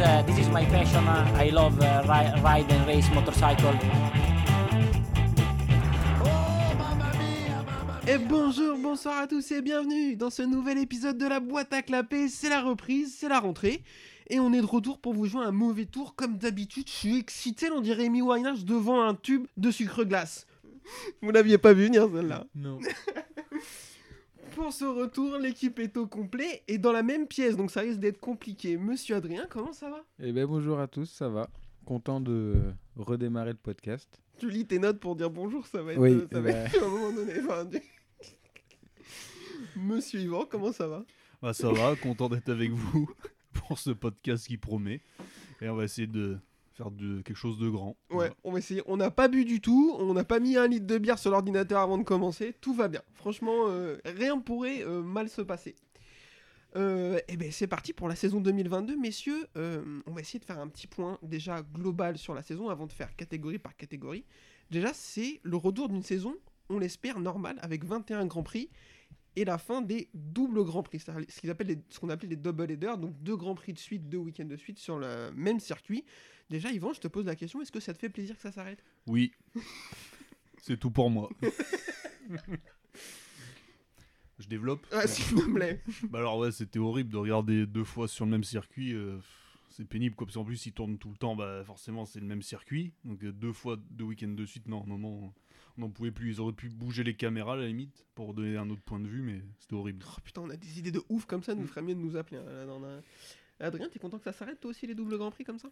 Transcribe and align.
uh, 0.00 0.22
this 0.22 0.38
is 0.38 0.48
my 0.48 0.64
passion. 0.66 1.06
Uh, 1.06 1.32
I 1.36 1.50
love 1.50 1.80
uh, 1.80 2.02
ri- 2.06 2.40
ride 2.42 2.70
and 2.72 2.86
race 2.86 3.10
motorcycle. 3.14 3.74
Et 8.08 8.18
bonjour, 8.18 8.76
bonsoir 8.78 9.18
à 9.18 9.26
tous 9.26 9.52
et 9.52 9.62
bienvenue 9.62 10.16
dans 10.16 10.30
ce 10.30 10.42
nouvel 10.42 10.78
épisode 10.78 11.16
de 11.16 11.26
la 11.26 11.38
boîte 11.38 11.72
à 11.72 11.82
clapper. 11.82 12.28
C'est 12.28 12.48
la 12.48 12.60
reprise, 12.60 13.14
c'est 13.16 13.28
la 13.28 13.38
rentrée. 13.38 13.82
Et 14.28 14.40
on 14.40 14.52
est 14.52 14.60
de 14.60 14.66
retour 14.66 14.98
pour 14.98 15.12
vous 15.12 15.26
jouer 15.26 15.44
un 15.44 15.52
mauvais 15.52 15.84
tour 15.84 16.14
comme 16.16 16.36
d'habitude. 16.36 16.88
Je 16.88 16.92
suis 16.92 17.18
excité, 17.18 17.70
on 17.70 17.80
dirait 17.80 18.06
Amy 18.06 18.22
Winehouse 18.22 18.64
devant 18.64 19.02
un 19.02 19.14
tube 19.14 19.46
de 19.56 19.70
sucre 19.70 20.04
glace. 20.04 20.46
Vous 21.22 21.30
l'aviez 21.30 21.58
pas 21.58 21.72
vu 21.72 21.84
venir 21.84 22.08
celle-là. 22.12 22.46
Non. 22.54 22.78
Pour 24.54 24.72
ce 24.72 24.84
retour, 24.84 25.38
l'équipe 25.38 25.78
est 25.78 25.96
au 25.96 26.06
complet 26.06 26.62
et 26.68 26.78
dans 26.78 26.92
la 26.92 27.02
même 27.02 27.26
pièce, 27.26 27.56
donc 27.56 27.70
ça 27.70 27.80
risque 27.80 28.00
d'être 28.00 28.20
compliqué. 28.20 28.76
Monsieur 28.76 29.16
Adrien, 29.16 29.46
comment 29.48 29.72
ça 29.72 29.88
va? 29.90 30.04
Eh 30.22 30.32
ben 30.32 30.46
bonjour 30.46 30.78
à 30.80 30.86
tous, 30.86 31.06
ça 31.06 31.28
va. 31.28 31.48
Content 31.84 32.20
de 32.20 32.54
redémarrer 32.96 33.52
le 33.52 33.56
podcast. 33.58 34.20
Tu 34.38 34.50
lis 34.50 34.66
tes 34.66 34.78
notes 34.78 35.00
pour 35.00 35.16
dire 35.16 35.30
bonjour, 35.30 35.66
ça 35.66 35.82
va 35.82 35.92
être, 35.92 35.98
Oui, 36.00 36.10
euh, 36.12 36.26
ça 36.30 36.40
va 36.40 36.52
bah. 36.52 36.58
être 36.58 36.74
à 36.82 36.86
un 36.86 36.88
moment 36.90 37.12
donné. 37.12 37.32
enfin, 37.40 37.64
du- 37.64 37.78
Monsieur 39.76 40.20
Yvan, 40.20 40.46
comment 40.50 40.72
ça 40.72 40.86
va? 40.88 41.04
Bah 41.40 41.52
ça 41.54 41.72
va, 41.72 41.96
content 41.96 42.28
d'être 42.28 42.50
avec 42.50 42.70
vous 42.70 43.08
pour 43.52 43.78
ce 43.78 43.90
podcast 43.90 44.46
qui 44.46 44.56
promet. 44.58 45.00
Et 45.62 45.68
on 45.68 45.76
va 45.76 45.84
essayer 45.84 46.06
de 46.06 46.38
faire 46.80 46.90
de, 46.90 47.20
quelque 47.22 47.36
chose 47.36 47.58
de 47.58 47.68
grand. 47.68 47.96
Ouais, 48.10 48.30
on 48.44 48.52
va 48.52 48.58
essayer. 48.58 48.82
On 48.86 48.96
n'a 48.96 49.10
pas 49.10 49.28
bu 49.28 49.44
du 49.44 49.60
tout, 49.60 49.94
on 49.98 50.14
n'a 50.14 50.24
pas 50.24 50.40
mis 50.40 50.56
un 50.56 50.66
litre 50.66 50.86
de 50.86 50.98
bière 50.98 51.18
sur 51.18 51.30
l'ordinateur 51.30 51.80
avant 51.80 51.98
de 51.98 52.02
commencer. 52.04 52.54
Tout 52.60 52.72
va 52.74 52.88
bien. 52.88 53.02
Franchement, 53.14 53.66
euh, 53.68 53.98
rien 54.04 54.38
pourrait 54.38 54.82
euh, 54.82 55.02
mal 55.02 55.28
se 55.28 55.42
passer. 55.42 55.74
et 56.76 57.36
ben 57.36 57.50
c'est 57.50 57.66
parti 57.66 57.92
pour 57.92 58.08
la 58.08 58.14
saison 58.16 58.40
2022, 58.40 58.96
messieurs. 58.96 59.46
Euh, 59.56 60.00
on 60.06 60.12
va 60.12 60.20
essayer 60.20 60.38
de 60.38 60.44
faire 60.44 60.58
un 60.58 60.68
petit 60.68 60.86
point 60.86 61.18
déjà 61.22 61.62
global 61.62 62.16
sur 62.16 62.34
la 62.34 62.42
saison 62.42 62.68
avant 62.68 62.86
de 62.86 62.92
faire 62.92 63.14
catégorie 63.16 63.58
par 63.58 63.76
catégorie. 63.76 64.24
Déjà, 64.70 64.92
c'est 64.94 65.40
le 65.42 65.56
retour 65.56 65.88
d'une 65.88 66.02
saison, 66.02 66.34
on 66.68 66.78
l'espère, 66.78 67.18
normale, 67.18 67.58
avec 67.60 67.84
21 67.84 68.24
grands 68.26 68.44
prix 68.44 68.70
et 69.36 69.44
la 69.44 69.58
fin 69.58 69.80
des 69.82 70.08
doubles 70.14 70.62
grands 70.64 70.82
prix, 70.82 70.98
c'est-à-dire 71.00 71.24
ce 71.28 71.40
qu'ils 71.40 71.50
appellent 71.50 71.68
les- 71.68 71.78
ce 71.88 71.98
qu'on 72.00 72.08
appelait 72.08 72.28
les 72.28 72.36
double 72.36 72.70
headers, 72.70 72.98
donc 72.98 73.20
deux 73.22 73.36
grands 73.36 73.54
prix 73.54 73.72
de 73.72 73.78
suite, 73.78 74.08
deux 74.08 74.18
week-ends 74.18 74.44
de 74.44 74.56
suite 74.56 74.78
sur 74.78 74.98
le 74.98 75.30
même 75.34 75.60
circuit. 75.60 76.04
Déjà, 76.50 76.70
Yvan, 76.72 76.92
je 76.92 77.00
te 77.00 77.08
pose 77.08 77.24
la 77.26 77.36
question, 77.36 77.62
est-ce 77.62 77.70
que 77.72 77.80
ça 77.80 77.94
te 77.94 77.98
fait 77.98 78.08
plaisir 78.08 78.34
que 78.36 78.42
ça 78.42 78.50
s'arrête? 78.52 78.82
Oui. 79.06 79.32
C'est 80.62 80.76
tout 80.78 80.90
pour 80.90 81.08
moi. 81.10 81.30
Je 84.38 84.46
développe. 84.48 84.86
Ah, 84.92 85.06
s'il 85.06 85.36
vous 85.36 85.52
plaît. 85.52 85.82
Bah 86.04 86.18
alors 86.20 86.38
ouais, 86.38 86.50
c'était 86.50 86.78
horrible 86.78 87.10
de 87.10 87.16
regarder 87.18 87.66
deux 87.66 87.84
fois 87.84 88.08
sur 88.08 88.24
le 88.24 88.30
même 88.30 88.44
circuit. 88.44 88.94
euh, 88.94 89.18
c'est 89.70 89.84
pénible 89.84 90.16
quoi, 90.16 90.26
parce 90.26 90.34
qu'en 90.36 90.44
plus 90.44 90.64
ils 90.66 90.72
tournent 90.72 90.98
tout 90.98 91.10
le 91.10 91.16
temps, 91.16 91.36
bah 91.36 91.62
forcément 91.64 92.04
c'est 92.06 92.20
le 92.20 92.26
même 92.26 92.40
circuit. 92.42 92.92
Donc 93.04 93.22
euh, 93.22 93.32
deux 93.32 93.52
fois, 93.52 93.76
deux 93.90 94.04
week-ends 94.04 94.28
de 94.28 94.46
suite, 94.46 94.66
non, 94.66 94.80
à 94.80 94.84
un 94.84 94.86
moment 94.88 95.34
on 95.76 95.80
n'en 95.82 95.90
pouvait 95.90 96.10
plus. 96.10 96.30
Ils 96.32 96.40
auraient 96.40 96.54
pu 96.54 96.68
bouger 96.70 97.04
les 97.04 97.14
caméras 97.14 97.52
à 97.52 97.56
la 97.56 97.66
limite 97.66 98.06
pour 98.14 98.32
donner 98.32 98.56
un 98.56 98.68
autre 98.70 98.80
point 98.82 98.98
de 98.98 99.06
vue, 99.06 99.20
mais 99.22 99.42
c'était 99.58 99.74
horrible. 99.74 100.04
Oh 100.08 100.20
putain, 100.24 100.40
on 100.42 100.50
a 100.50 100.56
des 100.56 100.78
idées 100.78 100.90
de 100.92 101.02
ouf 101.10 101.26
comme 101.26 101.42
ça, 101.42 101.54
nous 101.54 101.66
ferait 101.66 101.82
mieux 101.82 101.94
de 101.94 102.00
nous 102.00 102.16
appeler. 102.16 102.38
hein, 102.38 102.50
là, 102.50 102.64
dans 102.66 102.80
la- 102.80 103.02
Adrien, 103.60 103.90
t'es 103.90 103.98
content 103.98 104.16
que 104.18 104.24
ça 104.24 104.32
s'arrête 104.32 104.58
toi 104.58 104.70
aussi 104.70 104.86
les 104.86 104.94
doubles 104.94 105.18
grands 105.18 105.30
prix 105.30 105.44
comme 105.44 105.58
ça? 105.58 105.70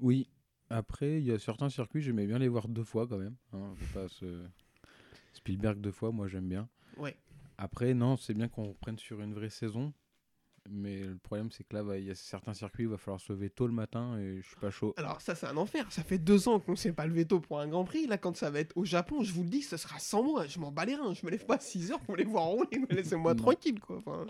Oui. 0.00 0.28
Après, 0.68 1.18
il 1.18 1.24
y 1.24 1.30
a 1.32 1.38
certains 1.38 1.68
circuits, 1.70 2.02
j'aimais 2.02 2.26
bien 2.26 2.38
les 2.38 2.48
voir 2.48 2.68
deux 2.68 2.84
fois 2.84 3.06
quand 3.06 3.18
même. 3.18 3.36
hein, 3.52 3.72
faut 3.76 3.98
pas 4.00 4.08
se- 4.08 4.44
Spielberg 5.32 5.80
deux 5.80 5.92
fois, 5.92 6.10
moi 6.12 6.26
j'aime 6.28 6.48
bien. 6.48 6.68
Ouais. 6.96 7.16
Après, 7.58 7.94
non, 7.94 8.16
c'est 8.16 8.34
bien 8.34 8.48
qu'on 8.48 8.68
reprenne 8.68 8.98
sur 8.98 9.20
une 9.20 9.32
vraie 9.34 9.50
saison. 9.50 9.92
Mais 10.68 11.04
le 11.04 11.16
problème, 11.16 11.52
c'est 11.52 11.62
que 11.62 11.76
là, 11.76 11.84
bah, 11.84 11.96
il 11.96 12.06
y 12.06 12.10
a 12.10 12.16
certains 12.16 12.52
circuits, 12.52 12.82
il 12.84 12.88
va 12.88 12.96
falloir 12.96 13.20
se 13.20 13.32
lever 13.32 13.50
tôt 13.50 13.68
le 13.68 13.72
matin 13.72 14.18
et 14.18 14.40
je 14.42 14.46
suis 14.48 14.56
pas 14.56 14.70
chaud. 14.72 14.94
Alors 14.96 15.20
ça 15.20 15.36
c'est 15.36 15.46
un 15.46 15.56
enfer, 15.56 15.86
ça 15.92 16.02
fait 16.02 16.18
deux 16.18 16.48
ans 16.48 16.58
qu'on 16.58 16.74
s'est 16.74 16.92
pas 16.92 17.06
levé 17.06 17.24
tôt 17.24 17.38
pour 17.38 17.60
un 17.60 17.68
grand 17.68 17.84
prix, 17.84 18.08
là 18.08 18.18
quand 18.18 18.36
ça 18.36 18.50
va 18.50 18.58
être 18.58 18.76
au 18.76 18.84
Japon, 18.84 19.22
je 19.22 19.32
vous 19.32 19.44
le 19.44 19.48
dis, 19.48 19.62
ce 19.62 19.76
sera 19.76 20.00
sans 20.00 20.24
moi, 20.24 20.48
je 20.48 20.58
m'en 20.58 20.72
bats 20.72 20.84
les 20.84 20.96
reins, 20.96 21.14
je 21.14 21.24
me 21.24 21.30
lève 21.30 21.46
pas 21.46 21.54
à 21.54 21.60
6 21.60 21.92
heures 21.92 22.00
pour 22.00 22.16
les 22.16 22.24
voir 22.24 22.46
rouler, 22.46 22.84
laissez-moi 22.90 23.36
tranquille 23.36 23.78
quoi, 23.78 23.98
enfin, 23.98 24.26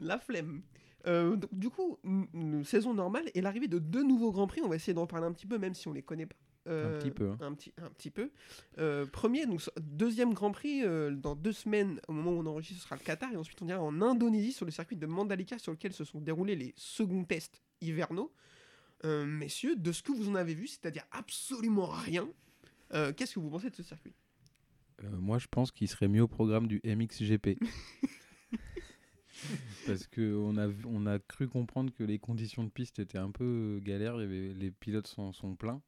la 0.00 0.18
flemme. 0.18 0.62
Euh, 1.06 1.36
donc, 1.36 1.50
du 1.52 1.70
coup, 1.70 1.98
une- 2.04 2.64
saison 2.64 2.92
normale 2.94 3.24
et 3.34 3.40
l'arrivée 3.40 3.68
de 3.68 3.78
deux 3.78 4.02
nouveaux 4.02 4.32
grands 4.32 4.46
prix, 4.46 4.60
on 4.62 4.68
va 4.68 4.76
essayer 4.76 4.94
d'en 4.94 5.06
parler 5.06 5.26
un 5.26 5.32
petit 5.32 5.46
peu 5.46 5.58
même 5.58 5.74
si 5.74 5.88
on 5.88 5.92
les 5.92 6.02
connaît 6.02 6.26
pas. 6.26 6.36
Euh, 6.68 6.98
petit 6.98 7.10
peu, 7.10 7.30
hein. 7.30 7.38
Un 7.40 7.54
petit, 7.54 7.72
un 7.78 7.88
petit 7.88 8.10
peu. 8.10 8.30
Euh, 8.78 9.06
premier, 9.06 9.46
donc 9.46 9.62
deuxième 9.80 10.34
Grand 10.34 10.52
Prix 10.52 10.82
dans 11.12 11.34
deux 11.34 11.52
semaines 11.52 12.00
au 12.06 12.12
moment 12.12 12.32
où 12.32 12.40
on 12.42 12.46
enregistre, 12.46 12.82
ce 12.82 12.84
sera 12.84 12.96
le 12.96 13.02
Qatar 13.02 13.32
et 13.32 13.36
ensuite 13.36 13.60
on 13.62 13.68
ira 13.68 13.80
en 13.80 14.02
Indonésie 14.02 14.52
sur 14.52 14.66
le 14.66 14.70
circuit 14.70 14.96
de 14.96 15.06
Mandalika 15.06 15.58
sur 15.58 15.72
lequel 15.72 15.94
se 15.94 16.04
sont 16.04 16.20
déroulés 16.20 16.56
les 16.56 16.74
seconds 16.76 17.24
tests 17.24 17.62
hivernaux. 17.80 18.30
Messieurs, 19.04 19.74
de 19.76 19.90
ce 19.90 20.02
que 20.02 20.12
vous 20.12 20.28
en 20.28 20.34
avez 20.34 20.54
vu, 20.54 20.66
c'est-à-dire 20.66 21.04
absolument 21.12 21.86
rien, 21.86 22.28
qu'est-ce 23.16 23.34
que 23.36 23.40
vous 23.40 23.48
pensez 23.50 23.70
de 23.70 23.74
ce 23.76 23.82
circuit? 23.82 24.12
Moi, 25.02 25.38
je 25.38 25.46
pense 25.50 25.70
qu'il 25.70 25.88
serait 25.88 26.08
mieux 26.08 26.22
au 26.22 26.28
programme 26.28 26.66
du 26.68 26.78
MXGP. 26.84 27.58
Parce 29.86 30.06
que 30.06 30.34
on 30.36 30.56
a, 30.56 30.66
vu- 30.66 30.84
on 30.86 31.06
a 31.06 31.18
cru 31.18 31.48
comprendre 31.48 31.92
que 31.92 32.02
les 32.04 32.18
conditions 32.18 32.64
de 32.64 32.68
piste 32.70 32.98
étaient 32.98 33.18
un 33.18 33.30
peu 33.30 33.44
euh, 33.44 33.80
galères. 33.80 34.14
Avait, 34.16 34.52
les 34.54 34.70
pilotes 34.70 35.06
sont, 35.06 35.32
sont 35.32 35.54
pleins. 35.56 35.80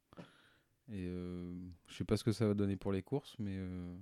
Et 0.91 1.05
euh, 1.07 1.53
je 1.87 1.95
sais 1.95 2.03
pas 2.03 2.17
ce 2.17 2.23
que 2.23 2.31
ça 2.31 2.45
va 2.47 2.53
donner 2.53 2.75
pour 2.75 2.91
les 2.91 3.01
courses, 3.01 3.35
mais 3.39 3.55
euh, 3.55 3.95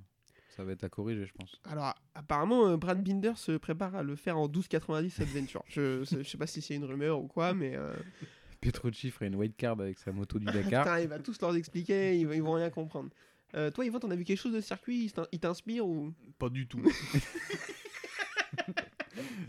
ça 0.50 0.63
va 0.63 0.72
être 0.72 0.84
à 0.84 0.90
corriger, 0.90 1.25
je 1.25 1.34
pense. 1.34 1.61
Alors, 1.66 1.94
apparemment, 2.16 2.67
euh, 2.69 2.78
Brad 2.78 3.03
Binder 3.03 3.34
se 3.35 3.51
prépare 3.57 3.94
à 3.95 4.01
le 4.03 4.16
faire 4.16 4.38
en 4.38 4.47
12,90 4.47 5.22
Adventure. 5.22 5.63
je, 5.67 6.03
je 6.03 6.23
sais 6.23 6.38
pas 6.38 6.47
si 6.47 6.61
c'est 6.61 6.75
une 6.75 6.85
rumeur 6.85 7.22
ou 7.22 7.28
quoi, 7.28 7.53
mais. 7.53 7.75
euh, 7.75 7.94
Petrucci 8.61 9.09
ferait 9.11 9.28
une 9.28 9.35
white 9.35 9.57
card 9.57 9.79
avec 9.79 9.97
sa 10.00 10.11
moto 10.11 10.38
du 10.40 10.45
Dakar. 10.45 10.84
Putain, 10.85 11.00
il 11.00 11.07
va 11.07 11.17
tous 11.19 11.40
leur 11.41 11.56
expliquer, 11.56 12.17
ils, 12.19 12.25
vont- 12.28 12.34
ils 12.34 12.44
vont 12.44 12.53
rien 12.53 12.69
comprendre. 12.69 13.09
Euh, 13.56 13.69
toi, 13.72 13.85
Yvan, 13.85 14.00
t'en 14.00 14.09
as 14.11 14.16
vu 14.16 14.23
quelque 14.23 14.38
chose 14.40 14.53
de 14.53 14.61
circuit? 14.61 15.11
Il 15.31 15.40
t'inspire 15.40 15.85
ou? 15.88 16.13
Pas 16.40 16.50
du 16.50 16.67
tout. 16.67 16.81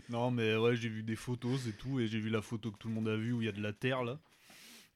non 0.09 0.31
mais 0.31 0.55
ouais, 0.55 0.75
j'ai 0.75 0.89
vu 0.89 1.03
des 1.03 1.15
photos, 1.15 1.61
c'est 1.65 1.77
tout, 1.77 1.99
et 1.99 2.07
j'ai 2.07 2.19
vu 2.19 2.29
la 2.29 2.41
photo 2.41 2.71
que 2.71 2.77
tout 2.77 2.87
le 2.87 2.93
monde 2.93 3.07
a 3.07 3.15
vue 3.15 3.33
où 3.33 3.41
il 3.41 3.45
y 3.45 3.49
a 3.49 3.53
de 3.53 3.61
la 3.61 3.73
terre 3.73 4.03
là. 4.03 4.19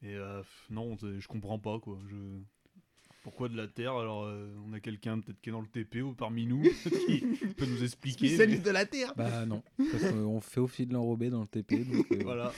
Et 0.03 0.15
euh, 0.15 0.41
non, 0.69 0.95
je 1.01 1.27
comprends 1.27 1.59
pas 1.59 1.79
quoi. 1.79 1.97
Je... 2.09 2.15
Pourquoi 3.23 3.49
de 3.49 3.57
la 3.57 3.67
terre? 3.67 3.93
Alors 3.93 4.23
euh, 4.23 4.47
on 4.65 4.71
a 4.73 4.79
quelqu'un 4.79 5.19
peut-être 5.19 5.41
qui 5.41 5.49
est 5.49 5.51
dans 5.51 5.59
le 5.61 5.67
TP 5.67 6.01
ou 6.01 6.13
parmi 6.13 6.45
nous 6.45 6.61
qui 7.07 7.19
peut 7.57 7.65
nous 7.65 7.83
expliquer. 7.83 8.27
Spécialiste 8.27 8.63
de 8.65 8.71
la 8.71 8.85
Terre 8.85 9.13
Bah 9.17 9.45
non, 9.45 9.63
parce 9.91 10.03
qu'on 10.11 10.39
fait 10.39 10.59
au 10.61 10.67
fil 10.67 10.87
de 10.87 10.93
l'enrobé 10.93 11.29
dans 11.29 11.41
le 11.41 11.47
TP, 11.47 11.83
donc 11.91 12.05
euh, 12.11 12.19
Voilà. 12.23 12.53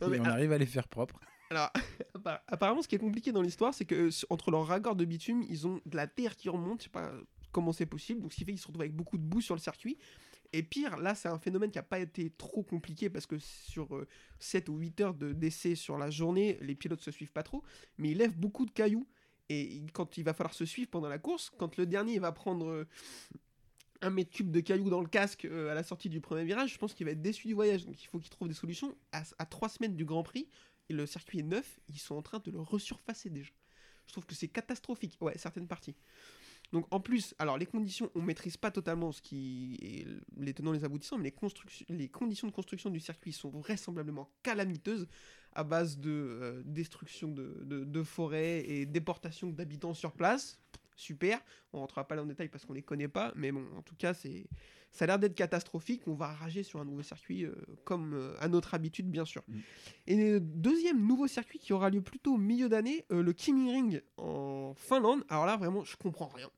Non, 0.00 0.08
mais, 0.08 0.18
et 0.18 0.20
on 0.20 0.24
arrive 0.24 0.52
à 0.52 0.58
les 0.58 0.66
faire 0.66 0.86
propres. 0.86 1.18
Alors, 1.50 1.70
appa- 2.14 2.42
apparemment, 2.46 2.82
ce 2.82 2.88
qui 2.88 2.94
est 2.94 2.98
compliqué 3.00 3.32
dans 3.32 3.42
l'histoire, 3.42 3.72
c'est 3.74 3.86
que 3.86 4.10
entre 4.30 4.50
leurs 4.50 4.66
raccords 4.66 4.94
de 4.96 5.04
bitume, 5.06 5.42
ils 5.48 5.66
ont 5.66 5.80
de 5.86 5.96
la 5.96 6.06
terre 6.06 6.36
qui 6.36 6.48
remonte, 6.48 6.80
je 6.80 6.84
sais 6.84 6.90
pas 6.90 7.10
comment 7.50 7.72
c'est 7.72 7.86
possible, 7.86 8.20
donc 8.20 8.32
ce 8.32 8.36
qui 8.36 8.44
fait 8.44 8.52
qu'ils 8.52 8.60
se 8.60 8.66
retrouvent 8.66 8.82
avec 8.82 8.94
beaucoup 8.94 9.16
de 9.16 9.22
boue 9.24 9.40
sur 9.40 9.54
le 9.56 9.60
circuit. 9.60 9.96
Et 10.52 10.62
pire, 10.62 10.96
là, 10.96 11.14
c'est 11.14 11.28
un 11.28 11.38
phénomène 11.38 11.70
qui 11.70 11.78
n'a 11.78 11.82
pas 11.82 11.98
été 11.98 12.30
trop 12.30 12.62
compliqué 12.62 13.10
parce 13.10 13.26
que 13.26 13.38
sur 13.38 13.94
euh, 13.94 14.08
7 14.38 14.68
ou 14.70 14.78
8 14.78 15.00
heures 15.02 15.14
de 15.14 15.32
d'essai 15.32 15.74
sur 15.74 15.98
la 15.98 16.10
journée, 16.10 16.58
les 16.62 16.74
pilotes 16.74 17.02
se 17.02 17.10
suivent 17.10 17.32
pas 17.32 17.42
trop, 17.42 17.62
mais 17.98 18.10
ils 18.10 18.16
lèvent 18.16 18.36
beaucoup 18.36 18.64
de 18.64 18.70
cailloux. 18.70 19.06
Et 19.50 19.82
quand 19.92 20.16
il 20.18 20.24
va 20.24 20.34
falloir 20.34 20.54
se 20.54 20.64
suivre 20.64 20.90
pendant 20.90 21.08
la 21.08 21.18
course, 21.18 21.50
quand 21.50 21.76
le 21.76 21.86
dernier 21.86 22.18
va 22.18 22.32
prendre 22.32 22.66
euh, 22.66 22.88
un 24.00 24.10
mètre 24.10 24.30
cube 24.30 24.50
de 24.50 24.60
cailloux 24.60 24.90
dans 24.90 25.00
le 25.00 25.08
casque 25.08 25.44
euh, 25.44 25.70
à 25.70 25.74
la 25.74 25.82
sortie 25.82 26.08
du 26.08 26.20
premier 26.20 26.44
virage, 26.44 26.72
je 26.72 26.78
pense 26.78 26.94
qu'il 26.94 27.06
va 27.06 27.12
être 27.12 27.22
déçu 27.22 27.46
du 27.46 27.54
voyage. 27.54 27.84
Donc 27.84 28.02
il 28.02 28.06
faut 28.06 28.18
qu'il 28.18 28.30
trouve 28.30 28.48
des 28.48 28.54
solutions. 28.54 28.96
À, 29.12 29.22
à 29.38 29.46
3 29.46 29.68
semaines 29.68 29.96
du 29.96 30.04
Grand 30.04 30.22
Prix, 30.22 30.48
le 30.90 31.06
circuit 31.06 31.40
est 31.40 31.42
neuf, 31.42 31.80
ils 31.88 31.98
sont 31.98 32.14
en 32.14 32.22
train 32.22 32.38
de 32.38 32.50
le 32.50 32.60
resurfacer 32.60 33.30
déjà. 33.30 33.52
Je 34.06 34.12
trouve 34.12 34.24
que 34.24 34.34
c'est 34.34 34.48
catastrophique, 34.48 35.18
ouais, 35.20 35.36
certaines 35.36 35.68
parties. 35.68 35.94
Donc 36.72 36.86
en 36.90 37.00
plus, 37.00 37.34
alors 37.38 37.56
les 37.56 37.66
conditions, 37.66 38.10
on 38.14 38.20
maîtrise 38.20 38.56
pas 38.56 38.70
totalement 38.70 39.10
ce 39.10 39.22
qui 39.22 39.78
est 39.80 40.06
les 40.36 40.52
tenants 40.52 40.72
les 40.72 40.84
aboutissants, 40.84 41.16
mais 41.16 41.32
les, 41.88 42.08
conditions 42.08 42.46
de 42.46 42.52
construction 42.52 42.90
du 42.90 43.00
circuit 43.00 43.32
sont 43.32 43.48
vraisemblablement 43.50 44.30
calamiteuses 44.42 45.08
à 45.52 45.64
base 45.64 45.98
de 45.98 46.10
euh, 46.10 46.62
destruction 46.66 47.28
de, 47.28 47.62
de, 47.64 47.84
de 47.84 48.02
forêts 48.02 48.64
et 48.68 48.84
déportation 48.84 49.48
d'habitants 49.48 49.94
sur 49.94 50.12
place. 50.12 50.58
Super, 50.98 51.40
on 51.72 51.78
rentrera 51.78 52.06
pas 52.06 52.16
là 52.16 52.22
en 52.22 52.26
détail 52.26 52.48
parce 52.48 52.66
qu'on 52.66 52.72
les 52.72 52.82
connaît 52.82 53.06
pas, 53.06 53.32
mais 53.36 53.52
bon, 53.52 53.64
en 53.76 53.82
tout 53.82 53.94
cas, 53.94 54.14
c'est 54.14 54.48
ça 54.90 55.04
a 55.04 55.06
l'air 55.06 55.18
d'être 55.18 55.34
catastrophique. 55.34 56.02
On 56.08 56.14
va 56.14 56.28
rager 56.28 56.64
sur 56.64 56.80
un 56.80 56.84
nouveau 56.84 57.02
circuit 57.02 57.44
euh, 57.44 57.54
comme 57.84 58.14
euh, 58.14 58.34
à 58.40 58.48
notre 58.48 58.74
habitude, 58.74 59.08
bien 59.08 59.24
sûr. 59.24 59.42
Mm. 59.46 59.58
Et 60.08 60.16
le 60.16 60.40
deuxième 60.40 61.06
nouveau 61.06 61.28
circuit 61.28 61.60
qui 61.60 61.72
aura 61.72 61.88
lieu 61.90 62.00
plutôt 62.00 62.34
au 62.34 62.38
milieu 62.38 62.68
d'année, 62.68 63.04
euh, 63.12 63.22
le 63.22 63.32
Kimi 63.32 63.70
Ring 63.70 64.02
en 64.16 64.74
Finlande. 64.74 65.24
Alors 65.28 65.46
là, 65.46 65.56
vraiment, 65.56 65.84
je 65.84 65.96
comprends 65.96 66.28
rien. 66.28 66.50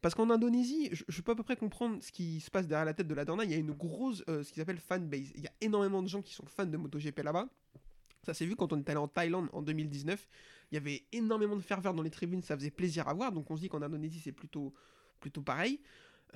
Parce 0.00 0.14
qu'en 0.14 0.30
Indonésie, 0.30 0.90
je, 0.92 1.04
je 1.06 1.20
peux 1.22 1.32
à 1.32 1.34
peu 1.34 1.42
près 1.42 1.56
comprendre 1.56 2.02
ce 2.02 2.10
qui 2.10 2.40
se 2.40 2.50
passe 2.50 2.66
derrière 2.66 2.86
la 2.86 2.94
tête 2.94 3.08
de 3.08 3.14
la 3.14 3.26
Dorna. 3.26 3.44
Il 3.44 3.50
y 3.50 3.54
a 3.54 3.58
une 3.58 3.72
grosse, 3.72 4.22
ce 4.26 4.50
qu'ils 4.50 4.62
appellent 4.62 4.78
fanbase. 4.78 5.32
Il 5.34 5.42
y 5.42 5.46
a 5.46 5.52
énormément 5.60 6.02
de 6.02 6.08
gens 6.08 6.22
qui 6.22 6.32
sont 6.32 6.46
fans 6.46 6.66
de 6.66 6.76
MotoGP 6.76 7.20
là-bas. 7.22 7.48
Ça 8.22 8.34
s'est 8.34 8.46
vu 8.46 8.56
quand 8.56 8.72
on 8.72 8.78
est 8.78 8.88
allé 8.88 8.98
en 8.98 9.08
Thaïlande 9.08 9.48
en 9.52 9.62
2019. 9.62 10.28
Il 10.74 10.78
y 10.78 10.78
avait 10.78 11.04
énormément 11.12 11.54
de 11.54 11.60
ferveur 11.60 11.94
dans 11.94 12.02
les 12.02 12.10
tribunes, 12.10 12.42
ça 12.42 12.56
faisait 12.56 12.72
plaisir 12.72 13.06
à 13.06 13.14
voir. 13.14 13.30
Donc 13.30 13.48
on 13.48 13.54
se 13.54 13.60
dit 13.60 13.68
qu'en 13.68 13.80
Indonésie, 13.80 14.18
c'est 14.18 14.32
plutôt, 14.32 14.74
plutôt 15.20 15.40
pareil. 15.40 15.78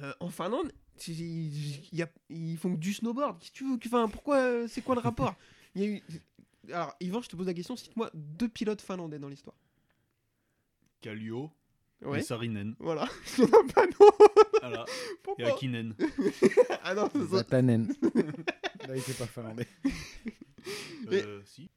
Euh, 0.00 0.12
en 0.20 0.29
Finlande, 0.31 0.70
y 1.08 2.02
a- 2.02 2.08
ils 2.31 2.56
font 2.56 2.73
du 2.75 2.93
snowboard. 2.94 3.40
Qu'est-ce 3.40 3.50
que 3.50 3.56
tu 3.56 3.64
veux 3.88 3.96
enfin, 3.99 4.08
pourquoi 4.08 4.37
euh, 4.37 4.69
C'est 4.69 4.81
quoi 4.81 4.94
le 4.94 5.00
rapport? 5.00 5.35
Il 5.75 5.82
y 5.82 5.85
a 5.87 5.88
eu 5.88 6.02
Alors, 6.73 6.94
Yvan, 7.00 7.20
je 7.20 7.29
te 7.31 7.35
pose 7.35 7.46
la 7.49 7.55
question 7.55 7.75
cite-moi 7.75 8.11
deux 8.14 8.49
pilotes 8.49 8.81
finlandais 8.81 9.19
dans 9.19 9.29
l'histoire. 9.29 9.56
Kallio 11.00 11.50
Ouais. 12.02 12.20
et 12.20 12.23
Sarinen. 12.23 12.76
Voilà. 12.79 13.08
Il 13.38 13.43
y 13.43 13.46
en 13.49 13.49
a 13.61 13.73
pas, 13.73 13.87
non 13.87 14.08
Voilà. 14.61 14.84
Et 14.84 14.93
Pourquoi? 15.25 15.49
Akinen. 15.49 15.94
Ah 16.84 16.94
non, 16.94 17.11
c'est 17.12 17.23
ça. 17.26 17.37
Zatanen. 17.38 17.88
Là, 18.87 18.94
il 18.94 19.00
était 19.00 19.14
pas 19.14 19.26
finlandais. 19.26 19.67
Mais- 21.11 21.25
Euh, 21.25 21.43
si. 21.44 21.69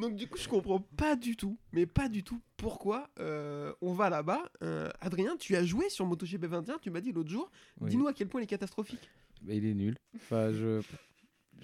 Donc 0.00 0.16
du 0.16 0.26
coup, 0.28 0.38
je 0.38 0.48
comprends 0.48 0.80
pas 0.80 1.14
du 1.16 1.36
tout, 1.36 1.58
mais 1.72 1.84
pas 1.86 2.08
du 2.08 2.22
tout 2.22 2.40
pourquoi 2.56 3.10
euh, 3.18 3.72
on 3.82 3.92
va 3.92 4.08
là-bas. 4.10 4.50
Euh, 4.62 4.88
Adrien, 5.00 5.36
tu 5.36 5.56
as 5.56 5.64
joué 5.64 5.88
sur 5.90 6.06
MotoGP 6.06 6.46
21, 6.46 6.78
tu 6.78 6.90
m'as 6.90 7.00
dit 7.00 7.12
l'autre 7.12 7.30
jour. 7.30 7.50
Oui. 7.80 7.90
Dis-nous 7.90 8.06
à 8.08 8.12
quel 8.12 8.28
point 8.28 8.40
il 8.40 8.44
est 8.44 8.46
catastrophique. 8.46 9.10
Bah, 9.42 9.52
il 9.54 9.64
est 9.66 9.74
nul. 9.74 9.96
Enfin, 10.16 10.52
je. 10.52 10.80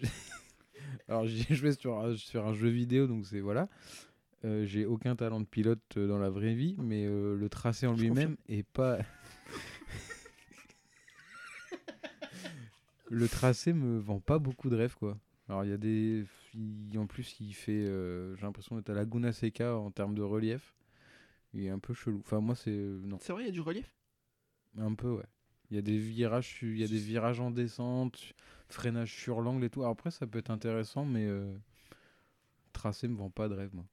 Alors, 1.09 1.27
j'ai 1.27 1.55
joué 1.55 1.73
sur, 1.73 1.99
un- 1.99 2.17
sur 2.17 2.47
un 2.47 2.53
jeu 2.53 2.69
vidéo, 2.69 3.07
donc 3.07 3.27
c'est 3.27 3.41
voilà. 3.41 3.69
Euh, 4.45 4.67
j'ai 4.67 4.85
aucun 4.85 5.17
talent 5.17 5.41
de 5.41 5.47
pilote 5.47 5.81
dans 5.99 6.19
la 6.19 6.29
vraie 6.31 6.55
vie, 6.55 6.77
mais 6.79 7.07
le 7.07 7.49
tracé 7.49 7.87
en 7.87 7.95
lui-même 7.95 8.37
est 8.49 8.65
pas. 8.65 8.99
le 13.11 13.29
tracé 13.29 13.73
me 13.73 13.99
vend 13.99 14.21
pas 14.21 14.39
beaucoup 14.39 14.69
de 14.69 14.77
rêves, 14.77 14.95
quoi. 14.97 15.17
Alors, 15.49 15.65
il 15.65 15.71
y 15.71 15.73
a 15.73 15.77
des. 15.77 16.25
il- 16.55 16.99
En 16.99 17.07
plus, 17.07 17.37
il 17.41 17.53
fait. 17.55 17.73
euh, 17.87 18.35
J'ai 18.37 18.43
l'impression 18.43 18.77
d'être 18.77 18.91
à 18.91 18.95
Laguna 18.95 19.33
Seca 19.33 19.77
en 19.77 19.91
termes 19.91 20.15
de 20.15 20.23
relief. 20.23 20.75
Il 21.55 21.65
est 21.65 21.71
un 21.71 21.79
peu 21.81 21.95
chelou. 21.95 22.21
Enfin, 22.21 22.41
moi, 22.41 22.55
c'est. 22.57 22.71
euh, 22.73 23.01
Non. 23.05 23.19
C'est 23.23 23.33
vrai, 23.33 23.45
il 23.45 23.47
y 23.47 23.51
a 23.51 23.53
du 23.53 23.61
relief? 23.61 23.93
Un 24.79 24.95
peu, 24.95 25.11
ouais. 25.11 25.27
Il 25.71 25.77
y 25.77 25.79
a 25.79 25.83
des 25.83 25.99
virages, 25.99 26.59
il 26.63 26.79
y 26.79 26.85
a 26.85 26.89
des 26.89 26.99
virages 26.99 27.41
en 27.41 27.51
descente, 27.51 28.35
freinage 28.69 29.13
sur 29.15 29.41
l'angle 29.41 29.65
et 29.65 29.71
tout. 29.71 29.81
Alors 29.81 29.93
après, 29.93 30.11
ça 30.13 30.27
peut 30.27 30.39
être 30.39 30.51
intéressant, 30.51 31.05
mais 31.05 31.27
euh, 31.27 31.53
tracé 32.73 33.09
me 33.09 33.17
vend 33.17 33.31
pas 33.31 33.49
de 33.49 33.55
rêve, 33.55 33.75
moi. 33.75 33.85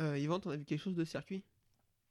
Euh, 0.00 0.18
Yvan, 0.18 0.38
t'en 0.38 0.50
as 0.50 0.56
vu 0.56 0.64
quelque 0.64 0.80
chose 0.80 0.94
de 0.94 1.04
circuit? 1.04 1.44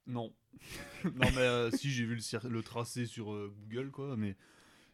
Non. 0.08 0.34
non, 1.16 1.32
mais 1.36 1.42
euh, 1.42 1.72
si, 1.72 1.90
j'ai 1.92 2.06
vu 2.06 2.16
le, 2.16 2.50
le 2.50 2.64
tracé 2.64 3.06
sur 3.06 3.34
euh, 3.34 3.54
Google, 3.70 3.92
quoi. 3.92 4.16
Mais 4.18 4.36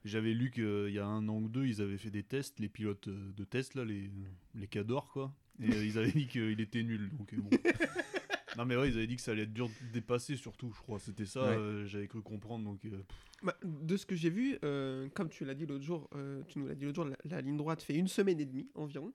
j'avais 0.06 0.34
lu 0.34 0.52
qu'il 0.52 0.90
y 0.92 1.00
a 1.00 1.06
un 1.06 1.28
an 1.30 1.38
ou 1.40 1.50
deux, 1.50 1.66
ils 1.66 1.82
avaient 1.82 1.98
fait 1.98 2.10
des 2.12 2.24
tests, 2.24 2.60
les 2.60 2.70
pilotes 2.70 3.08
euh, 3.08 3.32
de 3.36 3.44
test, 3.44 3.76
là, 3.76 3.86
les, 3.86 4.10
les 4.56 4.68
cadors, 4.68 5.10
quoi. 5.12 5.34
Et 5.62 5.72
euh, 5.72 5.86
ils 5.86 5.98
avaient 5.98 6.12
dit 6.12 6.28
qu'il 6.28 6.60
était 6.62 6.84
nul. 6.84 7.10
Donc, 7.18 7.34
euh, 7.34 7.38
bon. 7.38 7.50
non, 8.58 8.66
mais 8.66 8.76
ouais, 8.76 8.90
ils 8.90 8.98
avaient 8.98 9.08
dit 9.08 9.16
que 9.16 9.22
ça 9.22 9.32
allait 9.32 9.44
être 9.44 9.54
dur 9.54 9.68
de 9.70 9.94
dépasser, 9.94 10.36
surtout, 10.36 10.72
je 10.76 10.80
crois. 10.82 11.00
C'était 11.00 11.26
ça, 11.26 11.42
Ouais. 11.44 11.58
euh, 11.58 11.86
j'avais 11.86 12.08
cru 12.08 12.22
comprendre. 12.22 12.66
Donc, 12.66 12.84
euh, 12.86 13.02
Bah, 13.44 13.56
De 13.64 13.98
ce 13.98 14.06
que 14.06 14.16
j'ai 14.16 14.30
vu, 14.30 14.58
euh, 14.64 15.08
comme 15.14 15.30
tu 15.30 15.46
l'as 15.46 15.54
dit 15.56 15.66
l'autre 15.66 15.84
jour, 15.84 16.10
euh, 16.16 16.42
tu 16.48 16.60
nous 16.60 16.68
l'as 16.68 16.76
dit 16.76 16.86
l'autre 16.86 16.96
jour, 16.96 17.06
la, 17.06 17.18
la 17.26 17.42
ligne 17.42 17.58
droite 17.58 17.82
fait 17.82 17.96
une 17.96 18.08
semaine 18.08 18.40
et 18.40 18.46
demie 18.46 18.68
environ. 18.76 19.12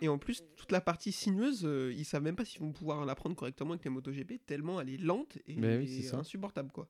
Et 0.00 0.08
en 0.08 0.18
plus, 0.18 0.42
toute 0.56 0.72
la 0.72 0.80
partie 0.80 1.12
sinueuse, 1.12 1.62
euh, 1.64 1.92
ils 1.96 2.04
savent 2.04 2.22
même 2.24 2.34
pas 2.34 2.44
s'ils 2.44 2.60
vont 2.60 2.72
pouvoir 2.72 3.04
la 3.04 3.14
prendre 3.14 3.36
correctement 3.36 3.70
avec 3.74 3.84
les 3.84 3.90
MotoGP, 3.90 4.44
tellement 4.44 4.80
elle 4.80 4.90
est 4.90 4.96
lente 4.96 5.38
et, 5.46 5.54
oui, 5.56 6.00
et 6.04 6.14
insupportable. 6.14 6.72
quoi. 6.72 6.88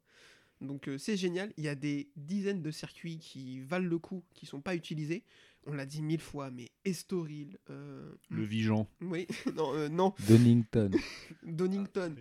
Donc 0.64 0.88
euh, 0.88 0.98
c'est 0.98 1.16
génial. 1.16 1.52
Il 1.56 1.64
y 1.64 1.68
a 1.68 1.74
des 1.74 2.10
dizaines 2.16 2.62
de 2.62 2.70
circuits 2.70 3.18
qui 3.18 3.60
valent 3.60 3.88
le 3.88 3.98
coup, 3.98 4.24
qui 4.34 4.46
sont 4.46 4.60
pas 4.60 4.74
utilisés. 4.74 5.24
On 5.66 5.72
l'a 5.72 5.86
dit 5.86 6.02
mille 6.02 6.20
fois, 6.20 6.50
mais 6.50 6.70
Estoril, 6.84 7.58
euh, 7.70 8.14
le 8.28 8.42
Vigeant. 8.42 8.86
oui, 9.00 9.26
non, 9.54 9.74
euh, 9.74 9.88
non, 9.88 10.14
Donington. 10.28 10.90
Donington, 11.42 12.14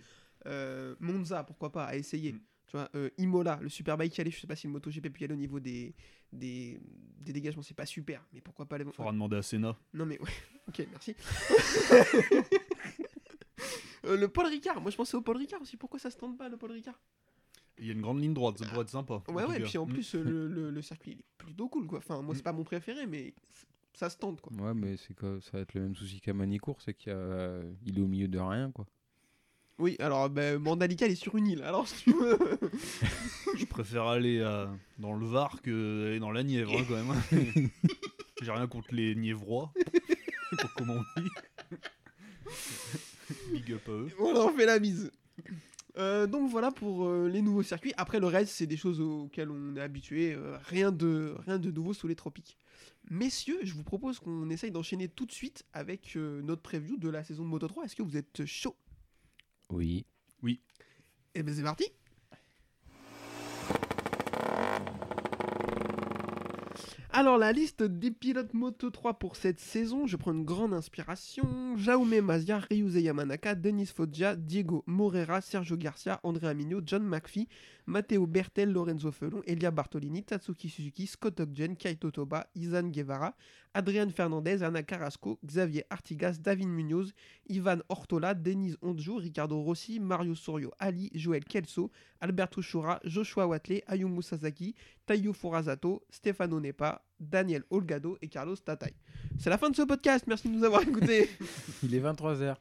euh, 0.45 0.95
Monza, 0.99 1.43
pourquoi 1.43 1.71
pas, 1.71 1.85
à 1.85 1.95
essayer. 1.95 2.33
Mm. 2.33 2.39
Tu 2.67 2.77
vois, 2.77 2.89
euh, 2.95 3.09
Imola, 3.17 3.59
le 3.61 3.69
Superbike 3.69 4.17
allé, 4.19 4.31
je 4.31 4.39
sais 4.39 4.47
pas 4.47 4.55
si 4.55 4.67
le 4.67 4.73
MotoGP 4.73 5.09
peut 5.09 5.19
y 5.21 5.23
aller 5.25 5.33
au 5.33 5.37
niveau 5.37 5.59
des, 5.59 5.93
des, 6.31 6.79
des 7.19 7.33
dégagements, 7.33 7.61
c'est 7.63 7.73
pas 7.73 7.85
super, 7.85 8.25
mais 8.33 8.39
pourquoi 8.39 8.65
pas 8.65 8.77
les. 8.77 8.85
Faudra 8.85 9.11
demander 9.11 9.37
à 9.37 9.41
Senna. 9.41 9.75
Non 9.93 10.05
mais 10.05 10.19
ouais, 10.19 10.29
ok, 10.69 10.87
merci. 10.89 11.15
Euh, 14.05 14.17
le 14.17 14.27
Paul 14.27 14.47
Ricard, 14.47 14.81
moi 14.81 14.91
je 14.91 14.97
pensais 14.97 15.15
au 15.15 15.21
Paul 15.21 15.37
Ricard 15.37 15.61
aussi, 15.61 15.77
pourquoi 15.77 15.99
ça 15.99 16.09
se 16.09 16.17
tente 16.17 16.37
pas 16.37 16.49
le 16.49 16.57
Paul 16.57 16.71
Ricard? 16.71 16.99
Il 17.79 17.87
y 17.87 17.89
a 17.89 17.93
une 17.93 18.01
grande 18.01 18.21
ligne 18.21 18.33
droite, 18.33 18.57
ça 18.59 18.65
pourrait 18.65 18.81
être 18.83 18.89
sympa. 18.89 19.21
en 19.27 19.33
Ouais, 19.33 19.45
ouais, 19.45 19.59
cas. 19.59 19.65
puis 19.65 19.77
en 19.77 19.85
Mm. 19.85 19.89
plus 19.93 20.15
euh, 20.15 20.23
le, 20.23 20.47
le, 20.47 20.69
le 20.71 20.81
circuit 20.83 21.11
il 21.13 21.19
est 21.19 21.25
plutôt 21.37 21.67
cool 21.69 21.87
quoi. 21.87 21.97
Enfin, 21.99 22.21
moi 22.21 22.35
c'est 22.35 22.41
Mm. 22.41 22.43
pas 22.43 22.53
mon 22.53 22.63
préféré, 22.63 23.05
mais 23.07 23.33
ça 23.93 24.09
se 24.09 24.17
tente 24.17 24.41
quoi. 24.41 24.51
Ouais, 24.53 24.73
mais 24.73 24.95
c'est 24.97 25.13
quoi 25.15 25.37
Ça 25.41 25.51
va 25.53 25.59
être 25.61 25.73
le 25.73 25.81
même 25.81 25.95
souci 25.95 26.19
qu'à 26.21 26.33
Manicourt, 26.33 26.81
c'est 26.81 26.93
qu'il 26.93 27.11
a... 27.11 27.61
il 27.85 27.97
est 27.97 28.01
au 28.01 28.07
milieu 28.07 28.27
de 28.27 28.39
rien, 28.39 28.71
quoi. 28.71 28.85
Oui, 29.79 29.95
alors 29.99 30.29
ben, 30.29 30.59
Mandalika 30.59 31.07
il 31.07 31.13
est 31.13 31.15
sur 31.15 31.35
une 31.35 31.47
île, 31.47 31.63
alors 31.63 31.87
si 31.87 32.03
tu 32.03 32.13
veux. 32.13 32.37
Je 33.57 33.65
préfère 33.65 34.03
aller 34.03 34.39
à- 34.41 34.71
dans 34.99 35.13
le 35.13 35.25
Var 35.25 35.61
que 35.63 36.07
aller 36.09 36.19
dans 36.19 36.31
la 36.31 36.43
Nièvre, 36.43 36.73
hein, 36.79 36.85
quand 36.87 37.03
même. 37.03 37.69
J'ai 38.43 38.51
rien 38.51 38.67
contre 38.67 38.93
les 38.93 39.15
Niévrois. 39.15 39.73
pour 40.59 40.73
comment 40.75 40.93
on 41.17 41.21
dit. 41.21 41.27
Big 43.51 43.71
up 43.73 43.81
à 43.87 43.91
eux. 43.91 44.09
voilà, 44.19 44.41
on 44.41 44.53
fait 44.55 44.65
la 44.67 44.79
mise. 44.79 45.11
Euh, 45.97 46.25
donc 46.25 46.49
voilà 46.49 46.71
pour 46.71 47.05
euh, 47.05 47.27
les 47.29 47.41
nouveaux 47.41 47.63
circuits. 47.63 47.93
Après 47.97 48.19
le 48.19 48.27
reste, 48.27 48.53
c'est 48.53 48.65
des 48.67 48.77
choses 48.77 48.99
auxquelles 48.99 49.51
on 49.51 49.75
est 49.75 49.81
habitué. 49.81 50.33
euh, 50.33 50.57
rien, 50.63 50.91
de, 50.91 51.35
rien 51.45 51.59
de 51.59 51.71
nouveau 51.71 51.93
sous 51.93 52.07
les 52.07 52.15
tropiques. 52.15 52.57
Messieurs, 53.09 53.59
je 53.63 53.73
vous 53.73 53.83
propose 53.83 54.19
qu'on 54.19 54.49
essaye 54.49 54.71
d'enchaîner 54.71 55.07
tout 55.07 55.25
de 55.25 55.31
suite 55.31 55.65
avec 55.73 56.15
euh, 56.15 56.41
notre 56.41 56.61
preview 56.61 56.97
de 56.97 57.09
la 57.09 57.23
saison 57.23 57.43
de 57.43 57.49
Moto 57.49 57.67
3. 57.67 57.85
Est-ce 57.85 57.95
que 57.95 58.01
vous 58.03 58.17
êtes 58.17 58.45
chaud? 58.45 58.75
Oui. 60.41 60.61
Eh 61.35 61.43
ben 61.43 61.53
c'est 61.53 61.63
parti 61.63 61.85
Alors 67.15 67.37
la 67.37 67.51
liste 67.51 67.83
des 67.83 68.09
pilotes 68.09 68.55
Moto 68.55 68.89
3 68.89 69.19
pour 69.19 69.35
cette 69.35 69.59
saison, 69.59 70.07
je 70.07 70.17
prends 70.17 70.31
une 70.31 70.45
grande 70.45 70.73
inspiration. 70.73 71.77
Jaume 71.77 72.19
Mazia, 72.21 72.57
Ryuze 72.57 72.95
Yamanaka, 72.95 73.53
Denis 73.53 73.85
Foggia, 73.85 74.35
Diego 74.35 74.83
Morera, 74.87 75.39
Sergio 75.39 75.77
Garcia, 75.77 76.19
Andrea 76.23 76.55
Migno, 76.55 76.81
John 76.83 77.03
McPhee, 77.03 77.47
Matteo 77.85 78.25
Bertel, 78.25 78.71
Lorenzo 78.71 79.11
Felon, 79.11 79.41
Elia 79.45 79.71
Bartolini, 79.71 80.23
Tatsuki 80.23 80.69
Suzuki, 80.69 81.05
Scott 81.07 81.39
Ogden, 81.39 81.75
Kaito 81.75 82.11
Toba, 82.11 82.47
Izan 82.55 82.91
Guevara, 82.91 83.35
Adrian 83.73 84.09
Fernandez, 84.09 84.63
Ana 84.63 84.83
Carrasco, 84.83 85.39
Xavier 85.45 85.85
Artigas, 85.89 86.39
David 86.39 86.67
Munoz, 86.67 87.13
Ivan 87.49 87.81
Ortola, 87.89 88.33
Denise 88.33 88.77
Ondjou, 88.81 89.17
Ricardo 89.17 89.59
Rossi, 89.61 89.99
Mario 89.99 90.35
Sorio, 90.35 90.71
Ali, 90.79 91.09
Joël 91.13 91.43
Kelso, 91.43 91.91
Alberto 92.21 92.61
Shura, 92.61 92.99
Joshua 93.03 93.47
Watley, 93.47 93.83
Ayumu 93.87 94.21
Sasaki, 94.21 94.75
Tayo 95.05 95.33
Furazato, 95.33 96.03
Stefano 96.09 96.59
Nepa, 96.59 97.01
Daniel 97.19 97.63
Olgado 97.69 98.17
et 98.21 98.27
Carlos 98.27 98.55
Tatay. 98.55 98.93
C'est 99.39 99.49
la 99.49 99.57
fin 99.57 99.69
de 99.69 99.75
ce 99.75 99.81
podcast, 99.81 100.25
merci 100.27 100.49
de 100.49 100.53
nous 100.53 100.63
avoir 100.63 100.81
écoutés. 100.83 101.29
Il 101.83 101.93
est 101.95 101.99
23h. 101.99 102.55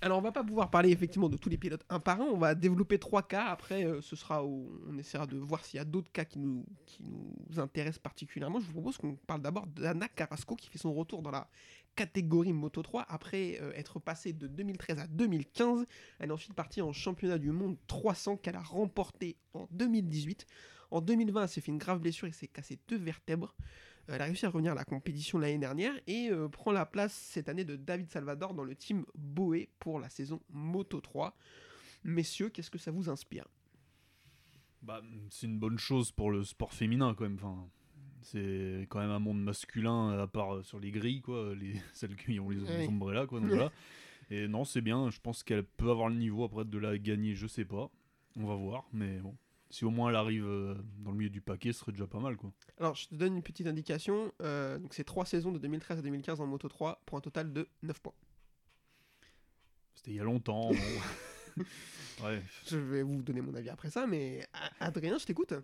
Alors 0.00 0.18
on 0.18 0.22
va 0.22 0.30
pas 0.30 0.44
pouvoir 0.44 0.70
parler 0.70 0.90
effectivement 0.90 1.28
de 1.28 1.36
tous 1.36 1.48
les 1.48 1.58
pilotes 1.58 1.84
un 1.90 1.98
par 1.98 2.20
un, 2.20 2.26
on 2.26 2.38
va 2.38 2.54
développer 2.54 3.00
trois 3.00 3.26
cas, 3.26 3.46
après 3.46 3.84
euh, 3.84 4.00
ce 4.00 4.14
sera 4.14 4.44
on 4.44 4.96
essaiera 4.96 5.26
de 5.26 5.36
voir 5.36 5.64
s'il 5.64 5.78
y 5.78 5.80
a 5.80 5.84
d'autres 5.84 6.12
cas 6.12 6.24
qui 6.24 6.38
nous, 6.38 6.64
qui 6.86 7.02
nous 7.02 7.58
intéressent 7.58 7.98
particulièrement. 7.98 8.60
Je 8.60 8.66
vous 8.66 8.74
propose 8.74 8.96
qu'on 8.96 9.16
parle 9.16 9.42
d'abord 9.42 9.66
d'Anna 9.66 10.06
Carrasco 10.06 10.54
qui 10.54 10.68
fait 10.68 10.78
son 10.78 10.94
retour 10.94 11.20
dans 11.20 11.32
la 11.32 11.48
catégorie 11.96 12.52
Moto 12.52 12.80
3 12.80 13.06
après 13.08 13.58
euh, 13.60 13.72
être 13.74 13.98
passée 13.98 14.32
de 14.32 14.46
2013 14.46 15.00
à 15.00 15.06
2015. 15.08 15.84
Elle 16.20 16.30
est 16.30 16.32
ensuite 16.32 16.54
partie 16.54 16.80
en 16.80 16.92
championnat 16.92 17.38
du 17.38 17.50
monde 17.50 17.76
300 17.88 18.36
qu'elle 18.36 18.54
a 18.54 18.62
remporté 18.62 19.36
en 19.52 19.66
2018. 19.72 20.46
En 20.92 21.00
2020, 21.00 21.42
elle 21.42 21.48
s'est 21.48 21.60
fait 21.60 21.72
une 21.72 21.78
grave 21.78 21.98
blessure 21.98 22.28
et 22.28 22.32
s'est 22.32 22.46
cassé 22.46 22.78
deux 22.86 22.98
vertèbres. 22.98 23.56
Euh, 24.08 24.14
Elle 24.14 24.22
a 24.22 24.24
réussi 24.24 24.46
à 24.46 24.50
revenir 24.50 24.72
à 24.72 24.74
la 24.74 24.84
compétition 24.84 25.38
l'année 25.38 25.58
dernière 25.58 25.92
et 26.06 26.28
euh, 26.30 26.48
prend 26.48 26.72
la 26.72 26.86
place 26.86 27.12
cette 27.12 27.48
année 27.48 27.64
de 27.64 27.76
David 27.76 28.10
Salvador 28.10 28.54
dans 28.54 28.64
le 28.64 28.74
team 28.74 29.04
Boé 29.14 29.68
pour 29.78 30.00
la 30.00 30.08
saison 30.08 30.40
Moto 30.50 31.00
3. 31.00 31.36
Messieurs, 32.04 32.48
qu'est-ce 32.48 32.70
que 32.70 32.78
ça 32.78 32.90
vous 32.90 33.08
inspire? 33.10 33.46
Bah, 34.82 35.02
c'est 35.30 35.46
une 35.46 35.58
bonne 35.58 35.78
chose 35.78 36.12
pour 36.12 36.30
le 36.30 36.44
sport 36.44 36.72
féminin 36.72 37.14
quand 37.14 37.24
même. 37.24 37.34
Enfin, 37.42 37.68
c'est 38.22 38.86
quand 38.88 39.00
même 39.00 39.10
un 39.10 39.18
monde 39.18 39.42
masculin 39.42 40.18
à 40.18 40.26
part 40.26 40.56
euh, 40.56 40.62
sur 40.62 40.78
les 40.78 40.90
grilles, 40.90 41.20
quoi, 41.20 41.54
les 41.54 41.74
celles 41.92 42.16
qui 42.16 42.38
ont 42.40 42.48
les, 42.50 42.56
les 42.60 42.86
Oui. 42.86 42.88
ombrellas, 42.88 43.26
quoi. 43.26 43.40
Donc 43.40 43.50
voilà. 43.50 43.72
Et 44.30 44.46
non, 44.46 44.64
c'est 44.64 44.82
bien. 44.82 45.10
Je 45.10 45.20
pense 45.20 45.42
qu'elle 45.42 45.64
peut 45.64 45.90
avoir 45.90 46.08
le 46.08 46.14
niveau 46.16 46.44
après 46.44 46.64
de 46.64 46.78
la 46.78 46.98
gagner. 46.98 47.34
Je 47.34 47.46
sais 47.46 47.64
pas. 47.64 47.90
On 48.36 48.46
va 48.46 48.54
voir. 48.54 48.86
Mais 48.92 49.18
bon, 49.18 49.34
si 49.70 49.84
au 49.84 49.90
moins 49.90 50.08
elle 50.10 50.16
arrive 50.16 50.44
euh, 50.46 50.74
dans 50.98 51.10
le 51.10 51.16
milieu 51.16 51.30
du 51.30 51.40
paquet, 51.40 51.72
ce 51.72 51.80
serait 51.80 51.92
déjà 51.92 52.06
pas 52.06 52.20
mal, 52.20 52.36
quoi. 52.36 52.52
Alors, 52.78 52.94
je 52.94 53.08
te 53.08 53.14
donne 53.14 53.36
une 53.36 53.42
petite 53.42 53.66
indication. 53.66 54.32
euh, 54.42 54.78
donc, 54.78 54.94
c'est 54.94 55.04
trois 55.04 55.26
saisons 55.26 55.52
de 55.52 55.58
2013 55.58 55.98
à 55.98 56.02
2015 56.02 56.40
en 56.40 56.46
Moto 56.46 56.68
3 56.68 57.02
pour 57.04 57.18
un 57.18 57.20
total 57.20 57.52
de 57.52 57.68
9 57.82 58.00
points. 58.00 58.14
C'était 59.94 60.12
il 60.12 60.16
y 60.16 60.20
a 60.20 60.24
longtemps. 60.24 60.70
bon. 60.70 61.64
ouais. 62.24 62.42
Je 62.66 62.78
vais 62.78 63.02
vous 63.02 63.22
donner 63.22 63.40
mon 63.40 63.54
avis 63.54 63.68
après 63.68 63.90
ça, 63.90 64.06
mais 64.06 64.46
Adrien, 64.80 65.18
je 65.18 65.26
t'écoute. 65.26 65.54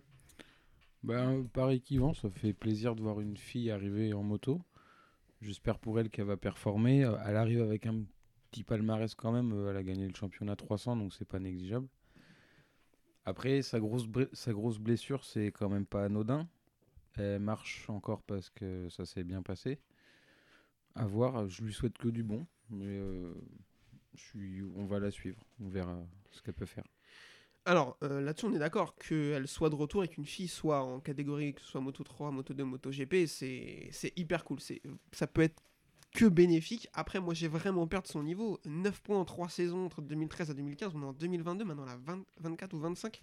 Ben, 1.03 1.47
pareil 1.53 1.81
qu'Yvan, 1.81 2.13
ça 2.13 2.29
fait 2.29 2.53
plaisir 2.53 2.95
de 2.95 3.01
voir 3.01 3.21
une 3.21 3.37
fille 3.37 3.69
arriver 3.71 4.13
en 4.13 4.23
moto. 4.23 4.61
J'espère 5.41 5.77
pour 5.79 5.99
elle 5.99 6.09
qu'elle 6.09 6.25
va 6.25 6.37
performer. 6.37 7.05
Euh, 7.05 7.17
Elle 7.25 7.37
arrive 7.37 7.61
avec 7.61 7.85
un 7.85 8.03
petit 8.51 8.63
palmarès 8.63 9.13
quand 9.15 9.31
même. 9.31 9.53
Elle 9.69 9.77
a 9.77 9.83
gagné 9.83 10.07
le 10.07 10.15
championnat 10.15 10.55
300, 10.55 10.97
donc 10.97 11.13
c'est 11.13 11.25
pas 11.27 11.39
négligeable. 11.39 11.87
Après, 13.25 13.61
sa 13.61 13.79
grosse, 13.79 14.07
sa 14.33 14.53
grosse 14.53 14.77
blessure, 14.77 15.23
c'est 15.23 15.47
quand 15.47 15.69
même 15.69 15.85
pas 15.85 16.05
anodin. 16.05 16.47
Elle 17.17 17.39
marche 17.39 17.89
encore 17.89 18.21
parce 18.23 18.49
que 18.49 18.87
ça 18.89 19.05
s'est 19.05 19.23
bien 19.23 19.41
passé. 19.41 19.79
À 20.95 21.05
voir, 21.05 21.47
je 21.47 21.63
lui 21.63 21.73
souhaite 21.73 21.97
que 21.97 22.07
du 22.07 22.23
bon. 22.23 22.45
Mais 22.69 22.85
euh, 22.85 23.33
on 24.75 24.85
va 24.85 24.99
la 24.99 25.11
suivre. 25.11 25.39
On 25.59 25.69
verra 25.69 25.97
ce 26.31 26.41
qu'elle 26.41 26.53
peut 26.53 26.65
faire. 26.65 26.85
Alors, 27.65 27.97
euh, 28.03 28.21
là-dessus, 28.21 28.45
on 28.45 28.53
est 28.53 28.59
d'accord 28.59 28.95
qu'elle 28.95 29.47
soit 29.47 29.71
de 29.71 29.75
retour 29.75 30.03
et 30.03 30.07
qu'une 30.07 30.25
fille 30.25 30.47
soit 30.47 30.81
en 30.81 30.99
catégorie, 30.99 31.55
que 31.55 31.61
ce 31.61 31.67
soit 31.67 31.81
Moto 31.81 32.03
3, 32.03 32.29
Moto 32.29 32.53
2, 32.53 32.63
Moto 32.63 32.91
GP, 32.91 33.25
c'est 33.25 34.13
hyper 34.15 34.43
cool. 34.43 34.59
Ça 35.11 35.25
peut 35.25 35.41
être 35.41 35.63
que 36.15 36.25
bénéfique. 36.25 36.87
Après, 36.93 37.19
moi, 37.19 37.33
j'ai 37.33 37.49
vraiment 37.49 37.85
peur 37.87 38.01
de 38.01 38.07
son 38.07 38.23
niveau. 38.23 38.59
9 38.65 39.01
points 39.01 39.19
en 39.19 39.25
3 39.25 39.49
saisons 39.49 39.85
entre 39.85 40.01
2013 40.01 40.49
et 40.49 40.53
2015. 40.53 40.93
On 40.95 41.01
est 41.01 41.05
en 41.05 41.13
2022, 41.13 41.65
maintenant 41.65 41.83
elle 41.83 41.91
a 41.91 41.97
20 41.97 42.25
24 42.39 42.73
ou 42.73 42.79
25. 42.79 43.21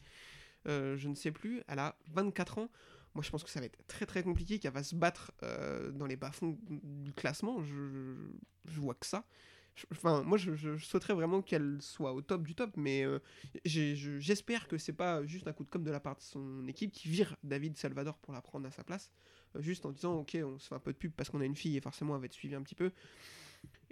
Euh, 0.68 0.96
je 0.96 1.08
ne 1.08 1.14
sais 1.14 1.32
plus. 1.32 1.62
Elle 1.68 1.78
a 1.78 1.96
24 2.12 2.58
ans. 2.58 2.68
Moi, 3.14 3.24
je 3.24 3.30
pense 3.30 3.42
que 3.42 3.50
ça 3.50 3.60
va 3.60 3.66
être 3.66 3.78
très 3.88 4.06
très 4.06 4.22
compliqué, 4.22 4.58
qu'elle 4.58 4.72
va 4.72 4.82
se 4.82 4.94
battre 4.94 5.32
euh, 5.42 5.90
dans 5.90 6.06
les 6.06 6.16
bas-fonds 6.16 6.58
du 6.68 7.12
classement. 7.14 7.62
Je, 7.62 8.80
vois 8.80 8.94
que 8.94 9.06
ça. 9.06 9.24
Enfin, 9.90 10.22
moi, 10.22 10.36
je, 10.36 10.76
souhaiterais 10.76 11.14
vraiment 11.14 11.40
qu'elle 11.40 11.78
soit 11.80 12.12
au 12.12 12.20
top 12.20 12.42
du 12.42 12.54
top, 12.54 12.76
mais 12.76 13.04
euh, 13.04 13.18
j'espère 13.64 14.68
que 14.68 14.76
c'est 14.76 14.92
pas 14.92 15.24
juste 15.24 15.48
un 15.48 15.52
coup 15.52 15.64
de 15.64 15.70
com' 15.70 15.82
de 15.82 15.90
la 15.90 16.00
part 16.00 16.16
de 16.16 16.22
son 16.22 16.66
équipe 16.68 16.92
qui 16.92 17.08
vire 17.08 17.36
David 17.42 17.76
Salvador 17.78 18.18
pour 18.18 18.34
la 18.34 18.42
prendre 18.42 18.66
à 18.66 18.70
sa 18.70 18.84
place, 18.84 19.12
juste 19.60 19.86
en 19.86 19.90
disant 19.90 20.14
ok 20.14 20.38
on 20.44 20.58
se 20.58 20.68
fait 20.68 20.74
un 20.74 20.80
peu 20.80 20.92
de 20.92 20.98
pub 20.98 21.12
parce 21.12 21.30
qu'on 21.30 21.40
a 21.40 21.44
une 21.44 21.56
fille 21.56 21.76
et 21.76 21.80
forcément 21.80 22.14
elle 22.14 22.20
va 22.20 22.26
être 22.26 22.32
suivie 22.32 22.54
un 22.54 22.62
petit 22.62 22.74
peu, 22.74 22.90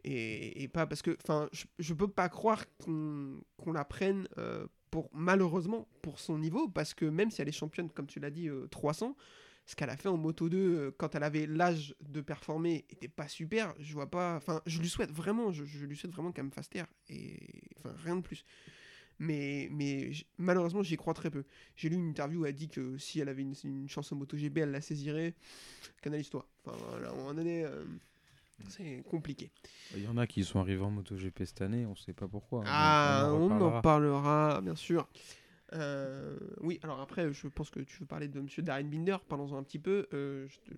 et, 0.05 0.63
et 0.63 0.69
pas 0.69 0.87
parce 0.87 1.03
que 1.03 1.17
enfin 1.23 1.49
je, 1.53 1.65
je 1.79 1.95
peux 1.95 2.09
pas 2.09 2.29
croire 2.29 2.65
qu'on 2.79 3.73
la 3.73 3.85
prenne 3.85 4.29
euh, 4.39 4.67
pour 4.91 5.11
malheureusement 5.13 5.89
pour 6.03 6.19
son 6.19 6.39
niveau 6.39 6.69
parce 6.69 6.95
que 6.95 7.05
même 7.05 7.31
si 7.31 7.43
elle 7.43 7.49
est 7.49 7.53
championne 7.53 7.91
comme 7.91 8.07
tu 8.07 8.21
l'as 8.21 8.31
dit 8.31 8.49
euh, 8.49 8.67
300 8.69 9.17
ce 9.67 9.77
qu'elle 9.77 9.91
a 9.91 9.97
fait 9.97 10.09
en 10.09 10.17
moto 10.17 10.49
2 10.49 10.59
euh, 10.59 10.91
quand 10.97 11.15
elle 11.15 11.23
avait 11.23 11.47
l'âge 11.47 11.95
de 12.01 12.21
performer 12.21 12.87
était 12.91 13.09
pas 13.09 13.29
super. 13.29 13.75
Je 13.79 13.93
vois 13.93 14.11
pas 14.11 14.37
enfin 14.37 14.63
je 14.67 14.81
lui 14.81 14.89
souhaite 14.89 15.13
vraiment 15.13 15.53
je, 15.53 15.65
je 15.65 15.85
lui 15.85 15.97
souhaite 15.97 16.13
vraiment 16.13 16.33
qu'elle 16.33 16.47
me 16.47 16.51
fasse 16.51 16.69
taire 16.69 16.87
et 17.09 17.39
enfin 17.79 17.95
rien 18.03 18.17
de 18.17 18.23
plus 18.23 18.45
mais, 19.21 19.69
mais 19.71 20.11
malheureusement 20.39 20.83
j'y 20.83 20.97
crois 20.97 21.15
très 21.15 21.31
peu 21.31 21.45
j'ai 21.77 21.89
lu 21.89 21.97
une 21.97 22.09
interview 22.09 22.41
où 22.43 22.47
elle 22.47 22.55
dit 22.55 22.69
que 22.69 22.99
si 22.99 23.21
elle 23.21 23.29
avait 23.29 23.43
une, 23.43 23.55
une 23.65 23.89
chance 23.89 24.11
en 24.11 24.17
moto 24.17 24.37
GB 24.37 24.63
elle 24.63 24.73
la 24.73 24.81
saisirait 24.81 25.35
canalise-toi 26.03 26.45
enfin 26.65 26.77
voilà, 26.91 27.09
à 27.09 27.13
un 27.13 27.15
moment 27.15 27.35
donné 27.35 27.65
euh, 27.65 27.85
c'est 28.69 29.03
compliqué 29.09 29.51
Il 29.97 30.05
y 30.05 30.09
en 30.09 30.17
a 30.17 30.27
qui 30.27 30.45
sont 30.45 30.61
arrivés 30.61 30.83
en 30.83 30.91
MotoGP 30.91 31.45
cette 31.45 31.63
année, 31.63 31.87
on 31.87 31.97
sait 31.97 32.13
pas 32.13 32.29
pourquoi. 32.29 32.63
ah, 32.67 33.31
on, 33.33 33.51
en 33.51 33.81
parlera, 33.81 34.61
bien 34.63 34.75
sûr. 34.75 35.09
Euh, 35.73 36.37
oui, 36.61 36.79
alors 36.83 37.01
après, 37.01 37.33
je 37.33 37.49
pense 37.49 37.71
que 37.71 37.81
tu 37.81 37.99
veux 38.01 38.07
parler 38.07 38.29
de 38.29 38.41
Monsieur 38.41 38.63
Darren 38.63 38.85
Binder. 38.85 39.17
Parlons-en 39.29 39.57
un 39.57 39.63
petit 39.63 39.79
peu. 39.79 40.07
Euh, 40.13 40.47
je 40.49 40.57
te- 40.71 40.77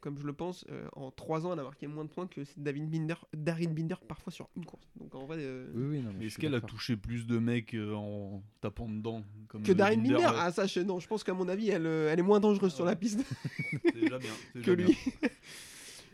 comme 0.00 0.18
je 0.18 0.26
le 0.26 0.32
pense, 0.32 0.64
euh, 0.70 0.86
en 0.92 1.10
3 1.10 1.46
ans, 1.46 1.52
elle 1.52 1.60
a 1.60 1.62
marqué 1.62 1.86
moins 1.86 2.04
de 2.04 2.10
points 2.10 2.26
que 2.26 2.40
David 2.56 2.88
Binder, 2.90 3.14
Darren 3.34 3.72
Binder 3.74 3.96
parfois 4.08 4.32
sur 4.32 4.48
une 4.56 4.64
course. 4.64 4.88
Donc 4.96 5.14
en 5.14 5.26
vrai, 5.26 5.36
euh, 5.40 5.70
Oui, 5.74 5.84
oui, 5.84 6.00
non, 6.00 6.10
mais 6.10 6.14
Mais 6.14 6.20
je 6.22 6.26
est-ce 6.28 6.38
qu'elle 6.38 6.54
a 6.54 6.60
touché 6.60 6.96
plus 6.96 7.26
de 7.26 7.38
mecs 7.38 7.74
euh, 7.74 7.94
en 7.94 8.42
tapant 8.60 8.88
dedans 8.88 9.22
comme 9.48 9.62
que 9.62 9.72
Darren 9.72 9.96
Binder, 10.02 10.26
ah 10.36 10.50
ça, 10.52 10.66
je, 10.66 10.80
non, 10.80 10.98
je 11.00 11.06
pense 11.06 11.22
qu'à 11.24 11.34
mon 11.34 11.48
avis, 11.48 11.68
elle, 11.70 11.86
elle 11.86 12.18
est 12.18 12.22
moins 12.22 12.40
dangereuse 12.40 12.72
Ah 12.72 12.76
sur 12.76 12.84
ouais. 12.84 12.90
la 12.92 12.96
piste 12.96 13.20
C'est 13.84 13.92
déjà 14.00 14.18
bien. 14.18 14.30
c'est 14.54 14.60
que 14.62 14.70
déjà 14.72 14.88
lui. 14.88 14.96
bien. 15.20 15.28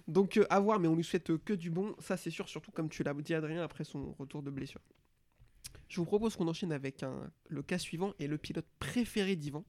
Donc 0.08 0.36
euh, 0.36 0.46
à 0.50 0.60
voir, 0.60 0.78
mais 0.78 0.88
on 0.88 0.94
lui 0.94 1.02
souhaite 1.04 1.36
que 1.44 1.52
du 1.52 1.70
bon, 1.70 1.94
ça 1.98 2.16
c'est 2.16 2.30
sûr, 2.30 2.48
surtout 2.48 2.70
comme 2.70 2.88
tu 2.88 3.02
l'as 3.02 3.14
dit 3.14 3.34
Adrien 3.34 3.62
après 3.62 3.84
son 3.84 4.12
retour 4.18 4.42
de 4.42 4.50
blessure. 4.50 4.80
Je 5.88 5.96
vous 6.00 6.04
propose 6.06 6.36
qu'on 6.36 6.48
enchaîne 6.48 6.72
avec 6.72 7.02
un, 7.02 7.30
le 7.48 7.62
cas 7.62 7.78
suivant 7.78 8.12
et 8.18 8.26
le 8.26 8.38
pilote 8.38 8.66
préféré 8.78 9.36
d'Ivan, 9.36 9.64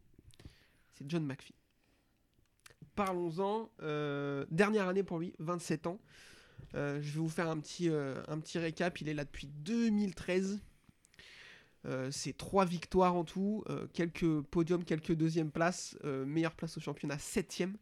c'est 0.93 1.09
John 1.09 1.25
McPhee. 1.25 1.53
Parlons-en, 2.98 3.70
euh, 3.84 4.44
dernière 4.50 4.88
année 4.88 5.04
pour 5.04 5.20
lui, 5.20 5.36
27 5.38 5.86
ans. 5.86 6.00
Euh, 6.74 7.00
je 7.00 7.13
vais 7.13 7.20
vous 7.20 7.30
faire 7.30 7.48
un 7.48 7.60
petit, 7.60 7.89
euh, 7.89 8.24
un 8.27 8.39
petit 8.39 8.58
récap, 8.58 9.00
il 9.00 9.08
est 9.08 9.13
là 9.13 9.24
depuis 9.24 9.46
2013. 9.46 10.60
Euh, 11.86 12.10
c'est 12.10 12.36
trois 12.36 12.66
victoires 12.66 13.16
en 13.16 13.24
tout, 13.24 13.63
quelques 13.94 14.42
podiums, 14.42 14.84
quelques 14.84 15.13
deuxièmes 15.13 15.51
places, 15.51 15.96
meilleure 16.04 16.56
place 16.56 16.75
au 16.77 16.82
championnat, 16.82 17.20
septième. 17.20 17.77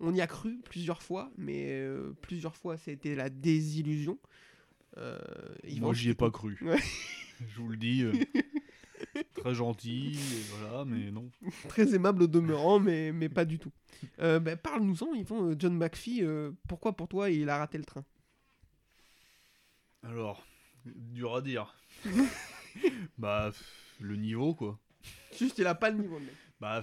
On 0.00 0.12
y 0.12 0.20
a 0.20 0.26
cru 0.26 0.58
plusieurs 0.64 1.00
fois, 1.00 1.30
mais 1.38 1.88
plusieurs 2.20 2.56
fois, 2.56 2.74
été 2.88 3.14
la 3.14 3.30
désillusion. 3.30 4.18
Moi, 4.96 5.94
j'y 5.94 6.10
ai 6.10 6.14
pas 6.14 6.32
cru. 6.32 6.58
Ouais. 6.60 6.80
Je 7.38 7.60
vous 7.60 7.68
le 7.68 7.76
dis. 7.76 8.04
très 9.34 9.54
gentil, 9.54 10.18
voilà, 10.50 10.84
mais 10.84 11.10
non. 11.10 11.30
Très 11.68 11.94
aimable 11.94 12.24
au 12.24 12.26
demeurant, 12.26 12.78
mais, 12.78 13.12
mais 13.12 13.28
pas 13.28 13.44
du 13.44 13.58
tout. 13.58 13.72
Euh, 14.20 14.38
bah, 14.40 14.56
Parle-nous-en, 14.56 15.14
Yvan, 15.14 15.50
euh, 15.50 15.56
John 15.58 15.76
McPhee, 15.76 16.22
euh, 16.22 16.52
pourquoi 16.68 16.94
pour 16.94 17.08
toi 17.08 17.30
il 17.30 17.48
a 17.48 17.58
raté 17.58 17.78
le 17.78 17.84
train? 17.84 18.04
Alors, 20.02 20.44
dur 20.84 21.34
à 21.34 21.42
dire. 21.42 21.74
bah, 23.18 23.52
le 24.00 24.16
niveau, 24.16 24.54
quoi. 24.54 24.78
Juste, 25.38 25.58
il 25.58 25.66
a 25.66 25.74
pas 25.74 25.90
le 25.90 25.98
niveau, 25.98 26.18
mec. 26.18 26.34
Bah, 26.60 26.82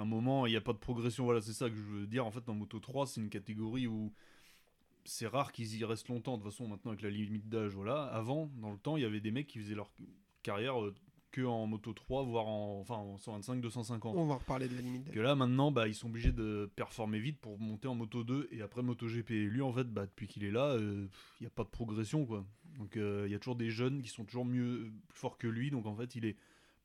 un 0.00 0.04
moment, 0.04 0.46
il 0.46 0.50
n'y 0.50 0.56
a 0.56 0.60
pas 0.60 0.72
de 0.72 0.78
progression. 0.78 1.24
Voilà, 1.24 1.40
c'est 1.40 1.52
ça 1.52 1.68
que 1.68 1.76
je 1.76 1.82
veux 1.82 2.06
dire. 2.06 2.26
En 2.26 2.30
fait, 2.30 2.44
dans 2.44 2.54
Moto 2.54 2.78
3, 2.78 3.06
c'est 3.06 3.20
une 3.20 3.30
catégorie 3.30 3.86
où 3.86 4.12
c'est 5.04 5.26
rare 5.26 5.52
qu'ils 5.52 5.76
y 5.76 5.84
restent 5.84 6.08
longtemps. 6.08 6.36
De 6.36 6.42
toute 6.42 6.52
façon, 6.52 6.68
maintenant, 6.68 6.92
avec 6.92 7.02
la 7.02 7.10
limite 7.10 7.48
d'âge, 7.48 7.72
voilà. 7.74 8.04
Avant, 8.04 8.50
dans 8.56 8.72
le 8.72 8.78
temps, 8.78 8.96
il 8.96 9.02
y 9.02 9.06
avait 9.06 9.20
des 9.20 9.30
mecs 9.30 9.46
qui 9.46 9.58
faisaient 9.58 9.74
leur 9.74 9.90
carrière 10.42 10.82
euh, 10.82 10.94
que 11.34 11.44
en 11.44 11.66
Moto 11.66 11.92
3, 11.92 12.22
voire 12.22 12.46
en, 12.46 12.78
enfin, 12.80 12.94
en 12.94 13.18
125, 13.18 13.60
250. 13.60 14.16
On 14.16 14.26
va 14.26 14.36
reparler 14.36 14.68
de 14.68 14.74
la 14.76 14.82
limite. 14.82 15.10
Que 15.10 15.18
là, 15.18 15.34
maintenant, 15.34 15.72
bah, 15.72 15.88
ils 15.88 15.94
sont 15.94 16.08
obligés 16.08 16.30
de 16.30 16.70
performer 16.76 17.18
vite 17.18 17.40
pour 17.40 17.58
monter 17.58 17.88
en 17.88 17.96
Moto 17.96 18.22
2 18.22 18.48
et 18.52 18.62
après 18.62 18.82
Moto 18.82 19.08
GP. 19.08 19.32
Et 19.32 19.44
lui, 19.46 19.60
en 19.60 19.72
fait, 19.72 19.84
bah, 19.92 20.06
depuis 20.06 20.28
qu'il 20.28 20.44
est 20.44 20.52
là, 20.52 20.66
euh, 20.74 21.08
il 21.40 21.42
n'y 21.42 21.46
a 21.48 21.50
pas 21.50 21.64
de 21.64 21.68
progression, 21.70 22.24
quoi. 22.24 22.44
Donc, 22.78 22.96
euh, 22.96 23.24
il 23.26 23.32
y 23.32 23.34
a 23.34 23.38
toujours 23.40 23.56
des 23.56 23.70
jeunes 23.70 24.00
qui 24.00 24.08
sont 24.10 24.24
toujours 24.24 24.44
mieux, 24.44 24.92
plus 25.08 25.18
forts 25.18 25.36
que 25.36 25.48
lui. 25.48 25.72
Donc, 25.72 25.86
en 25.86 25.96
fait, 25.96 26.14
il 26.14 26.24
est 26.24 26.36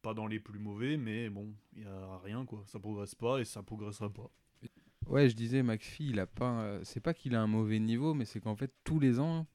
pas 0.02 0.16
dans 0.16 0.26
les 0.26 0.40
plus 0.40 0.58
mauvais, 0.60 0.98
mais 0.98 1.30
bon, 1.30 1.54
il 1.76 1.84
y 1.84 1.86
a 1.86 2.18
rien, 2.24 2.44
quoi. 2.46 2.64
Ça 2.66 2.80
progresse 2.80 3.14
pas 3.14 3.40
et 3.40 3.46
ça 3.46 3.62
progressera 3.62 4.10
pas. 4.10 4.32
Ouais, 5.06 5.30
je 5.30 5.36
disais, 5.36 5.62
McPhee, 5.62 6.10
il 6.10 6.20
a 6.20 6.26
pas. 6.28 6.62
euh, 6.62 6.80
C'est 6.84 7.00
pas 7.02 7.14
qu'il 7.14 7.36
a 7.36 7.42
un 7.42 7.48
mauvais 7.48 7.80
niveau, 7.80 8.14
mais 8.16 8.26
c'est 8.26 8.40
qu'en 8.40 8.56
fait, 8.56 8.72
tous 8.84 9.00
les 9.00 9.20
ans, 9.20 9.46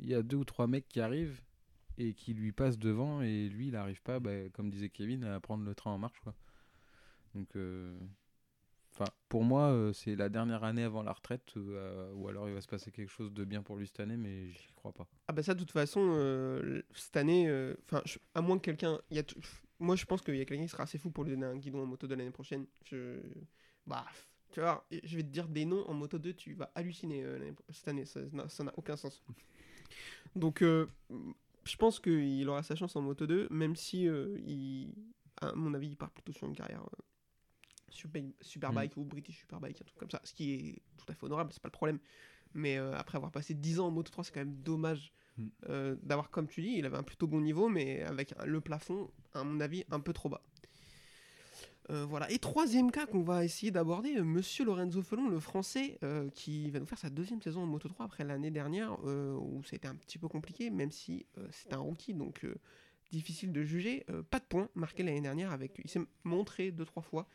il 0.00 0.08
y 0.08 0.14
a 0.14 0.22
deux 0.22 0.36
ou 0.38 0.44
trois 0.44 0.66
mecs 0.66 0.88
qui 0.88 1.00
arrivent 1.00 1.40
et 2.00 2.14
qui 2.14 2.32
lui 2.32 2.50
passent 2.50 2.78
devant, 2.78 3.20
et 3.20 3.48
lui, 3.48 3.68
il 3.68 3.72
n'arrive 3.72 4.00
pas, 4.00 4.20
bah, 4.20 4.48
comme 4.54 4.70
disait 4.70 4.88
Kevin, 4.88 5.22
à 5.24 5.38
prendre 5.38 5.64
le 5.64 5.74
train 5.74 5.90
en 5.90 5.98
marche, 5.98 6.18
quoi. 6.20 6.34
Donc, 7.34 7.54
euh, 7.56 7.94
enfin, 8.94 9.04
pour 9.28 9.44
moi, 9.44 9.68
euh, 9.68 9.92
c'est 9.92 10.16
la 10.16 10.30
dernière 10.30 10.64
année 10.64 10.82
avant 10.82 11.02
la 11.02 11.12
retraite, 11.12 11.52
euh, 11.58 12.10
ou 12.14 12.28
alors 12.28 12.48
il 12.48 12.54
va 12.54 12.62
se 12.62 12.68
passer 12.68 12.90
quelque 12.90 13.10
chose 13.10 13.30
de 13.32 13.44
bien 13.44 13.62
pour 13.62 13.76
lui 13.76 13.86
cette 13.86 14.00
année, 14.00 14.16
mais 14.16 14.48
j'y 14.48 14.72
crois 14.74 14.92
pas. 14.92 15.06
Ah 15.28 15.34
bah 15.34 15.42
ça, 15.42 15.52
de 15.52 15.60
toute 15.60 15.72
façon, 15.72 16.82
cette 16.94 17.18
année, 17.18 17.74
enfin, 17.84 18.02
à 18.34 18.40
moins 18.40 18.58
que 18.58 18.64
quelqu'un... 18.64 18.98
y 19.10 19.18
a 19.18 19.22
Moi, 19.78 19.94
je 19.94 20.06
pense 20.06 20.22
qu'il 20.22 20.36
y 20.36 20.40
a 20.40 20.46
quelqu'un 20.46 20.64
qui 20.64 20.70
sera 20.70 20.84
assez 20.84 20.96
fou 20.96 21.10
pour 21.10 21.24
lui 21.24 21.32
donner 21.32 21.46
un 21.46 21.56
guidon 21.56 21.82
en 21.82 21.86
moto 21.86 22.06
de 22.06 22.14
l'année 22.14 22.30
prochaine. 22.30 22.66
Je... 22.86 23.20
Bah, 23.86 24.06
tu 24.52 24.60
vois, 24.60 24.86
je 24.90 25.16
vais 25.16 25.22
te 25.22 25.28
dire 25.28 25.48
des 25.48 25.66
noms 25.66 25.86
en 25.86 25.92
moto 25.92 26.18
2, 26.18 26.32
tu 26.32 26.54
vas 26.54 26.72
halluciner 26.74 27.26
cette 27.68 27.88
année, 27.88 28.06
ça 28.06 28.22
n'a 28.64 28.72
aucun 28.78 28.96
sens. 28.96 29.22
Donc, 30.34 30.64
je 31.64 31.76
pense 31.76 32.00
qu'il 32.00 32.48
aura 32.48 32.62
sa 32.62 32.74
chance 32.74 32.96
en 32.96 33.02
moto 33.02 33.26
2, 33.26 33.48
même 33.50 33.76
si, 33.76 34.08
euh, 34.08 34.36
il, 34.40 34.94
à 35.40 35.52
mon 35.54 35.74
avis, 35.74 35.88
il 35.88 35.96
part 35.96 36.10
plutôt 36.10 36.32
sur 36.32 36.46
une 36.46 36.54
carrière 36.54 36.82
euh, 36.82 37.02
super, 37.88 38.22
Superbike 38.40 38.96
ou 38.96 39.04
British 39.04 39.38
Superbike, 39.38 39.80
un 39.80 39.84
truc 39.84 39.98
comme 39.98 40.10
ça, 40.10 40.20
ce 40.24 40.34
qui 40.34 40.52
est 40.52 40.82
tout 40.96 41.06
à 41.08 41.14
fait 41.14 41.24
honorable, 41.24 41.52
c'est 41.52 41.62
pas 41.62 41.68
le 41.68 41.72
problème. 41.72 41.98
Mais 42.52 42.78
euh, 42.78 42.92
après 42.94 43.16
avoir 43.16 43.30
passé 43.30 43.54
10 43.54 43.80
ans 43.80 43.88
en 43.88 43.90
moto 43.90 44.10
3, 44.10 44.24
c'est 44.24 44.32
quand 44.32 44.40
même 44.40 44.56
dommage 44.62 45.12
Mm. 45.36 45.94
d'avoir, 46.02 46.28
comme 46.30 46.48
tu 46.48 46.60
dis, 46.60 46.74
il 46.76 46.84
avait 46.84 46.98
un 46.98 47.02
plutôt 47.02 47.26
bon 47.26 47.40
niveau, 47.40 47.68
mais 47.68 48.02
avec 48.02 48.34
le 48.44 48.60
plafond, 48.60 49.10
à 49.32 49.42
mon 49.42 49.60
avis, 49.60 49.84
un 49.90 50.00
peu 50.00 50.12
trop 50.12 50.28
bas. 50.28 50.42
Euh, 51.90 52.04
voilà. 52.04 52.30
Et 52.30 52.38
troisième 52.38 52.90
cas 52.90 53.06
qu'on 53.06 53.22
va 53.22 53.44
essayer 53.44 53.72
d'aborder, 53.72 54.16
euh, 54.16 54.24
Monsieur 54.24 54.64
Lorenzo 54.64 55.02
Felon, 55.02 55.28
le 55.28 55.40
français, 55.40 55.98
euh, 56.02 56.30
qui 56.30 56.70
va 56.70 56.78
nous 56.78 56.86
faire 56.86 56.98
sa 56.98 57.10
deuxième 57.10 57.42
saison 57.42 57.62
en 57.62 57.66
Moto 57.66 57.88
3 57.88 58.06
après 58.06 58.24
l'année 58.24 58.50
dernière, 58.50 59.02
où 59.04 59.62
été 59.72 59.88
un 59.88 59.94
petit 59.94 60.18
peu 60.18 60.28
compliqué, 60.28 60.70
même 60.70 60.90
si 60.90 61.26
c'est 61.50 61.72
un 61.72 61.78
rookie, 61.78 62.14
donc 62.14 62.46
difficile 63.10 63.52
de 63.52 63.62
juger. 63.62 64.04
Pas 64.30 64.38
de 64.38 64.44
points 64.44 64.68
marqués 64.74 65.02
l'année 65.02 65.20
dernière, 65.20 65.52
avec, 65.52 65.80
il 65.82 65.90
s'est 65.90 66.00
montré 66.24 66.70
deux, 66.70 66.84
trois 66.84 67.02
fois. 67.02 67.28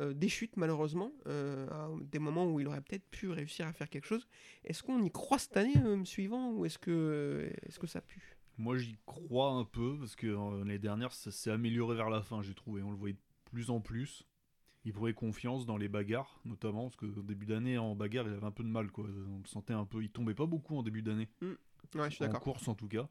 des 0.00 0.28
chutes 0.28 0.56
malheureusement, 0.56 1.12
à 1.26 1.88
des 2.00 2.18
moments 2.18 2.46
où 2.46 2.60
il 2.60 2.66
aurait 2.66 2.80
peut-être 2.80 3.06
pu 3.10 3.28
réussir 3.28 3.66
à 3.66 3.72
faire 3.72 3.90
quelque 3.90 4.06
chose. 4.06 4.26
Est-ce 4.64 4.82
qu'on 4.82 5.02
y 5.02 5.10
croit 5.10 5.38
cette 5.38 5.56
année, 5.56 5.74
suivant, 6.04 6.52
ou 6.52 6.64
est-ce 6.64 6.78
que, 6.78 7.50
est-ce 7.66 7.78
que 7.78 7.86
ça 7.86 8.00
pue? 8.00 8.36
Moi, 8.58 8.78
j'y 8.78 8.96
crois 9.06 9.50
un 9.50 9.64
peu 9.64 9.98
parce 9.98 10.16
que 10.16 10.26
l'année 10.58 10.78
dernière, 10.78 11.12
ça 11.12 11.30
s'est 11.30 11.50
amélioré 11.50 11.96
vers 11.96 12.10
la 12.10 12.22
fin, 12.22 12.42
j'ai 12.42 12.54
trouvé. 12.54 12.82
On 12.82 12.90
le 12.90 12.96
voyait 12.96 13.16
plus 13.52 13.70
en 13.70 13.80
plus. 13.80 14.24
Il 14.84 14.92
prenait 14.92 15.14
confiance 15.14 15.64
dans 15.64 15.76
les 15.76 15.88
bagarres, 15.88 16.40
notamment 16.44 16.84
parce 16.84 16.96
qu'au 16.96 17.22
début 17.22 17.46
d'année, 17.46 17.78
en 17.78 17.94
bagarre, 17.94 18.26
il 18.26 18.32
avait 18.34 18.44
un 18.44 18.50
peu 18.50 18.64
de 18.64 18.68
mal. 18.68 18.90
Quoi. 18.90 19.04
On 19.28 19.38
le 19.38 19.46
sentait 19.46 19.74
un 19.74 19.84
peu. 19.84 20.02
Il 20.02 20.10
tombait 20.10 20.34
pas 20.34 20.46
beaucoup 20.46 20.76
en 20.76 20.82
début 20.82 21.02
d'année. 21.02 21.28
Ouais, 21.40 22.10
je 22.10 22.14
suis 22.16 22.24
en 22.24 22.26
d'accord. 22.26 22.40
course 22.42 22.66
en 22.66 22.74
tout 22.74 22.88
cas. 22.88 23.08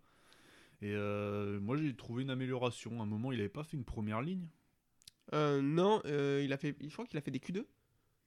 Et 0.81 0.91
euh, 0.93 1.59
moi 1.61 1.77
j'ai 1.77 1.95
trouvé 1.95 2.23
une 2.23 2.29
amélioration. 2.29 2.99
À 2.99 3.03
un 3.03 3.05
moment, 3.05 3.31
il 3.31 3.39
avait 3.39 3.47
pas 3.49 3.63
fait 3.63 3.77
une 3.77 3.85
première 3.85 4.21
ligne. 4.21 4.47
Euh, 5.33 5.61
non, 5.61 6.01
euh, 6.05 6.41
il 6.43 6.51
a 6.51 6.57
fait, 6.57 6.75
je 6.81 6.91
crois 6.91 7.05
qu'il 7.05 7.17
a 7.17 7.21
fait 7.21 7.31
des 7.31 7.39
Q2. 7.39 7.63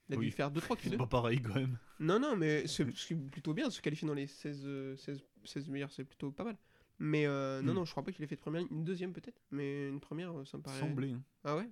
Il 0.09 0.15
a 0.15 0.19
Oui. 0.19 0.27
dû 0.27 0.33
faire 0.33 0.51
2-3 0.51 0.77
C'est 0.81 0.91
Q2. 0.91 0.97
pas 0.97 1.07
pareil 1.07 1.43
quand 1.43 1.55
même. 1.55 1.79
Non, 2.01 2.19
non, 2.19 2.37
mais 2.37 2.67
c'est 2.67 2.87
c'est 2.97 3.15
plutôt 3.31 3.53
bien. 3.53 3.69
Se 3.71 3.83
qualifier 3.83 4.07
dans 4.09 4.15
les 4.15 4.27
16, 4.27 4.63
euh, 4.65 4.97
16, 4.97 5.23
16 5.45 5.69
meilleurs, 5.69 5.91
c'est 5.91 6.05
plutôt 6.05 6.31
pas 6.31 6.45
mal. 6.45 6.57
Mais 6.99 7.27
euh, 7.27 7.61
non, 7.61 7.73
Mm. 7.73 7.77
non, 7.77 7.85
je 7.85 7.91
crois 7.91 8.05
pas 8.05 8.13
qu'il 8.13 8.23
ait 8.25 8.27
fait 8.29 8.37
de 8.37 8.41
première 8.41 8.61
ligne. 8.63 8.71
Une 8.71 8.85
deuxième 8.85 9.13
peut-être, 9.13 9.43
mais 9.51 9.89
une 9.89 10.01
première, 10.01 10.33
ça 10.47 10.57
me 10.57 10.63
paraît. 10.63 10.79
Semblé, 10.81 11.13
hein. 11.13 11.23
Ah 11.43 11.57
ouais? 11.57 11.69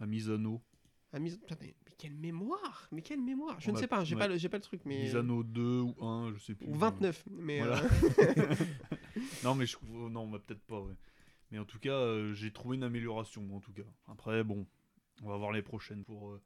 À 0.00 0.06
Misano. 0.06 0.60
Mise... 1.18 1.38
Putain, 1.38 1.54
mais 1.60 1.74
mais 1.86 1.92
quelle 1.96 2.14
mémoire 2.14 2.88
Mais 2.90 3.00
quelle 3.00 3.20
mémoire 3.22 3.60
Je 3.60 3.70
On 3.70 3.72
ne 3.72 3.78
a- 3.78 3.80
sais 3.80 3.86
pas, 3.86 4.02
j'ai 4.02 4.16
ouais. 4.16 4.20
pas, 4.20 4.26
le- 4.28 4.36
j'ai 4.36 4.48
pas 4.48 4.56
le 4.56 4.62
truc, 4.64 4.80
mais. 4.84 5.04
Misano 5.04 5.44
2 5.44 5.80
ou 5.80 5.94
1, 6.04 6.32
je 6.34 6.38
sais 6.40 6.54
plus. 6.56 6.66
Ou 6.66 6.74
29, 6.74 7.24
mais. 7.30 7.58
Voilà. 7.60 7.80
euh, 7.82 8.54
non, 9.44 9.54
mais 9.54 9.64
je 9.66 9.72
trouve. 9.74 10.10
Non, 10.10 10.26
bah, 10.28 10.40
peut-être 10.44 10.62
pas, 10.62 10.80
ouais. 10.80 10.94
Mais 11.52 11.58
en 11.60 11.64
tout 11.64 11.78
cas, 11.78 11.92
euh, 11.92 12.34
j'ai 12.34 12.50
trouvé 12.52 12.76
une 12.76 12.82
amélioration, 12.82 13.42
moi, 13.42 13.58
en 13.58 13.60
tout 13.60 13.72
cas. 13.72 13.82
Après, 14.08 14.42
bon, 14.42 14.66
on 15.22 15.28
va 15.28 15.36
voir 15.36 15.52
les 15.52 15.62
prochaines 15.62 16.02
pour. 16.02 16.30
euh, 16.32 16.40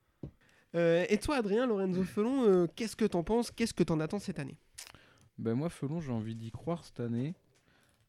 euh, 0.74 1.06
et 1.08 1.16
toi, 1.18 1.36
Adrien, 1.36 1.66
Lorenzo 1.66 2.02
Felon, 2.04 2.44
euh, 2.44 2.66
qu'est-ce 2.76 2.94
que 2.94 3.06
t'en 3.06 3.24
penses 3.24 3.50
Qu'est-ce 3.50 3.72
que 3.72 3.82
t'en 3.84 4.00
attends 4.00 4.18
cette 4.18 4.38
année? 4.38 4.58
Ben 5.38 5.54
moi, 5.54 5.70
Felon, 5.70 6.00
j'ai 6.02 6.12
envie 6.12 6.34
d'y 6.34 6.50
croire 6.50 6.84
cette 6.84 7.00
année. 7.00 7.34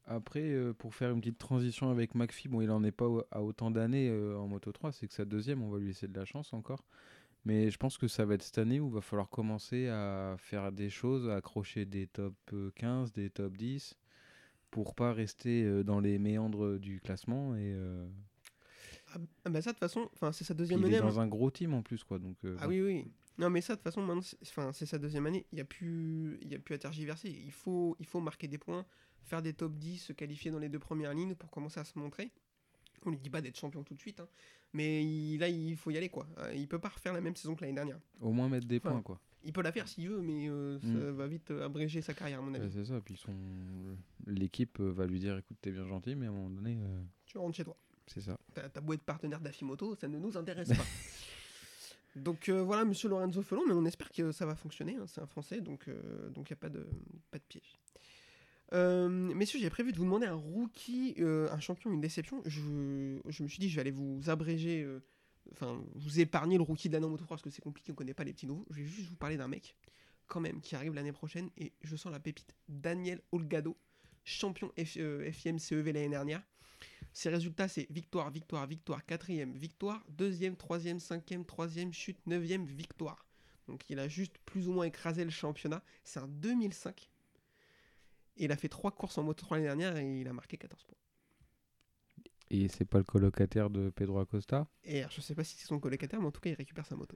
Après, 0.06 0.42
euh, 0.42 0.74
pour 0.74 0.96
faire 0.96 1.12
une 1.12 1.20
petite 1.22 1.38
transition 1.38 1.92
avec 1.92 2.16
McPhee, 2.16 2.48
bon, 2.48 2.62
il 2.62 2.72
en 2.72 2.84
est 2.84 2.92
pas 2.92 3.08
à 3.32 3.44
autant 3.44 3.70
d'années 3.70 4.10
euh, 4.10 4.38
en 4.38 4.48
Moto 4.48 4.72
3, 4.72 4.92
c'est 4.92 5.08
que 5.08 5.14
sa 5.14 5.26
deuxième, 5.26 5.62
on 5.62 5.70
va 5.70 5.78
lui 5.80 5.88
laisser 5.88 6.08
de 6.08 6.18
la 6.18 6.26
chance 6.26 6.52
encore. 6.54 6.84
Mais 7.46 7.70
je 7.70 7.78
pense 7.78 7.98
que 7.98 8.08
ça 8.08 8.26
va 8.26 8.34
être 8.34 8.44
cette 8.44 8.58
année 8.58 8.80
où 8.80 8.88
il 8.88 8.94
va 8.94 9.02
falloir 9.02 9.30
commencer 9.30 9.88
à 9.88 10.36
faire 10.38 10.72
des 10.72 10.90
choses, 10.90 11.30
à 11.30 11.36
accrocher 11.36 11.86
des 11.86 12.08
top 12.08 12.34
euh, 12.54 12.72
15, 12.76 13.14
des 13.14 13.30
top 13.30 13.56
10, 13.56 13.98
pour 14.72 14.94
pas 14.96 15.14
rester 15.14 15.64
euh, 15.64 15.84
dans 15.84 16.00
les 16.00 16.18
méandres 16.20 16.78
du 16.80 17.00
classement. 17.00 17.56
Et 17.56 17.74
euh, 17.74 18.08
ah, 19.14 19.18
ah 19.46 19.50
bah 19.50 19.62
ça, 19.62 19.72
de 19.72 19.76
toute 19.78 19.80
façon, 19.80 20.10
c'est 20.32 20.44
sa 20.44 20.54
puis 20.54 20.60
deuxième 20.64 20.80
il 20.82 20.86
année. 20.88 20.96
est 20.96 21.00
hein. 21.00 21.06
dans 21.06 21.20
un 21.20 21.28
gros 21.28 21.50
team 21.50 21.74
en 21.74 21.82
plus, 21.82 22.04
quoi. 22.04 22.20
Donc, 22.20 22.38
euh, 22.46 22.58
Ah 22.60 22.68
oui, 22.68 22.82
oui. 22.82 23.06
Non, 23.40 23.50
mais 23.50 23.62
ça, 23.62 23.74
de 23.74 23.78
toute 23.78 23.84
façon, 23.86 24.02
maintenant, 24.04 24.22
c'est- 24.74 24.86
sa 24.86 24.98
deuxième 25.00 25.26
année. 25.26 25.46
Il 25.52 25.56
n'y 25.56 25.62
a, 25.62 25.66
plus... 25.66 26.38
y 26.44 26.54
a 26.56 26.60
plus 26.60 26.76
à 26.76 26.78
tergiverser. 26.78 27.30
Il 27.30 27.52
faut... 27.52 27.96
il 28.00 28.06
faut 28.06 28.20
marquer 28.20 28.48
des 28.48 28.58
points, 28.60 28.86
faire 29.24 29.42
des 29.42 29.54
top 29.54 29.74
10, 29.78 29.98
se 29.98 30.14
qualifier 30.14 30.52
dans 30.52 30.60
les 30.60 30.70
deux 30.70 30.80
premières 30.80 31.14
lignes 31.14 31.36
pour 31.36 31.50
commencer 31.50 31.80
à 31.80 31.84
se 31.86 31.98
montrer. 31.98 32.32
On 33.06 33.12
lui 33.12 33.18
dit 33.18 33.30
pas 33.30 33.42
d'être 33.42 33.58
champion 33.58 33.82
tout 33.84 33.94
de 33.94 34.00
suite, 34.02 34.20
hein. 34.20 34.28
mais 34.74 35.04
il- 35.06 35.38
là, 35.38 35.48
il 35.48 35.76
faut 35.78 35.90
y 35.90 35.98
aller, 35.98 36.10
quoi. 36.10 36.28
Euh, 36.40 36.54
Il 36.54 36.68
peut 36.68 36.80
pas 36.80 36.90
refaire 36.90 37.14
la 37.14 37.22
même 37.22 37.36
saison 37.36 37.56
que 37.56 37.62
l'année 37.62 37.74
dernière. 37.76 38.00
au 38.20 38.32
moins 38.34 38.50
mettre 38.50 38.68
des 38.68 38.78
Enfin, 38.78 38.92
points, 38.92 39.02
quoi. 39.02 39.22
Il 39.46 39.54
peut 39.54 39.62
la 39.62 39.72
faire 39.72 39.88
s'il 39.88 40.10
veut, 40.10 40.20
mais 40.22 40.50
euh, 40.50 40.78
ça 40.82 40.88
Mm. 40.88 41.10
va 41.12 41.28
vite 41.28 41.50
euh, 41.52 41.64
abréger 41.66 42.02
sa 42.02 42.14
carrière, 42.14 42.40
à 42.40 42.42
mon 42.42 42.54
avis. 42.54 42.66
Ouais, 42.66 42.72
c'est 42.74 42.84
ça. 42.84 43.00
Puis 43.00 43.16
son... 43.16 43.34
l'équipe 44.28 44.82
va 44.82 45.06
lui 45.06 45.20
dire 45.20 45.38
écoute, 45.38 45.56
t'es 45.62 45.72
bien 45.72 45.86
gentil, 45.88 46.16
mais 46.16 46.26
à 46.26 46.30
un 46.30 46.34
moment 46.34 46.50
donné, 46.50 46.78
euh, 46.82 47.02
Tu 47.26 47.38
rentres 47.38 47.56
chez 47.56 47.64
toi. 47.64 47.78
c'est 48.06 48.20
ça. 48.20 48.38
T'as 48.54 48.68
t'as 48.68 48.82
beau 48.82 48.92
être 48.94 49.04
partenaire 49.04 49.40
d'Afimoto, 49.40 49.96
ça 49.96 50.10
ne 50.10 50.20
nous 50.20 50.36
intéresse 50.36 50.68
pas. 50.70 50.74
donc 52.16 52.50
euh, 52.50 52.62
voilà, 52.62 52.86
monsieur 52.86 53.10
Lorenzo 53.10 53.42
Felon, 53.42 53.64
mais 53.68 53.74
on 53.74 53.86
espère 53.86 54.12
que 54.12 54.32
ça 54.32 54.46
va 54.46 54.56
fonctionner. 54.56 54.96
hein, 54.96 55.06
c'est 55.08 55.22
un 55.22 55.28
français, 55.28 55.62
donc 55.62 55.86
il 55.88 56.34
donc 56.34 56.50
n'y 56.50 56.54
a 56.54 56.58
pas 56.58 56.70
de, 56.70 56.88
pas 57.32 57.38
de 57.38 57.44
piège. 57.44 57.80
Euh, 58.74 59.10
messieurs, 59.10 59.60
j'ai 59.60 59.70
prévu 59.70 59.92
de 59.92 59.98
vous 59.98 60.04
demander 60.04 60.28
un 60.28 60.36
rookie, 60.36 61.16
euh, 61.20 61.50
un 61.52 61.60
champion, 61.60 61.92
une 61.92 62.02
déception. 62.02 62.42
Je, 62.46 62.62
me 62.62 63.48
suis 63.48 63.60
dit, 63.60 63.70
je 63.70 63.76
vais 63.76 63.82
aller 63.82 63.92
vous 63.92 64.30
abréger, 64.30 64.84
euh, 64.84 65.02
enfin, 65.52 65.82
vous 65.96 66.20
épargner 66.20 66.58
le 66.58 66.64
rookie 66.64 66.88
de 66.88 66.94
l'année 66.94 67.06
en 67.06 67.10
Moto 67.10 67.24
3 67.24 67.38
parce 67.38 67.44
que 67.44 67.50
c'est 67.50 67.62
compliqué, 67.62 67.92
on 67.92 67.96
connaît 67.96 68.14
pas 68.14 68.24
les 68.24 68.34
petits 68.34 68.48
nouveaux. 68.48 68.66
Je 68.70 68.82
vais 68.82 68.86
juste 68.86 69.10
vous 69.10 69.16
parler 69.16 69.38
d'un 69.38 69.48
mec, 69.48 69.76
quand 70.28 70.40
même, 70.40 70.62
qui 70.62 70.76
arrive 70.76 70.94
l'année 70.94 71.12
prochaine 71.12 71.50
et 71.58 71.74
je 71.82 71.96
sens 71.96 72.12
la 72.12 72.20
pépite. 72.20 72.56
Daniel 72.68 73.22
Olgado, 73.32 73.76
champion 74.24 74.72
F, 74.78 74.98
euh, 74.98 75.32
FIM 75.32 75.58
CEV 75.58 75.92
l'année 75.92 76.10
dernière. 76.10 76.44
Ses 77.14 77.30
résultats, 77.30 77.68
c'est 77.68 77.88
victoire, 77.92 78.30
victoire, 78.30 78.68
victoire, 78.68 79.06
quatrième, 79.06 79.54
victoire, 79.54 80.04
deuxième, 80.10 80.56
troisième, 80.56 81.00
cinquième, 81.00 81.46
troisième, 81.46 81.94
chute, 81.94 82.20
neuvième, 82.28 82.66
victoire. 82.66 83.26
Donc 83.68 83.90
il 83.90 84.00
a 84.00 84.08
juste 84.08 84.38
plus 84.46 84.68
ou 84.68 84.74
moins 84.74 84.86
écrasé 84.86 85.24
le 85.24 85.30
championnat. 85.30 85.84
C'est 86.04 86.20
un 86.20 86.28
2005. 86.28 87.10
Et 88.38 88.46
il 88.46 88.52
a 88.52 88.58
fait 88.58 88.70
trois 88.70 88.92
courses 88.92 89.18
en 89.18 89.24
moto 89.24 89.46
3 89.46 89.58
l'année 89.58 89.68
dernière 89.68 89.98
et 89.98 90.22
il 90.22 90.28
a 90.28 90.34
marqué 90.34 90.58
14 90.58 90.84
points. 90.84 90.96
Et 92.52 92.68
c'est 92.68 92.86
pas 92.86 92.98
le 92.98 93.04
colocataire 93.04 93.70
de 93.70 93.90
Pedro 93.92 94.20
Acosta? 94.20 94.68
Et 94.84 95.00
alors, 95.00 95.12
je 95.12 95.22
sais 95.22 95.36
pas 95.36 95.44
si 95.44 95.56
c'est 95.56 95.68
son 95.68 95.80
colocataire, 95.80 96.20
mais 96.20 96.28
en 96.28 96.32
tout 96.32 96.42
cas, 96.42 96.50
il 96.50 96.56
récupère 96.56 96.86
sa 96.86 96.96
moto. 96.96 97.16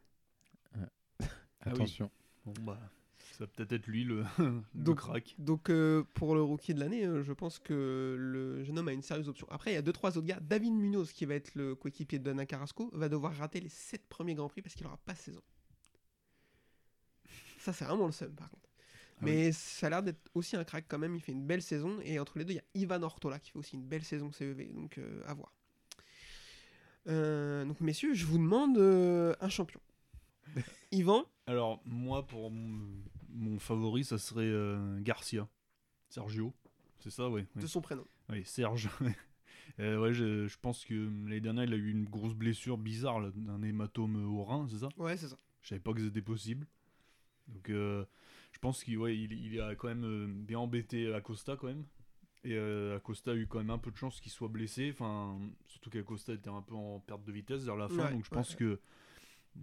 Ah 0.75 0.89
oui. 1.21 1.27
Attention. 1.71 2.12
Bon, 2.45 2.53
bah, 2.62 2.91
ça 3.34 3.46
va 3.46 3.48
peut-être 3.48 3.72
être 3.72 3.88
lui 3.88 4.04
le, 4.04 4.24
le 4.38 4.62
Donc- 4.76 4.98
crack. 4.98 5.34
Donc 5.39 5.69
euh, 5.72 6.04
pour 6.13 6.36
le 6.36 6.43
rookie 6.43 6.76
de 6.76 6.80
l'année, 6.80 7.04
euh, 7.06 7.24
je 7.24 7.34
pense 7.34 7.58
que 7.58 8.15
le 8.19 8.63
jeune 8.63 8.78
homme 8.78 8.88
a 8.88 8.93
une 8.93 9.02
sérieuse 9.02 9.28
option. 9.28 9.48
Après, 9.50 9.72
il 9.72 9.74
y 9.74 9.78
a 9.78 9.82
2-3 9.82 10.10
autres 10.10 10.22
gars. 10.22 10.39
David 10.39 10.74
Munoz, 10.74 11.12
qui 11.12 11.26
va 11.26 11.34
être 11.34 11.56
le 11.56 11.74
coéquipier 11.74 12.19
de 12.19 12.24
Dana 12.26 12.46
Carrasco, 12.46 12.91
va 12.93 13.10
devoir 13.10 13.36
rater 13.36 13.60
les 13.60 13.69
7 13.69 14.08
premiers 14.08 14.36
Grands 14.36 14.50
Prix 14.50 14.62
parce 14.62 14.76
qu'il 14.76 14.86
aura 14.86 14.98
pas 14.98 15.15
16 15.15 15.38
ans. 15.38 15.43
Ça, 17.60 17.74
c'est 17.74 17.86
vraiment 17.86 18.06
le 18.06 18.12
seum, 18.12 18.32
par 18.36 18.50
contre. 18.52 18.69
Ah 19.15 19.19
Mais 19.26 19.52
ça 19.52 19.88
a 19.88 19.89
l'air 19.89 20.04
d'être 20.04 20.30
aussi 20.36 20.56
un 20.56 20.63
crack 20.63 20.86
quand 20.88 21.00
même. 21.00 21.15
Il 21.15 21.22
fait 21.22 21.32
une 21.32 21.46
belle 21.48 21.62
saison. 21.63 22.00
Et 22.04 22.19
entre 22.19 22.38
les 22.38 22.46
deux, 22.46 22.54
il 22.54 22.58
y 22.58 22.60
a 22.60 22.63
Ivan 22.76 23.02
Ortola 23.02 23.39
qui 23.39 23.50
fait 23.52 23.58
aussi 23.60 23.76
une 23.78 23.86
belle 23.88 24.04
saison 24.04 24.32
CEV. 24.32 24.74
Donc 24.74 24.98
euh, 25.00 25.22
à 25.26 25.34
voir. 25.34 25.54
Donc 27.65 27.80
messieurs, 27.82 28.13
je 28.13 28.26
vous 28.26 28.38
demande 28.38 28.78
un 28.78 29.50
champion. 29.50 29.80
Ivan, 30.91 31.26
Alors, 31.48 31.82
moi, 31.86 32.28
pour 32.28 32.52
mon, 33.34 33.60
favori, 33.60 34.04
ça 34.04 34.17
serait 34.17 34.43
euh, 34.43 35.00
Garcia. 35.02 35.48
Sergio. 36.10 36.54
C'est 37.00 37.10
ça, 37.10 37.30
ouais. 37.30 37.46
ouais. 37.56 37.62
de 37.62 37.67
son 37.67 37.82
prénom. 37.82 38.06
Oui, 38.30 38.43
Serge. 38.46 38.89
Euh, 39.80 39.98
ouais, 39.98 40.13
je, 40.13 40.46
je 40.46 40.58
pense 40.60 40.86
que 40.86 40.93
l'année 40.93 41.39
dernière, 41.39 41.63
il 41.63 41.74
a 41.74 41.78
eu 41.78 41.89
une 41.89 42.04
grosse 42.06 42.36
blessure 42.36 42.78
bizarre, 42.78 43.19
là, 43.19 43.32
d'un 43.34 43.63
hématome 43.63 44.24
au 44.24 44.43
rein, 44.43 44.67
c'est 44.69 44.78
ça? 44.78 44.89
Ouais, 44.98 45.17
c'est 45.17 45.30
ça. 45.30 45.38
Je 45.62 45.69
savais 45.69 45.80
pas 45.80 45.93
que 45.93 46.04
c'était 46.04 46.22
possible. 46.22 46.67
Donc, 47.48 47.69
euh, 47.69 48.06
je 48.52 48.60
pense 48.60 48.84
qu'il 48.84 48.98
ouais, 48.98 49.17
il, 49.17 49.34
il 49.34 49.60
a 49.60 49.74
quand 49.76 49.88
même 49.88 50.04
euh, 50.04 50.28
bien 50.28 50.60
embêté 50.60 51.12
Acosta, 51.13 51.56
quand 51.56 51.67
même. 51.67 51.86
Et 52.43 52.56
euh, 52.56 52.98
Acosta 52.98 53.32
a 53.32 53.36
eu 53.36 53.48
quand 53.48 53.60
même 53.60 53.69
un 53.69 53.78
peu 53.78 53.89
de 53.89 53.96
chance 53.96 54.19
qu'il 54.19 54.32
soit 54.32 54.50
blessé. 54.50 54.89
Enfin, 54.91 55.39
surtout 55.65 55.89
qu'Acosta 55.89 56.34
était 56.34 56.50
un 56.50 56.62
peu 56.62 56.76
en 56.76 57.00
perte 57.00 57.24
de 57.24 57.32
vitesse 57.32 57.63
vers 57.63 57.78
la 57.78 57.88
fin. 57.88 58.06
Ouais, 58.06 58.12
donc, 58.12 58.26
je 58.26 58.30
pense 58.30 58.52
ouais. 58.52 58.58
que 58.58 58.80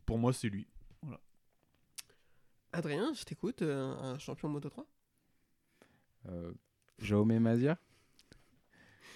pour 0.06 0.18
moi, 0.18 0.32
c'est 0.32 0.48
lui. 0.48 0.66
Adrien, 2.72 3.12
je 3.14 3.24
t'écoute. 3.24 3.62
euh, 3.62 3.92
un 3.96 4.18
champion 4.18 4.48
Moto 4.48 4.68
3 4.68 4.86
Euh, 6.28 6.52
Jaume 6.98 7.38
Mazia 7.38 7.78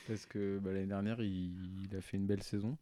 Parce 0.07 0.27
que 0.27 0.59
bah, 0.59 0.73
l'année 0.73 0.87
dernière, 0.87 1.21
il, 1.23 1.83
il 1.85 1.95
a 1.97 2.01
fait 2.01 2.17
une 2.17 2.27
belle 2.27 2.43
saison. 2.43 2.77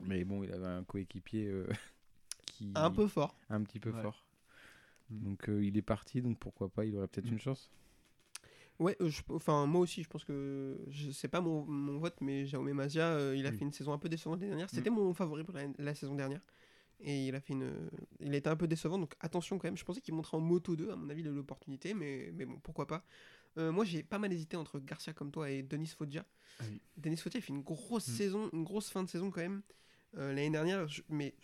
Mais 0.00 0.24
bon, 0.24 0.42
il 0.42 0.52
avait 0.52 0.66
un 0.66 0.84
coéquipier 0.84 1.46
euh, 1.48 1.66
qui 2.46 2.72
Un 2.74 2.90
peu 2.90 3.06
fort. 3.06 3.36
un 3.48 3.62
petit 3.62 3.80
peu 3.80 3.90
Ouais. 3.90 4.02
fort. 4.02 4.26
Mm. 5.10 5.24
Donc 5.24 5.48
euh, 5.48 5.64
il 5.64 5.76
est 5.76 5.82
parti, 5.82 6.20
donc 6.22 6.38
pourquoi 6.38 6.68
pas, 6.68 6.84
il 6.84 6.96
aurait 6.96 7.08
peut-être 7.08 7.26
Mm. 7.30 7.34
une 7.34 7.40
chance. 7.40 7.70
Ouais, 8.80 8.96
je- 9.00 9.22
enfin 9.30 9.66
moi 9.66 9.80
aussi, 9.82 10.02
je 10.02 10.08
pense 10.08 10.24
que 10.24 10.76
je 10.88 11.12
sais 11.12 11.28
pas 11.28 11.40
mon, 11.40 11.64
mon 11.64 11.98
vote, 11.98 12.16
mais 12.20 12.44
Jaume 12.44 12.72
Mazia, 12.72 13.06
euh, 13.12 13.36
il 13.36 13.46
a 13.46 13.50
Oui. 13.50 13.56
fait 13.56 13.64
une 13.64 13.72
saison 13.72 13.92
un 13.92 13.98
peu 13.98 14.08
décevante 14.08 14.40
l'année 14.40 14.50
dernière. 14.50 14.68
C'était 14.68 14.90
mon 14.90 15.14
favori 15.14 15.44
pour 15.44 15.54
la, 15.54 15.62
la 15.78 15.94
saison 15.94 16.16
dernière. 16.16 16.40
Et 17.00 17.26
il 17.28 17.34
a 17.34 17.40
fait 17.40 17.52
une, 17.52 17.72
il 18.20 18.32
a 18.32 18.36
été 18.36 18.48
un 18.48 18.56
peu 18.56 18.66
décevant, 18.66 18.98
donc 18.98 19.14
attention 19.20 19.58
quand 19.58 19.66
même. 19.68 19.76
Je 19.76 19.84
pensais 19.84 20.00
qu'il 20.00 20.14
montrait 20.14 20.36
en 20.36 20.40
moto 20.40 20.74
2, 20.76 20.90
à 20.90 20.96
mon 20.96 21.10
avis, 21.10 21.22
l'opportunité, 21.22 21.92
mais, 21.94 22.30
mais 22.34 22.46
bon, 22.46 22.58
pourquoi 22.62 22.86
pas. 22.86 23.04
Euh, 23.58 23.70
moi, 23.72 23.84
j'ai 23.84 24.02
pas 24.02 24.18
mal 24.18 24.32
hésité 24.32 24.56
entre 24.56 24.78
Garcia 24.80 25.12
comme 25.12 25.30
toi 25.30 25.50
et 25.50 25.62
Denis 25.62 25.86
Foggia. 25.88 26.24
Ah 26.60 26.64
oui. 26.70 26.80
Denis 26.96 27.16
Foggia, 27.16 27.38
il 27.38 27.42
fait 27.42 27.52
une 27.52 27.62
grosse 27.62 28.08
Mm. 28.08 28.12
saison, 28.12 28.50
une 28.52 28.64
grosse 28.64 28.90
fin 28.90 29.02
de 29.02 29.08
saison 29.08 29.30
quand 29.30 29.40
même. 29.42 29.62
Euh, 30.16 30.28
l'année 30.32 30.50
dernière, 30.50 30.88
je- 30.88 31.02
mais 31.08 31.34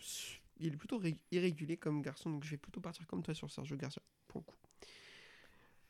il 0.59 0.73
est 0.73 0.77
plutôt 0.77 0.97
ré- 0.97 1.19
irrégulier 1.31 1.77
comme 1.77 2.01
garçon, 2.01 2.29
donc 2.31 2.43
je 2.43 2.51
vais 2.51 2.57
plutôt 2.57 2.81
partir 2.81 3.05
comme 3.07 3.21
toi 3.21 3.33
sur 3.33 3.49
Sergio 3.51 3.75
Garcia, 3.77 4.01
pour 4.27 4.41
le 4.41 4.45
coup. 4.45 4.55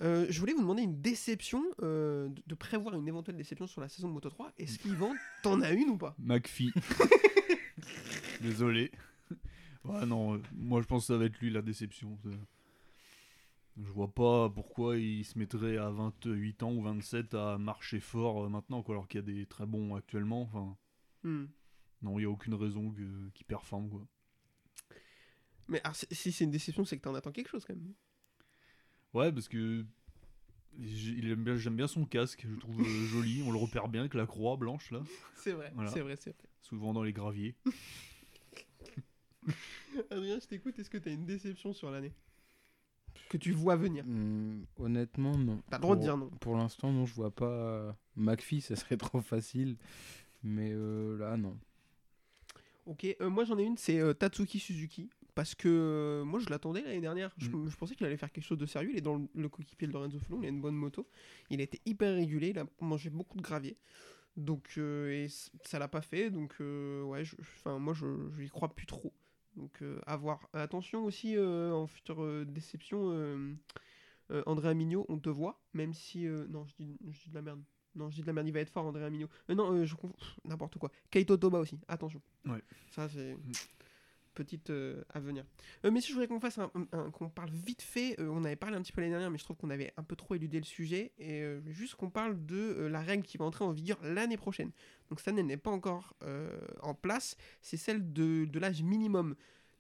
Euh, 0.02 0.26
je 0.30 0.40
voulais 0.40 0.54
vous 0.54 0.62
demander 0.62 0.82
une 0.84 1.00
déception, 1.00 1.64
euh, 1.84 2.28
de, 2.30 2.42
de 2.48 2.56
prévoir 2.56 2.96
une 2.96 3.08
éventuelle 3.08 3.38
déception 3.38 3.68
sur 3.68 3.82
la 3.82 3.88
saison 3.90 4.08
de 4.08 4.14
Moto 4.14 4.30
3. 4.30 4.52
Est-ce 4.58 4.80
qu'Yvan, 5.08 5.14
t'en 5.44 5.62
as 5.62 5.72
une 5.72 5.90
ou 5.90 5.98
pas? 5.98 6.16
McPhee. 6.20 6.72
Désolé. 8.42 8.92
Ouais, 9.84 10.06
non, 10.06 10.36
euh, 10.36 10.42
moi 10.54 10.80
je 10.82 10.86
pense 10.88 11.04
que 11.04 11.08
ça 11.14 11.18
va 11.18 11.26
être 11.26 11.40
lui 11.40 11.50
la 11.50 11.62
déception. 11.64 12.16
ça. 12.24 12.30
Je 13.78 13.90
vois 13.92 14.14
pas 14.14 14.48
pourquoi 14.50 14.98
il 14.98 15.24
se 15.26 15.40
mettrait 15.40 15.78
à 15.78 15.90
28 15.90 16.62
ans 16.62 16.72
ou 16.74 16.82
27 16.84 17.34
à 17.34 17.58
marcher 17.58 18.00
fort 18.00 18.46
euh, 18.46 18.50
maintenant, 18.50 18.84
quoi, 18.84 18.94
alors 18.96 19.08
qu'il 19.08 19.20
y 19.22 19.24
a 19.24 19.26
des 19.26 19.46
très 19.48 19.66
bons 19.66 19.96
actuellement. 19.96 20.42
Enfin, 20.44 20.78
Hmm. 21.24 21.46
non, 22.04 22.20
il 22.20 22.24
y 22.24 22.26
a 22.26 22.30
aucune 22.30 22.54
raison 22.54 22.92
que- 22.92 23.30
qu'il 23.34 23.46
performe, 23.46 23.90
quoi. 23.90 24.06
Mais 25.68 25.82
alors, 25.84 25.96
si- 25.96 26.08
si 26.12 26.32
c'est 26.32 26.44
une 26.44 26.52
déception, 26.52 26.84
c'est 26.86 26.98
que 26.98 27.02
t'en 27.04 27.16
attends 27.16 27.32
quelque 27.32 27.50
chose 27.50 27.64
quand 27.66 27.74
même. 27.76 27.94
Ouais, 29.14 29.32
parce 29.32 29.48
que 29.48 29.86
j- 30.80 31.16
il 31.18 31.32
aime 31.32 31.44
bien- 31.44 31.56
j'aime 31.58 31.76
bien 31.76 31.88
son 31.88 32.06
casque, 32.06 32.42
je 32.44 32.54
le 32.54 32.58
trouve 32.60 32.82
euh, 32.82 33.06
joli. 33.08 33.42
On 33.46 33.52
le 33.52 33.58
repère 33.58 33.88
bien 33.88 34.02
avec 34.02 34.14
la 34.14 34.26
croix 34.28 34.58
blanche 34.58 34.92
là, 34.92 35.02
C'est 35.38 35.54
vrai, 35.54 35.72
Voilà. 35.74 35.90
c'est 35.92 36.02
vrai, 36.02 36.16
c'est 36.18 36.32
vrai. 36.36 36.50
souvent 36.62 36.94
dans 36.94 37.04
les 37.04 37.14
graviers. 37.14 37.56
Adrien, 40.12 40.40
je 40.40 40.46
t'écoute, 40.48 40.78
est-ce 40.80 40.90
que 40.90 40.98
t'as 40.98 41.12
une 41.12 41.26
déception 41.26 41.74
sur 41.74 41.92
l'année 41.92 42.14
Que 43.30 43.38
tu 43.38 43.52
vois 43.52 43.76
venir? 43.76 44.06
Hmm, 44.06 44.64
honnêtement, 44.78 45.38
non. 45.38 45.62
T'as 45.70 45.78
le 45.78 45.82
droit 45.82 45.96
de 45.96 46.02
dire 46.02 46.18
non. 46.18 46.30
Pour 46.40 46.56
l'instant, 46.56 46.92
non, 46.92 47.06
je 47.06 47.14
vois 47.14 47.32
pas. 47.32 47.46
euh, 47.46 47.92
McPhee, 48.16 48.62
ça 48.62 48.76
serait 48.76 48.98
trop 48.98 49.22
facile. 49.22 49.78
Mais 50.44 50.72
euh, 50.74 51.18
là, 51.18 51.38
non. 51.38 51.58
Ok, 52.88 53.06
euh, 53.22 53.30
moi 53.30 53.44
j'en 53.46 53.58
ai 53.60 53.64
une, 53.64 53.78
c'est 53.78 54.00
euh, 54.00 54.14
Tatsuki 54.14 54.60
Suzuki. 54.60 55.10
parce 55.36 55.54
que 55.54 56.24
moi 56.26 56.40
je 56.40 56.50
l'attendais 56.50 56.82
l'année 56.82 57.00
dernière. 57.00 57.32
Je, 57.38 57.50
Mm. 57.50 57.70
je 57.70 57.78
pensais 57.78 57.96
qu'il 57.96 58.06
allait 58.08 58.18
faire 58.18 58.32
quelque 58.32 58.44
chose 58.44 58.58
de 58.58 58.66
sérieux. 58.66 58.90
Il 58.92 58.98
est 58.98 59.02
dans 59.02 59.18
le, 59.18 59.28
le 59.36 59.50
coéquipier 59.50 59.88
de 59.88 59.94
Lorenzo 59.94 60.18
Felon, 60.20 60.40
il 60.42 60.46
a 60.48 60.50
une 60.50 60.62
bonne 60.62 60.76
moto. 60.76 61.08
Il 61.52 61.60
a 61.60 61.64
été 61.64 61.80
hyper 61.86 62.16
régulé, 62.16 62.50
il 62.50 62.60
a 62.60 62.66
mangé 62.82 63.10
beaucoup 63.12 63.38
de 63.38 63.44
gravier. 63.44 63.78
Donc 64.36 64.78
et 64.78 65.28
ça 65.64 65.78
l'a 65.78 65.88
pas 65.88 66.02
fait. 66.02 66.32
Donc 66.32 66.56
ouais, 66.60 67.24
je- 67.24 67.36
enfin 67.40 67.78
moi 67.78 67.94
je 67.94 68.06
je 68.36 68.42
y 68.44 68.50
crois 68.50 68.74
plus 68.74 68.88
trop. 68.88 69.14
Donc 69.56 69.82
euh, 69.82 70.00
à 70.06 70.16
voir. 70.16 70.50
Attention 70.54 71.04
aussi 71.04 71.36
euh, 71.36 71.74
en 71.74 71.88
future 71.88 72.24
euh, 72.24 72.46
déception, 72.46 73.56
André 74.46 74.74
Mignot, 74.76 75.06
on 75.10 75.20
te 75.20 75.30
voit, 75.30 75.60
même 75.74 75.94
si 75.94 76.26
euh, 76.26 76.48
non 76.48 76.66
je 76.66 76.76
dis, 76.80 76.98
je 77.10 77.24
dis 77.24 77.30
de 77.30 77.36
la 77.36 77.42
merde. 77.42 77.62
Non, 77.96 78.10
je 78.10 78.16
dis 78.16 78.22
de 78.22 78.28
la 78.28 78.34
merde, 78.34 78.48
il 78.48 78.54
va 78.54 78.62
être 78.62 78.70
fort, 78.70 78.86
André 78.86 79.10
Mignot. 79.10 79.28
Euh, 79.50 79.56
non, 79.56 79.74
euh, 79.74 79.86
je 79.86 79.96
n'importe 80.46 80.78
quoi. 80.78 80.92
Keito 81.10 81.36
Toba 81.36 81.60
aussi, 81.60 81.78
attention. 81.88 82.22
Ouais. 82.46 82.62
Ça, 82.92 83.10
c'est 83.10 83.36
petite 84.34 84.70
euh, 84.70 85.04
à 85.14 85.20
venir. 85.20 85.46
Euh, 85.86 85.92
mais 85.92 86.02
si 86.02 86.10
je 86.10 86.14
voudrais 86.14 86.28
qu'on 86.28 86.40
fasse 86.40 86.58
un, 86.58 86.70
qu'on 87.12 87.30
parle 87.30 87.52
vite 87.52 87.82
fait, 87.82 88.20
euh, 88.20 88.30
on 88.30 88.44
avait 88.44 88.56
parlé 88.56 88.76
un 88.78 88.82
petit 88.82 88.92
peu 88.92 89.02
l'année 89.02 89.12
dernière, 89.12 89.32
mais 89.32 89.38
je 89.38 89.44
trouve 89.44 89.58
qu'on 89.58 89.70
avait 89.70 89.94
un 89.98 90.04
peu 90.04 90.16
trop 90.16 90.36
éludé 90.36 90.58
le 90.58 90.66
sujet, 90.66 91.12
et 91.18 91.42
euh, 91.42 91.62
juste 91.68 91.96
qu'on 91.96 92.10
parle 92.10 92.46
de 92.46 92.88
la 92.90 93.02
règle 93.02 93.24
qui 93.24 93.38
va 93.38 93.46
entrer 93.46 93.66
en 93.66 93.72
vigueur 93.72 94.00
l'année 94.04 94.38
prochaine. 94.38 94.72
Donc 95.10 95.20
cette 95.20 95.30
année 95.30 95.44
n'est 95.44 95.58
pas 95.58 95.72
encore 95.72 96.16
en 96.82 96.94
place, 96.94 97.36
c'est 97.62 97.78
celle 97.78 98.14
de, 98.14 98.46
de 98.46 98.60
l'âge 98.60 98.82
minimum 98.82 99.36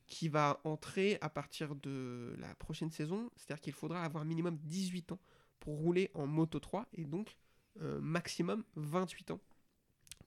qui 0.08 0.28
va 0.28 0.60
entrer 0.66 1.18
à 1.22 1.30
partir 1.30 1.74
de 1.76 2.36
la 2.38 2.54
prochaine 2.56 2.92
saison, 2.92 3.30
c'est-à-dire 3.38 3.62
qu'il 3.62 3.74
faudra 3.74 4.04
avoir 4.04 4.26
minimum 4.26 4.58
18 4.64 5.14
ans 5.14 5.20
pour 5.62 5.78
rouler 5.78 6.12
en 6.14 6.28
Moto 6.28 6.60
3, 6.60 6.88
et 6.94 7.06
donc 7.06 7.38
maximum 7.80 8.66
28 8.76 9.32
ans 9.32 9.40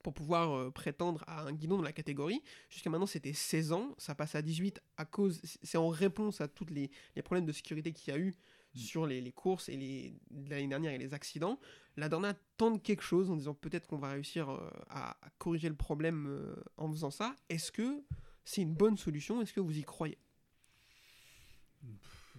pour 0.05 0.15
pouvoir 0.15 0.53
euh, 0.53 0.71
prétendre 0.71 1.25
à 1.27 1.43
un 1.43 1.53
guidon 1.53 1.79
dans 1.79 1.83
la 1.83 1.93
catégorie. 1.93 2.41
Jusqu'à 2.71 2.91
maintenant, 2.91 3.07
c'était 3.07 3.33
16 3.33 3.73
ans, 3.73 3.95
ça 3.99 4.15
passe 4.15 4.37
à 4.37 4.43
18 4.43 4.81
à 4.99 5.05
cause, 5.05 5.41
c'est 5.65 5.79
en 5.79 5.89
réponse 5.89 6.41
à 6.41 6.47
tous 6.47 6.67
les, 6.67 6.93
les 7.17 7.23
problèmes 7.23 7.47
de 7.47 7.53
sécurité 7.53 7.93
qu'il 7.93 8.15
y 8.15 8.17
a 8.17 8.21
eu 8.21 8.35
Mm. 8.75 8.79
sur 8.81 9.07
les, 9.07 9.21
les 9.21 9.33
courses 9.33 9.69
et 9.69 9.77
les 9.77 10.15
l'année 10.49 10.67
dernière 10.69 10.93
et 10.93 10.99
les 10.99 11.15
accidents. 11.15 11.59
La 11.97 12.09
Dorna 12.09 12.35
tente 12.57 12.83
quelque 12.83 13.03
chose 13.03 13.31
en 13.31 13.37
disant 13.37 13.55
peut-être 13.55 13.87
qu'on 13.87 13.99
va 13.99 14.11
réussir 14.11 14.51
euh, 14.51 14.69
à, 14.89 15.13
à 15.25 15.31
corriger 15.39 15.69
le 15.69 15.77
problème 15.77 16.27
euh, 16.27 16.57
en 16.77 16.91
faisant 16.91 17.11
ça. 17.11 17.37
Est-ce 17.49 17.71
que 17.71 18.03
c'est 18.45 18.63
une 18.63 18.75
bonne 18.75 18.97
solution? 18.97 19.41
Est-ce 19.41 19.53
que 19.53 19.61
vous 19.61 19.79
y 19.79 19.83
croyez? 19.83 20.19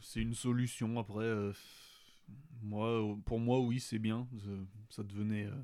C'est 0.01 0.21
une 0.21 0.34
solution. 0.36 0.99
Après, 0.99 1.23
euh, 1.23 1.54
moi, 2.62 3.17
pour 3.25 3.39
moi, 3.39 3.60
oui, 3.62 3.80
c'est 3.80 3.99
bien. 3.99 4.28
Ça, 4.43 4.49
ça 4.97 5.04
devenait. 5.04 5.45
euh, 5.45 5.56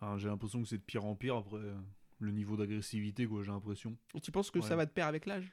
enfin, 0.00 0.16
j'ai 0.18 0.28
l'impression 0.28 0.62
que 0.62 0.68
c'est 0.68 0.78
de 0.78 0.82
pire 0.82 1.04
en 1.04 1.14
pire. 1.14 1.36
Après, 1.36 1.56
euh, 1.56 1.74
le 2.20 2.30
niveau 2.32 2.56
d'agressivité, 2.56 3.26
quoi, 3.26 3.42
j'ai 3.42 3.50
l'impression. 3.50 3.96
Et 4.14 4.20
tu 4.20 4.30
penses 4.30 4.50
que 4.50 4.60
ça 4.60 4.76
va 4.76 4.86
de 4.86 4.90
pair 4.90 5.06
avec 5.06 5.26
l'âge? 5.26 5.50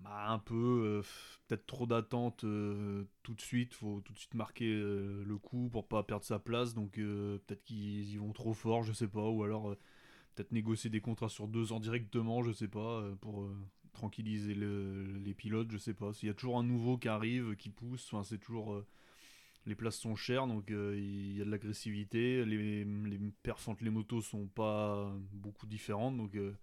Bah, 0.00 0.30
un 0.30 0.38
peu, 0.38 0.54
euh, 0.54 1.02
peut-être 1.46 1.66
trop 1.66 1.86
d'attente 1.86 2.44
euh, 2.44 3.04
tout 3.22 3.34
de 3.34 3.40
suite. 3.40 3.74
Faut 3.74 4.00
tout 4.02 4.14
de 4.14 4.18
suite 4.18 4.34
marquer 4.34 4.72
euh, 4.72 5.22
le 5.26 5.36
coup 5.36 5.68
pour 5.70 5.86
pas 5.86 6.02
perdre 6.02 6.24
sa 6.24 6.38
place. 6.38 6.74
Donc, 6.74 6.92
peut-être 6.92 7.62
qu'ils 7.64 8.10
y 8.10 8.16
vont 8.16 8.32
trop 8.32 8.54
fort, 8.54 8.82
je 8.82 8.92
sais 8.92 9.08
pas. 9.08 9.28
Ou 9.28 9.42
alors, 9.44 9.76
peut-être 10.34 10.52
négocier 10.52 10.90
des 10.90 11.00
contrats 11.00 11.28
sur 11.28 11.48
deux 11.48 11.72
ans 11.72 11.80
directement, 11.80 12.42
je 12.42 12.52
sais 12.52 12.68
pas, 12.68 13.04
pour 13.20 13.50
tranquilliser 13.92 14.54
le- 14.54 15.18
les 15.24 15.34
pilotes, 15.34 15.70
je 15.70 15.78
sais 15.78 15.94
pas. 15.94 16.12
S'il 16.14 16.28
y 16.28 16.30
a 16.30 16.34
toujours 16.34 16.58
un 16.58 16.64
nouveau 16.64 16.96
qui 16.98 17.08
arrive, 17.08 17.56
qui 17.56 17.70
pousse, 17.70 18.06
enfin, 18.12 18.22
c'est 18.24 18.38
toujours. 18.38 18.82
Les 19.66 19.74
places 19.74 19.96
sont 19.98 20.16
chères, 20.16 20.46
donc 20.46 20.70
euh, 20.70 20.96
il 20.98 21.36
y 21.36 21.42
a 21.42 21.44
de 21.44 21.50
l'agressivité. 21.50 22.44
Les, 22.44 22.84
les 22.84 23.18
perfs 23.42 23.68
entre 23.68 23.84
les 23.84 23.90
motos 23.90 24.20
sont 24.22 24.46
pas 24.48 25.12
beaucoup 25.32 25.66
différentes, 25.66 26.16
donc. 26.16 26.34
euh, 26.36 26.54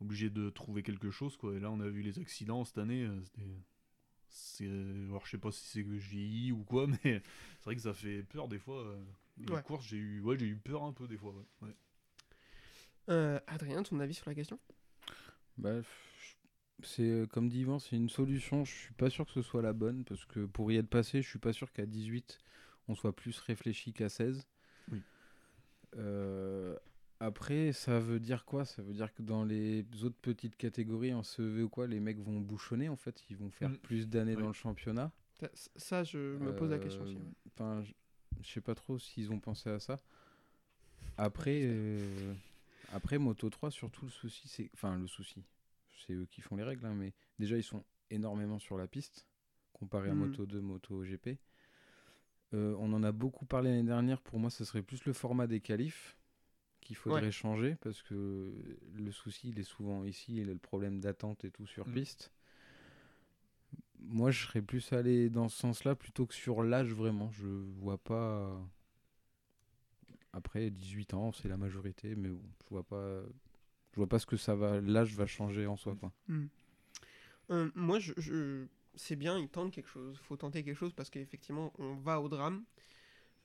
obligé 0.00 0.30
de 0.30 0.50
trouver 0.50 0.82
quelque 0.82 1.12
chose 1.12 1.36
quoi 1.36 1.54
et 1.54 1.60
là 1.60 1.70
on 1.70 1.78
a 1.78 1.88
vu 1.88 2.02
les 2.02 2.18
accidents 2.18 2.64
cette 2.64 2.78
année 2.78 3.04
euh, 3.04 3.20
c'est 4.28 4.66
alors 4.66 5.24
je 5.26 5.30
sais 5.30 5.38
pas 5.38 5.52
si 5.52 5.64
c'est 5.66 5.84
que 5.84 5.96
je 5.96 6.08
vieillis 6.10 6.50
ou 6.50 6.64
quoi 6.64 6.86
mais 7.04 7.22
c'est 7.60 7.64
vrai 7.64 7.76
que 7.76 7.82
ça 7.82 7.94
fait 7.94 8.24
peur 8.24 8.48
des 8.48 8.58
fois 8.58 8.80
euh, 8.82 9.04
les 9.38 9.52
Ouais. 9.52 9.62
courses 9.62 9.86
j'ai 9.86 9.98
eu 9.98 10.20
ouais 10.20 10.36
j'ai 10.36 10.46
eu 10.46 10.56
peur 10.56 10.82
un 10.82 10.92
peu 10.92 11.06
des 11.06 11.16
fois 11.16 11.32
ouais. 11.34 11.68
Ouais. 11.68 11.74
Euh, 13.10 13.38
Adrien, 13.46 13.82
ton 13.84 14.00
avis 14.00 14.14
sur 14.14 14.28
la 14.28 14.34
question? 14.34 14.58
Bah, 15.56 15.80
c'est 16.82 17.02
euh, 17.08 17.26
comme 17.26 17.48
dit 17.48 17.60
Yvan, 17.60 17.78
c'est 17.78 17.96
une 17.96 18.08
solution. 18.08 18.64
Je 18.64 18.72
suis 18.74 18.94
pas 18.94 19.10
sûr 19.10 19.24
que 19.26 19.32
ce 19.32 19.42
soit 19.42 19.62
la 19.62 19.72
bonne 19.72 20.04
parce 20.04 20.24
que 20.24 20.46
pour 20.46 20.70
y 20.72 20.76
être 20.76 20.88
passé, 20.88 21.22
je 21.22 21.28
suis 21.28 21.38
pas 21.38 21.52
sûr 21.52 21.72
qu'à 21.72 21.86
18 21.86 22.38
on 22.88 22.94
soit 22.94 23.14
plus 23.14 23.38
réfléchi 23.38 23.92
qu'à 23.92 24.08
16. 24.08 24.46
Oui. 24.90 25.00
Euh, 25.96 26.76
après, 27.20 27.72
ça 27.72 28.00
veut 28.00 28.18
dire 28.18 28.44
quoi? 28.44 28.64
Ça 28.64 28.82
veut 28.82 28.92
dire 28.92 29.12
que 29.14 29.22
dans 29.22 29.44
les 29.44 29.86
autres 30.02 30.16
petites 30.20 30.56
catégories 30.56 31.14
en 31.14 31.22
CEV 31.22 31.62
ou 31.62 31.68
quoi, 31.68 31.86
les 31.86 32.00
mecs 32.00 32.18
vont 32.18 32.40
bouchonner 32.40 32.88
en 32.88 32.96
fait. 32.96 33.22
Ils 33.30 33.36
vont 33.36 33.50
faire 33.50 33.70
Mm. 33.70 33.76
plus 33.78 34.08
d'années 34.08 34.34
Oui. 34.34 34.42
dans 34.42 34.48
le 34.48 34.52
championnat. 34.54 35.12
ça, 35.38 35.48
ça, 35.76 36.04
je 36.04 36.18
me 36.38 36.54
pose 36.56 36.70
la 36.70 36.78
question 36.78 37.02
aussi. 37.04 37.16
Euh. 37.16 37.48
Enfin, 37.54 37.82
je 37.84 37.92
je 38.42 38.50
sais 38.50 38.60
pas 38.60 38.74
trop 38.74 38.98
s'ils 38.98 39.30
ont 39.30 39.38
pensé 39.38 39.70
à 39.70 39.78
ça. 39.78 40.00
Après, 41.16 41.60
euh, 41.62 42.34
après 42.92 43.18
Moto 43.18 43.48
3, 43.50 43.70
surtout 43.70 44.06
le 44.06 44.10
souci, 44.10 44.48
c'est. 44.48 44.70
Enfin, 44.74 44.98
le 44.98 45.06
souci, 45.06 45.44
c'est 46.06 46.12
eux 46.14 46.26
qui 46.26 46.40
font 46.40 46.56
les 46.56 46.64
règles, 46.64 46.86
hein, 46.86 46.94
mais 46.94 47.12
déjà, 47.38 47.56
ils 47.56 47.62
sont 47.62 47.84
énormément 48.10 48.58
sur 48.58 48.78
la 48.78 48.86
piste, 48.86 49.26
comparé 49.72 50.08
à 50.10 50.12
Mhm. 50.12 50.18
Moto 50.20 50.46
2, 50.46 50.60
Moto 50.60 51.02
GP. 51.04 51.38
Euh, 52.54 52.74
on 52.78 52.92
en 52.92 53.02
a 53.02 53.12
beaucoup 53.12 53.46
parlé 53.46 53.70
l'année 53.70 53.82
dernière. 53.82 54.20
Pour 54.20 54.38
moi, 54.38 54.50
ce 54.50 54.64
serait 54.64 54.82
plus 54.82 55.04
le 55.06 55.12
format 55.12 55.46
des 55.46 55.60
qualifs 55.60 56.16
qu'il 56.80 56.96
faudrait 56.96 57.26
Ouais. 57.26 57.32
changer 57.32 57.76
parce 57.76 58.02
que 58.02 58.52
le 58.94 59.12
souci, 59.12 59.50
il 59.50 59.58
est 59.58 59.62
souvent 59.64 60.04
ici, 60.04 60.36
il 60.36 60.48
est 60.50 60.52
le 60.52 60.58
problème 60.58 61.00
d'attente 61.00 61.44
et 61.44 61.50
tout 61.50 61.66
sur 61.66 61.86
Mm. 61.86 61.92
piste. 61.94 62.32
Moi, 64.00 64.30
je 64.30 64.46
serais 64.46 64.62
plus 64.62 64.92
allé 64.92 65.30
dans 65.30 65.48
ce 65.48 65.56
sens-là 65.58 65.94
plutôt 65.94 66.26
que 66.26 66.34
sur 66.34 66.62
l'âge, 66.62 66.92
vraiment. 66.92 67.30
Je 67.30 67.46
vois 67.46 67.98
pas. 67.98 68.60
Après, 70.32 70.70
18 70.70 71.14
ans, 71.14 71.32
c'est 71.32 71.48
la 71.48 71.56
majorité, 71.56 72.14
mais 72.16 72.28
bon, 72.28 72.42
je 72.64 72.68
vois 72.70 72.82
pas. 72.84 73.22
Je 73.92 73.96
vois 73.96 74.08
pas 74.08 74.18
ce 74.18 74.26
que 74.26 74.36
ça 74.36 74.54
va. 74.54 74.80
L'âge 74.80 75.14
va 75.14 75.26
changer 75.26 75.66
en 75.66 75.76
soi, 75.76 75.94
quoi. 75.96 76.12
Euh, 77.50 77.70
moi, 77.74 77.98
je, 77.98 78.12
je- 78.16 78.66
c'est 78.94 79.16
bien, 79.16 79.38
ils 79.38 79.48
tentent 79.48 79.72
quelque 79.72 79.88
chose. 79.88 80.18
Il 80.20 80.24
faut 80.26 80.36
tenter 80.36 80.62
quelque 80.64 80.76
chose 80.78 80.92
parce 80.92 81.10
qu'effectivement, 81.10 81.72
on 81.78 81.94
va 81.96 82.20
au 82.20 82.28
drame. 82.28 82.64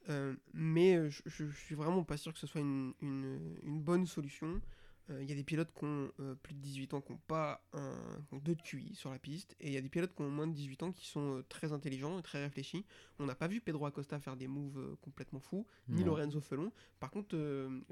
Euh, 0.09 0.35
mais 0.53 0.95
euh, 0.95 1.09
je, 1.09 1.21
je, 1.25 1.45
suis 1.51 1.75
vraiment 1.75 2.03
pas 2.03 2.15
sûr 2.15 2.31
que 2.31 2.39
ce 2.39 2.47
soit 2.47 2.61
une, 2.61 2.93
une, 3.01 3.57
une 3.63 3.81
bonne 3.81 4.05
solution. 4.05 4.61
Euh, 5.09 5.21
Il 5.21 5.29
y 5.29 5.33
a 5.33 5.35
des 5.35 5.43
pilotes 5.43 5.73
qui 5.73 5.83
ont 5.83 6.09
euh, 6.21 6.35
plus 6.35 6.53
de 6.53 6.59
18 6.61 6.93
ans 6.93 7.01
qui 7.01 7.11
n'ont 7.11 7.21
pas 7.27 7.61
un, 7.73 7.93
qui 8.27 8.33
ont 8.35 8.37
deux 8.37 8.55
de 8.55 8.61
QI 8.61 8.95
sur 8.95 9.09
la 9.11 9.19
piste. 9.19 9.55
Et 9.59 9.67
il 9.67 9.73
y 9.73 9.77
a 9.77 9.81
des 9.81 9.89
pilotes 9.89 10.13
qui 10.15 10.21
ont 10.21 10.29
moins 10.29 10.47
de 10.47 10.53
18 10.53 10.83
ans 10.83 10.91
qui 10.93 11.07
sont 11.07 11.37
euh, 11.39 11.45
très 11.49 11.73
intelligents 11.73 12.17
et 12.19 12.21
très 12.21 12.41
réfléchis. 12.41 12.85
On 13.19 13.25
n'a 13.25 13.35
pas 13.35 13.47
vu 13.47 13.59
Pedro 13.59 13.85
Acosta 13.85 14.17
faire 14.19 14.37
des 14.37 14.47
moves 14.47 14.79
euh, 14.79 14.95
complètement 15.01 15.41
fous, 15.41 15.65
ni 15.89 16.01
Non. 16.01 16.07
Lorenzo 16.15 16.39
Felon. 16.39 16.71
Par 17.01 17.11
contre, 17.11 17.35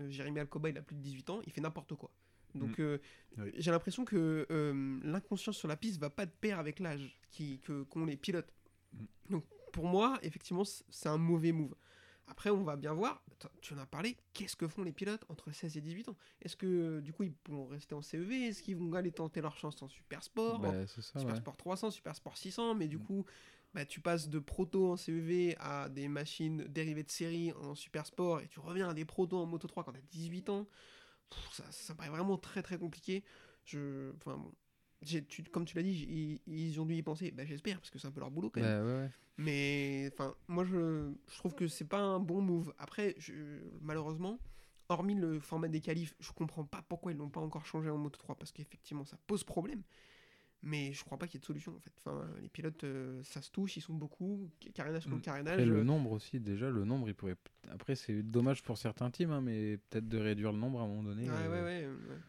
Jérémy 0.08 0.40
Alcoba, 0.40 0.70
il 0.70 0.78
a 0.78 0.82
plus 0.82 0.96
de 0.96 1.02
18 1.02 1.30
ans, 1.32 1.42
il 1.46 1.52
fait 1.52 1.62
n'importe 1.62 1.96
quoi. 1.96 2.12
Donc 2.56 2.78
Mm. 2.80 2.82
euh, 2.82 2.98
Oui. 3.38 3.52
j'ai 3.58 3.72
l'impression 3.72 4.06
que 4.06 4.48
euh, 4.50 5.00
l'inconscience 5.04 5.58
sur 5.58 5.68
la 5.68 5.76
piste 5.78 6.00
va 6.00 6.10
pas 6.10 6.26
de 6.26 6.32
pair 6.32 6.58
avec 6.60 6.80
l'âge 6.80 7.20
qui- 7.30 7.60
que- 7.60 7.84
qu'ont 7.84 8.06
les 8.06 8.18
pilotes. 8.18 8.52
Mm. 8.94 9.06
Donc 9.32 9.46
pour 9.74 9.86
moi, 9.86 10.18
effectivement, 10.24 10.64
c'est 10.64 11.10
un 11.10 11.18
mauvais 11.18 11.52
move. 11.52 11.76
Après, 12.28 12.50
on 12.50 12.64
va 12.64 12.76
bien 12.76 12.94
voir, 12.94 13.24
tu 13.62 13.76
en 13.76 13.78
as 13.78 13.86
parlé, 13.86 14.18
qu'est-ce 14.34 14.56
que 14.56 14.68
font 14.68 14.82
les 14.84 14.92
pilotes 14.94 15.24
entre 15.30 15.52
16 15.52 15.78
et 15.78 15.82
18 15.82 16.10
ans? 16.10 16.18
Est-ce 16.42 16.56
que 16.56 16.66
euh, 16.66 17.02
du 17.02 17.14
coup 17.14 17.22
ils 17.24 17.32
pourront 17.34 17.68
rester 17.68 17.94
en 17.94 18.02
CEV 18.02 18.48
Est-ce 18.48 18.64
qu'ils 18.64 18.78
vont 18.78 18.92
aller 18.94 19.12
tenter 19.12 19.42
leur 19.42 19.56
chance 19.58 19.80
en 19.84 19.88
Super 19.90 20.24
Sport? 20.24 20.60
Bah, 20.60 20.88
ça, 20.88 21.02
Super 21.20 21.34
ouais. 21.34 21.36
Sport 21.36 21.56
300, 21.58 21.92
Super 21.92 22.16
Sport 22.16 22.36
600, 22.38 22.74
mais 22.74 22.88
du 22.88 22.98
Mm. 22.98 23.04
coup, 23.04 23.26
bah, 23.76 23.86
tu 23.86 24.00
passes 24.00 24.28
de 24.30 24.40
proto 24.40 24.94
en 24.94 24.98
CEV 24.98 25.56
à 25.60 25.88
des 25.90 26.08
machines 26.08 26.64
dérivées 26.64 27.04
de 27.04 27.12
série 27.12 27.52
en 27.52 27.76
Super 27.76 28.08
Sport 28.08 28.40
et 28.42 28.48
tu 28.48 28.60
reviens 28.60 28.90
à 28.90 28.94
des 28.96 29.06
protos 29.06 29.38
en 29.38 29.46
Moto 29.46 29.68
3 29.68 29.84
quand 29.84 29.92
tu 29.92 30.00
as 30.00 30.02
18 30.10 30.50
ans. 30.50 30.66
Ça, 31.52 31.64
ça 31.72 31.94
me 31.94 31.98
paraît 31.98 32.10
vraiment 32.10 32.38
très 32.38 32.62
très 32.62 32.78
compliqué. 32.78 33.24
Je, 33.66 34.12
enfin, 34.18 34.38
bon, 34.38 34.52
tu- 35.06 35.44
comme 35.52 35.66
tu 35.66 35.76
l'as 35.76 35.84
dit, 35.84 36.42
ils, 36.48 36.54
ils 36.54 36.80
ont 36.82 36.86
dû 36.86 36.96
y 36.96 37.02
penser. 37.04 37.32
Bah, 37.32 37.46
J'espère, 37.46 37.80
parce 37.80 37.90
que 37.90 38.00
c'est 38.00 38.08
un 38.08 38.12
peu 38.12 38.20
leur 38.20 38.32
boulot 38.32 38.50
quand 38.50 38.62
même. 38.62 38.70
Bah, 38.70 38.86
ouais, 38.86 39.02
ouais. 39.04 39.10
Mais 39.38 40.10
enfin, 40.14 40.34
moi 40.48 40.64
je, 40.64 41.12
je 41.28 41.38
trouve 41.38 41.56
que 41.56 41.68
c'est 41.68 41.86
pas 41.86 42.00
un 42.00 42.20
bon 42.20 42.42
move. 42.42 42.74
Après, 42.78 43.16
je, 43.18 43.34
malheureusement, 43.82 44.40
hormis 44.88 45.16
le 45.16 45.40
format 45.40 45.68
des 45.68 45.82
qualifs, 45.82 46.16
je 46.20 46.32
comprends 46.32 46.64
pas 46.64 46.82
pourquoi 46.88 47.12
ils 47.12 47.18
l'ont 47.18 47.30
pas 47.30 47.42
encore 47.42 47.66
changé 47.66 47.90
en 47.90 47.98
Moto 47.98 48.18
3 48.18 48.36
parce 48.36 48.52
qu'effectivement 48.54 49.04
ça 49.04 49.18
pose 49.28 49.44
problème. 49.44 49.82
Mais 50.66 50.92
je 50.94 51.04
crois 51.04 51.18
pas 51.18 51.28
qu'il 51.28 51.36
y 51.36 51.38
ait 51.38 51.42
de 51.42 51.46
solution 51.46 51.76
en 51.76 51.80
fait. 51.80 51.92
Enfin, 52.00 52.28
les 52.42 52.50
pilotes, 52.50 52.84
euh, 52.84 53.22
ça 53.24 53.42
se 53.42 53.52
touche, 53.52 53.78
ils 53.78 53.82
sont 53.82 53.94
beaucoup, 53.94 54.50
carénage 54.74 55.06
contre 55.06 55.18
Mm. 55.18 55.22
carénage. 55.22 55.54
Après, 55.54 55.66
le 55.66 55.82
euh, 55.82 55.84
nombre 55.84 56.12
aussi, 56.12 56.40
déjà, 56.40 56.70
le 56.70 56.86
nombre, 56.86 57.08
il 57.08 57.14
pourrait. 57.16 57.36
Après, 57.70 57.96
c'est 57.96 58.24
dommage 58.24 58.64
pour 58.64 58.78
certains 58.78 59.12
teams, 59.12 59.32
hein, 59.32 59.42
mais 59.42 59.78
peut-être 59.90 60.08
de 60.10 60.18
réduire 60.18 60.52
le 60.52 60.58
nombre 60.58 60.80
à 60.80 60.84
un 60.84 60.88
moment 60.88 61.04
donné. 61.04 61.28
ouais, 61.28 61.32
euh, 61.32 61.64
ouais, 61.64 61.86
ouais, 61.88 61.88
ouais. 62.10 62.20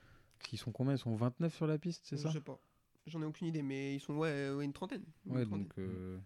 Ils 0.52 0.58
sont 0.58 0.72
combien? 0.72 0.94
Ils 0.94 0.98
sont 0.98 1.14
29 1.14 1.54
sur 1.54 1.66
la 1.66 1.78
piste, 1.78 2.04
c'est 2.06 2.16
Je 2.16 2.22
ça? 2.22 2.32
sais 2.32 2.40
pas. 2.40 2.60
J'en 3.06 3.22
ai 3.22 3.24
aucune 3.24 3.46
idée, 3.46 3.62
mais 3.62 3.94
ils 3.96 4.00
sont 4.00 4.16
ouais, 4.16 4.50
ouais, 4.50 4.64
une 4.64 4.72
trentaine. 4.72 5.04
Une 5.26 5.34
Ouais, 5.34 5.44
trentaine. 5.44 5.66
donc. 5.66 5.78
euh, 5.78 6.18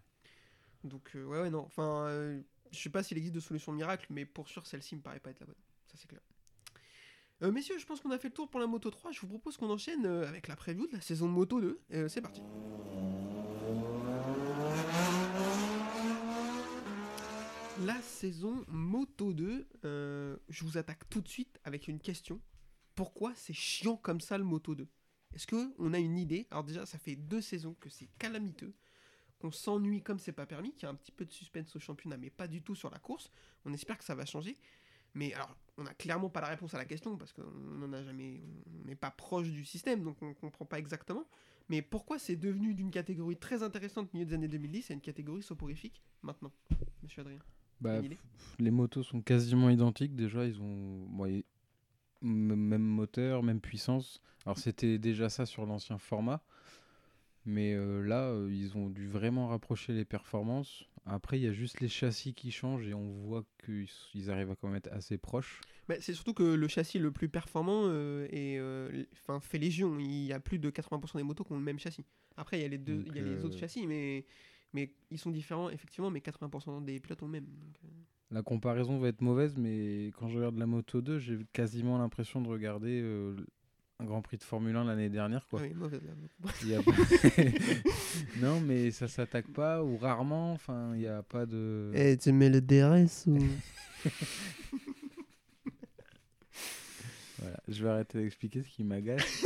Donc, 0.83 1.11
euh, 1.15 1.25
ouais, 1.25 1.41
ouais, 1.41 1.49
non. 1.49 1.59
Enfin, 1.65 2.05
euh, 2.07 2.41
je 2.71 2.79
sais 2.79 2.89
pas 2.89 3.03
s'il 3.03 3.17
existe 3.17 3.35
de 3.35 3.39
solution 3.39 3.71
miracle, 3.71 4.07
mais 4.09 4.25
pour 4.25 4.49
sûr, 4.49 4.65
celle-ci 4.65 4.95
me 4.95 5.01
paraît 5.01 5.19
pas 5.19 5.29
être 5.31 5.39
la 5.39 5.45
bonne. 5.45 5.55
Ça, 5.87 5.95
c'est 5.97 6.07
clair. 6.07 6.21
Euh, 7.43 7.51
messieurs, 7.51 7.79
je 7.79 7.85
pense 7.87 7.99
qu'on 8.01 8.11
a 8.11 8.19
fait 8.19 8.27
le 8.27 8.33
tour 8.33 8.49
pour 8.49 8.59
la 8.59 8.67
Moto 8.67 8.91
3. 8.91 9.11
Je 9.11 9.19
vous 9.21 9.27
propose 9.27 9.57
qu'on 9.57 9.69
enchaîne 9.69 10.05
euh, 10.05 10.27
avec 10.27 10.47
la 10.47 10.55
preview 10.55 10.85
de 10.87 10.93
la 10.93 11.01
saison 11.01 11.27
Moto 11.27 11.59
2. 11.59 11.81
Euh, 11.93 12.07
c'est 12.07 12.21
parti. 12.21 12.41
La 17.83 17.99
saison 18.03 18.63
Moto 18.67 19.33
2, 19.33 19.67
euh, 19.85 20.37
je 20.49 20.63
vous 20.63 20.77
attaque 20.77 21.09
tout 21.09 21.21
de 21.21 21.27
suite 21.27 21.59
avec 21.63 21.87
une 21.87 21.99
question. 21.99 22.39
Pourquoi 22.93 23.33
c'est 23.33 23.53
chiant 23.53 23.97
comme 23.97 24.21
ça 24.21 24.37
le 24.37 24.43
Moto 24.43 24.75
2 24.75 24.87
Est-ce 25.33 25.47
que 25.47 25.73
on 25.79 25.93
a 25.93 25.97
une 25.97 26.19
idée? 26.19 26.45
Alors 26.51 26.63
déjà, 26.63 26.85
ça 26.85 26.99
fait 26.99 27.15
deux 27.15 27.41
saisons 27.41 27.75
que 27.79 27.89
c'est 27.89 28.07
calamiteux, 28.19 28.75
qu'on 29.39 29.51
s'ennuie 29.51 30.03
comme 30.03 30.19
c'est 30.19 30.31
pas 30.31 30.45
permis, 30.45 30.73
qu'il 30.73 30.83
y 30.83 30.85
a 30.85 30.89
un 30.89 30.95
petit 30.95 31.11
peu 31.11 31.25
de 31.25 31.31
suspense 31.31 31.75
au 31.75 31.79
championnat, 31.79 32.17
mais 32.17 32.29
pas 32.29 32.47
du 32.47 32.61
tout 32.61 32.75
sur 32.75 32.91
la 32.91 32.99
course. 32.99 33.31
On 33.65 33.73
espère 33.73 33.97
que 33.97 34.03
ça 34.05 34.13
va 34.13 34.27
changer. 34.27 34.59
Mais 35.13 35.33
alors, 35.33 35.55
on 35.77 35.83
n'a 35.83 35.93
clairement 35.93 36.29
pas 36.29 36.41
la 36.41 36.47
réponse 36.47 36.73
à 36.73 36.77
la 36.77 36.85
question 36.85 37.17
parce 37.17 37.33
qu'on 37.33 37.43
n'en 37.43 37.91
a 37.93 38.03
jamais, 38.03 38.41
on 38.83 38.87
n'est 38.87 38.95
pas 38.95 39.11
proche 39.11 39.49
du 39.49 39.65
système, 39.65 40.03
donc 40.03 40.21
on 40.21 40.33
comprend 40.33 40.65
pas 40.65 40.79
exactement. 40.79 41.25
Mais 41.69 41.81
pourquoi 41.81 42.19
c'est 42.19 42.35
devenu 42.35 42.73
d'une 42.73 42.91
catégorie 42.91 43.37
très 43.37 43.63
intéressante 43.63 44.13
milieu 44.13 44.25
des 44.25 44.33
années 44.33 44.47
2010 44.47 44.91
à 44.91 44.93
une 44.93 45.01
catégorie 45.01 45.43
soporifique 45.43 46.01
maintenant, 46.21 46.51
Monsieur 47.03 47.21
Adrien? 47.21 47.39
Bah, 47.79 47.99
les 48.59 48.71
motos 48.71 49.03
sont 49.03 49.21
quasiment 49.21 49.69
identiques. 49.69 50.15
Déjà, 50.15 50.45
ils 50.45 50.61
ont 50.61 51.07
bon, 51.07 51.41
même 52.21 52.83
moteur, 52.83 53.41
même 53.41 53.59
puissance. 53.59 54.21
Alors, 54.45 54.59
c'était 54.59 54.99
déjà 54.99 55.29
ça 55.29 55.45
sur 55.45 55.65
l'ancien 55.65 55.97
format. 55.97 56.43
Mais 57.45 57.73
euh, 57.73 58.01
là, 58.01 58.29
euh, 58.29 58.49
ils 58.51 58.77
ont 58.77 58.89
dû 58.89 59.07
vraiment 59.07 59.47
rapprocher 59.47 59.93
les 59.93 60.05
performances. 60.05 60.85
Après, 61.05 61.39
il 61.39 61.43
y 61.43 61.47
a 61.47 61.51
juste 61.51 61.79
les 61.79 61.87
châssis 61.87 62.33
qui 62.33 62.51
changent 62.51 62.87
et 62.87 62.93
on 62.93 63.11
voit 63.11 63.43
qu'ils 63.65 64.29
arrivent 64.29 64.51
à 64.51 64.55
quand 64.55 64.67
même 64.67 64.77
être 64.77 64.91
assez 64.91 65.17
proches. 65.17 65.61
Bah, 65.89 65.95
c'est 65.99 66.13
surtout 66.13 66.33
que 66.33 66.43
le 66.43 66.67
châssis 66.67 66.99
le 66.99 67.11
plus 67.11 67.27
performant 67.27 67.83
euh, 67.85 68.27
est, 68.29 68.59
euh, 68.59 69.03
fait 69.41 69.57
légion. 69.57 69.97
Il 69.99 70.25
y 70.25 70.33
a 70.33 70.39
plus 70.39 70.59
de 70.59 70.69
80% 70.69 71.17
des 71.17 71.23
motos 71.23 71.43
qui 71.43 71.53
ont 71.53 71.57
le 71.57 71.63
même 71.63 71.79
châssis. 71.79 72.05
Après, 72.37 72.59
il 72.59 72.61
y 72.61 72.65
a 72.65 72.69
les, 72.69 72.77
deux, 72.77 72.97
Donc, 72.97 73.07
il 73.07 73.15
y 73.15 73.19
a 73.19 73.23
les 73.23 73.37
euh, 73.37 73.43
autres 73.43 73.57
châssis, 73.57 73.85
mais, 73.87 74.25
mais 74.73 74.91
ils 75.09 75.19
sont 75.19 75.31
différents, 75.31 75.69
effectivement, 75.69 76.09
mais 76.09 76.19
80% 76.19 76.83
des 76.83 76.99
pilotes 76.99 77.21
ont 77.23 77.27
le 77.27 77.31
même. 77.31 77.45
donc, 77.45 77.75
euh, 77.83 77.87
La 78.31 78.41
comparaison 78.41 78.97
va 78.99 79.09
être 79.09 79.21
mauvaise, 79.21 79.57
mais 79.57 80.11
quand 80.17 80.29
je 80.29 80.37
regarde 80.37 80.57
la 80.57 80.65
Moto 80.65 81.01
2, 81.01 81.19
j'ai 81.19 81.39
quasiment 81.53 81.97
l'impression 81.97 82.41
de 82.41 82.47
regarder 82.47 83.01
euh, 83.01 83.35
un 84.01 84.05
Grand 84.05 84.21
Prix 84.21 84.37
de 84.37 84.43
Formule 84.43 84.75
1 84.75 84.83
l'année 84.85 85.09
dernière. 85.09 85.47
Quoi. 85.47 85.61
ah 85.63 85.67
oui, 86.63 86.73
a- 86.75 86.81
non, 88.41 88.59
mais 88.61 88.91
ça 88.91 89.07
s'attaque 89.07 89.47
pas 89.47 89.83
ou 89.83 89.97
rarement. 89.97 90.53
Enfin, 90.53 90.91
il 90.95 90.99
n'y 91.01 91.07
a 91.07 91.21
pas 91.23 91.45
de. 91.45 91.91
Eh, 91.93 92.17
tu 92.17 92.31
mets 92.31 92.49
le 92.49 92.61
DRS 92.61 93.27
ou... 93.27 93.37
Voilà, 97.39 97.59
je 97.67 97.83
vais 97.83 97.89
arrêter 97.89 98.21
d'expliquer 98.21 98.61
ce 98.63 98.69
qui 98.69 98.83
m'agace. 98.83 99.43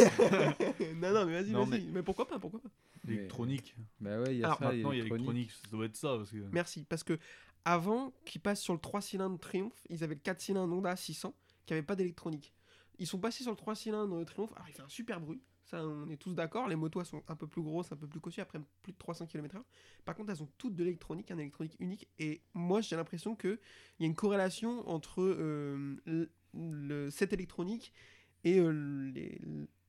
non, 0.97 1.13
non, 1.13 1.25
mais 1.25 1.41
vas-y, 1.41 1.51
Non, 1.51 1.63
vas-y. 1.65 1.85
Mais... 1.85 2.03
pourquoi 2.03 2.27
pas, 2.27 2.39
pourquoi 2.39 2.59
pas 2.61 2.69
Mais- 3.05 3.13
Électronique. 3.13 3.73
bah 4.01 4.19
ouais, 4.19 4.33
il 4.35 4.39
y 4.39 4.43
a 4.43 4.47
Alors, 4.47 4.59
ça, 4.59 4.65
Maintenant, 4.65 4.91
il 4.91 4.97
y 4.97 5.01
a 5.01 5.03
l'électronique. 5.05 5.29
électronique, 5.29 5.51
ça 5.51 5.69
doit 5.71 5.85
être 5.85 5.95
ça. 5.95 6.17
Parce 6.17 6.31
que... 6.31 6.37
Merci, 6.51 6.85
parce 6.89 7.03
que 7.05 7.17
avant 7.63 8.13
qu'ils 8.25 8.41
passent 8.41 8.59
sur 8.61 8.73
le 8.73 8.79
3 8.79 8.99
cylindres 9.01 9.39
Triumph, 9.39 9.71
ils 9.89 10.03
avaient 10.03 10.15
le 10.15 10.19
4 10.19 10.41
cylindres 10.41 10.73
Honda 10.75 10.93
600 10.95 11.33
qui 11.65 11.71
n'avait 11.73 11.85
pas 11.85 11.95
d'électronique. 11.95 12.51
Ils 12.99 13.07
sont 13.07 13.19
passés 13.19 13.43
sur 13.43 13.51
le 13.51 13.57
3 13.57 13.75
cylindres 13.75 14.25
Triumph, 14.25 14.51
alors 14.55 14.67
il 14.69 14.73
fait 14.73 14.81
un 14.81 14.87
super 14.89 15.19
bruit, 15.19 15.41
ça 15.65 15.85
on 15.85 16.09
est 16.09 16.17
tous 16.17 16.33
d'accord, 16.33 16.67
les 16.67 16.75
motos 16.75 16.99
elles 17.01 17.05
sont 17.05 17.23
un 17.27 17.35
peu 17.35 17.47
plus 17.47 17.61
grosses, 17.61 17.91
un 17.91 17.97
peu 17.97 18.07
plus 18.07 18.19
cossues, 18.19 18.41
après 18.41 18.59
plus 18.83 18.93
de 18.93 18.97
300 18.97 19.25
km/h. 19.27 19.61
Par 20.05 20.15
contre 20.15 20.31
elles 20.31 20.41
ont 20.43 20.49
toutes 20.57 20.75
de 20.75 20.83
l'électronique, 20.83 21.29
un 21.31 21.37
électronique 21.37 21.75
unique, 21.79 22.07
et 22.19 22.41
moi 22.53 22.81
j'ai 22.81 22.95
l'impression 22.95 23.35
qu'il 23.35 23.59
y 23.99 24.03
a 24.03 24.07
une 24.07 24.15
corrélation 24.15 24.87
entre 24.89 25.21
euh, 25.21 26.29
le, 26.53 27.09
cette 27.09 27.33
électronique 27.33 27.91
et 28.43 28.59
euh, 28.59 28.71
les- 29.13 29.41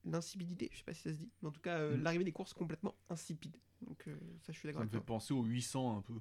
l'insipidité, 0.05 0.69
je 0.73 0.79
sais 0.79 0.85
pas 0.85 0.95
si 0.95 1.03
ça 1.03 1.11
se 1.11 1.17
dit, 1.19 1.31
mais 1.43 1.49
en 1.49 1.53
tout 1.53 1.61
cas 1.61 1.79
euh, 1.79 1.97
Mm. 1.97 2.03
l'arrivée 2.03 2.25
des 2.25 2.33
courses 2.33 2.55
complètement 2.55 2.95
insipide. 3.11 3.57
Donc 3.83 4.07
euh, 4.09 4.17
ça 4.41 4.53
je 4.53 4.59
suis 4.59 4.67
d'accord 4.67 4.81
Ça 4.83 4.87
me 4.87 4.91
avec 4.91 5.01
fait 5.01 5.07
penser 5.07 5.35
au 5.35 5.43
800 5.45 5.99
un 5.99 6.03
peu. 6.03 6.15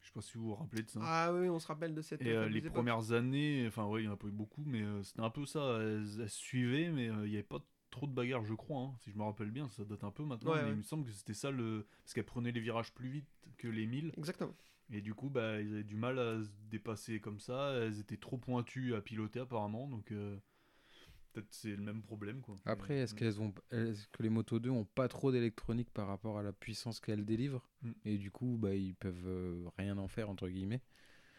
Je 0.00 0.06
sais 0.06 0.12
pas 0.14 0.20
si 0.22 0.38
vous 0.38 0.44
vous 0.48 0.54
rappelez 0.54 0.82
de 0.82 0.90
ça. 0.90 1.00
Ah 1.02 1.32
oui, 1.34 1.48
on 1.48 1.58
se 1.58 1.66
rappelle 1.66 1.94
de 1.94 2.02
cette 2.02 2.22
Et 2.22 2.30
euh, 2.32 2.48
les 2.48 2.58
époque. 2.58 2.72
premières 2.72 3.12
années, 3.12 3.64
enfin 3.68 3.84
ouais, 3.86 4.02
il 4.02 4.06
y 4.06 4.08
en 4.08 4.12
a 4.12 4.16
pas 4.16 4.28
eu 4.28 4.32
beaucoup, 4.32 4.64
mais 4.66 4.82
euh, 4.82 5.02
c'était 5.02 5.20
un 5.20 5.30
peu 5.30 5.44
ça. 5.46 5.78
Elles, 5.80 6.20
elles 6.20 6.30
suivaient, 6.30 6.90
mais 6.90 7.08
euh, 7.10 7.26
il 7.26 7.30
n'y 7.30 7.36
avait 7.36 7.42
pas 7.42 7.60
trop 7.90 8.06
de 8.06 8.12
bagarres, 8.12 8.44
je 8.44 8.54
crois. 8.54 8.80
hein. 8.82 8.94
Si 9.00 9.10
je 9.10 9.16
me 9.18 9.22
rappelle 9.24 9.50
bien, 9.50 9.68
ça 9.68 9.84
date 9.84 10.02
un 10.04 10.10
peu 10.10 10.24
maintenant. 10.24 10.52
Ouais, 10.52 10.58
mais 10.62 10.68
ouais. 10.68 10.72
il 10.72 10.78
me 10.78 10.82
semble 10.82 11.04
que 11.04 11.10
c'était 11.12 11.34
ça 11.34 11.50
le. 11.50 11.86
Parce 12.02 12.14
qu'elles 12.14 12.24
prenaient 12.24 12.52
les 12.52 12.60
virages 12.60 12.92
plus 12.94 13.08
vite 13.10 13.28
que 13.58 13.68
les 13.68 13.86
1000. 13.86 14.12
Exactement. 14.16 14.54
Et 14.92 15.02
du 15.02 15.14
coup, 15.14 15.28
bah, 15.28 15.60
ils 15.60 15.72
avaient 15.72 15.84
du 15.84 15.94
mal 15.96 16.18
à 16.18 16.42
se 16.42 16.48
dépasser 16.70 17.20
comme 17.20 17.38
ça. 17.38 17.72
Elles 17.74 18.00
étaient 18.00 18.16
trop 18.16 18.38
pointues 18.38 18.94
à 18.94 19.00
piloter 19.00 19.40
apparemment. 19.40 19.86
Donc 19.86 20.10
euh, 20.12 20.36
peut-être 21.32 21.48
c'est 21.50 21.70
le 21.76 21.82
même 21.82 22.02
problème. 22.02 22.40
Quoi. 22.40 22.56
Après, 22.64 22.94
est-ce 22.98 23.14
Mm. 23.14 23.18
qu'elles 23.18 23.40
ont, 23.40 23.54
est-ce 23.70 24.08
que 24.08 24.22
les 24.22 24.28
Moto 24.30 24.58
2 24.58 24.70
ont 24.70 24.84
pas 24.84 25.08
trop 25.08 25.32
d'électronique 25.32 25.90
par 25.90 26.06
rapport 26.08 26.38
à 26.38 26.42
la 26.42 26.52
puissance 26.52 27.00
qu'elles 27.00 27.24
délivrent 27.24 27.66
Mm. 27.82 27.92
Et 28.04 28.18
du 28.18 28.30
coup, 28.30 28.56
bah, 28.60 28.74
ils 28.74 28.94
peuvent 28.94 29.26
euh, 29.26 29.64
rien 29.78 29.96
en 29.98 30.08
faire 30.08 30.28
entre 30.30 30.48
guillemets? 30.48 30.82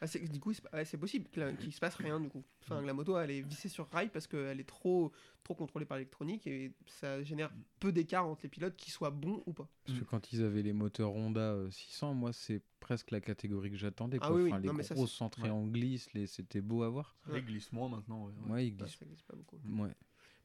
Ah, 0.03 0.07
du 0.07 0.39
coup, 0.39 0.51
c'est 0.51 0.63
ouais, 0.73 0.97
possible 0.99 1.29
qu'il 1.29 1.71
se 1.71 1.79
passe 1.79 1.93
rien 1.95 2.19
du 2.19 2.27
coup. 2.27 2.39
Mm. 2.39 2.43
Enfin, 2.63 2.81
que 2.81 2.87
la 2.87 2.93
moto 2.93 3.17
elle 3.19 3.29
est 3.29 3.41
vissée 3.41 3.69
sur 3.69 3.87
rail 3.91 4.09
parce 4.09 4.25
qu'elle 4.25 4.59
est 4.59 4.67
trop, 4.67 5.11
trop 5.43 5.53
contrôlée 5.53 5.85
par 5.85 5.97
l'électronique 5.97 6.47
et 6.47 6.71
ça 6.87 7.21
génère 7.21 7.51
peu 7.79 7.91
d'écart 7.91 8.27
entre 8.27 8.41
les 8.43 8.49
pilotes 8.49 8.75
qui 8.75 8.89
soient 8.89 9.11
bons 9.11 9.43
ou 9.45 9.53
pas. 9.53 9.69
Parce 9.85 9.99
que 9.99 10.03
Mm. 10.03 10.07
quand 10.07 10.33
ils 10.33 10.41
avaient 10.43 10.63
les 10.63 10.73
moteurs 10.73 11.13
Honda 11.13 11.53
euh, 11.53 11.69
600, 11.69 12.15
moi, 12.15 12.33
c'est 12.33 12.63
presque 12.79 13.11
la 13.11 13.21
catégorie 13.21 13.69
que 13.69 13.77
j'attendais. 13.77 14.17
Ah 14.21 14.33
oui. 14.33 14.47
Enfin, 14.51 14.59
les 14.59 14.69
Non, 14.69 14.81
ça, 14.81 15.23
entrées 15.23 15.43
ouais. 15.43 15.49
en 15.49 15.67
glisse, 15.67 16.11
les... 16.13 16.25
c'était 16.25 16.61
beau 16.61 16.81
à 16.81 16.89
voir. 16.89 17.15
Ça 17.27 17.33
les 17.33 17.43
glisse 17.43 17.71
moins 17.71 17.87
maintenant. 17.87 18.25
ouais, 18.25 18.33
ouais. 18.47 18.51
Ouais, 18.51 18.67
ils 18.67 18.75
glissent. 18.75 18.97
ça 18.97 19.05
pas 19.27 19.35
beaucoup. 19.35 19.59
Ouais. 19.83 19.93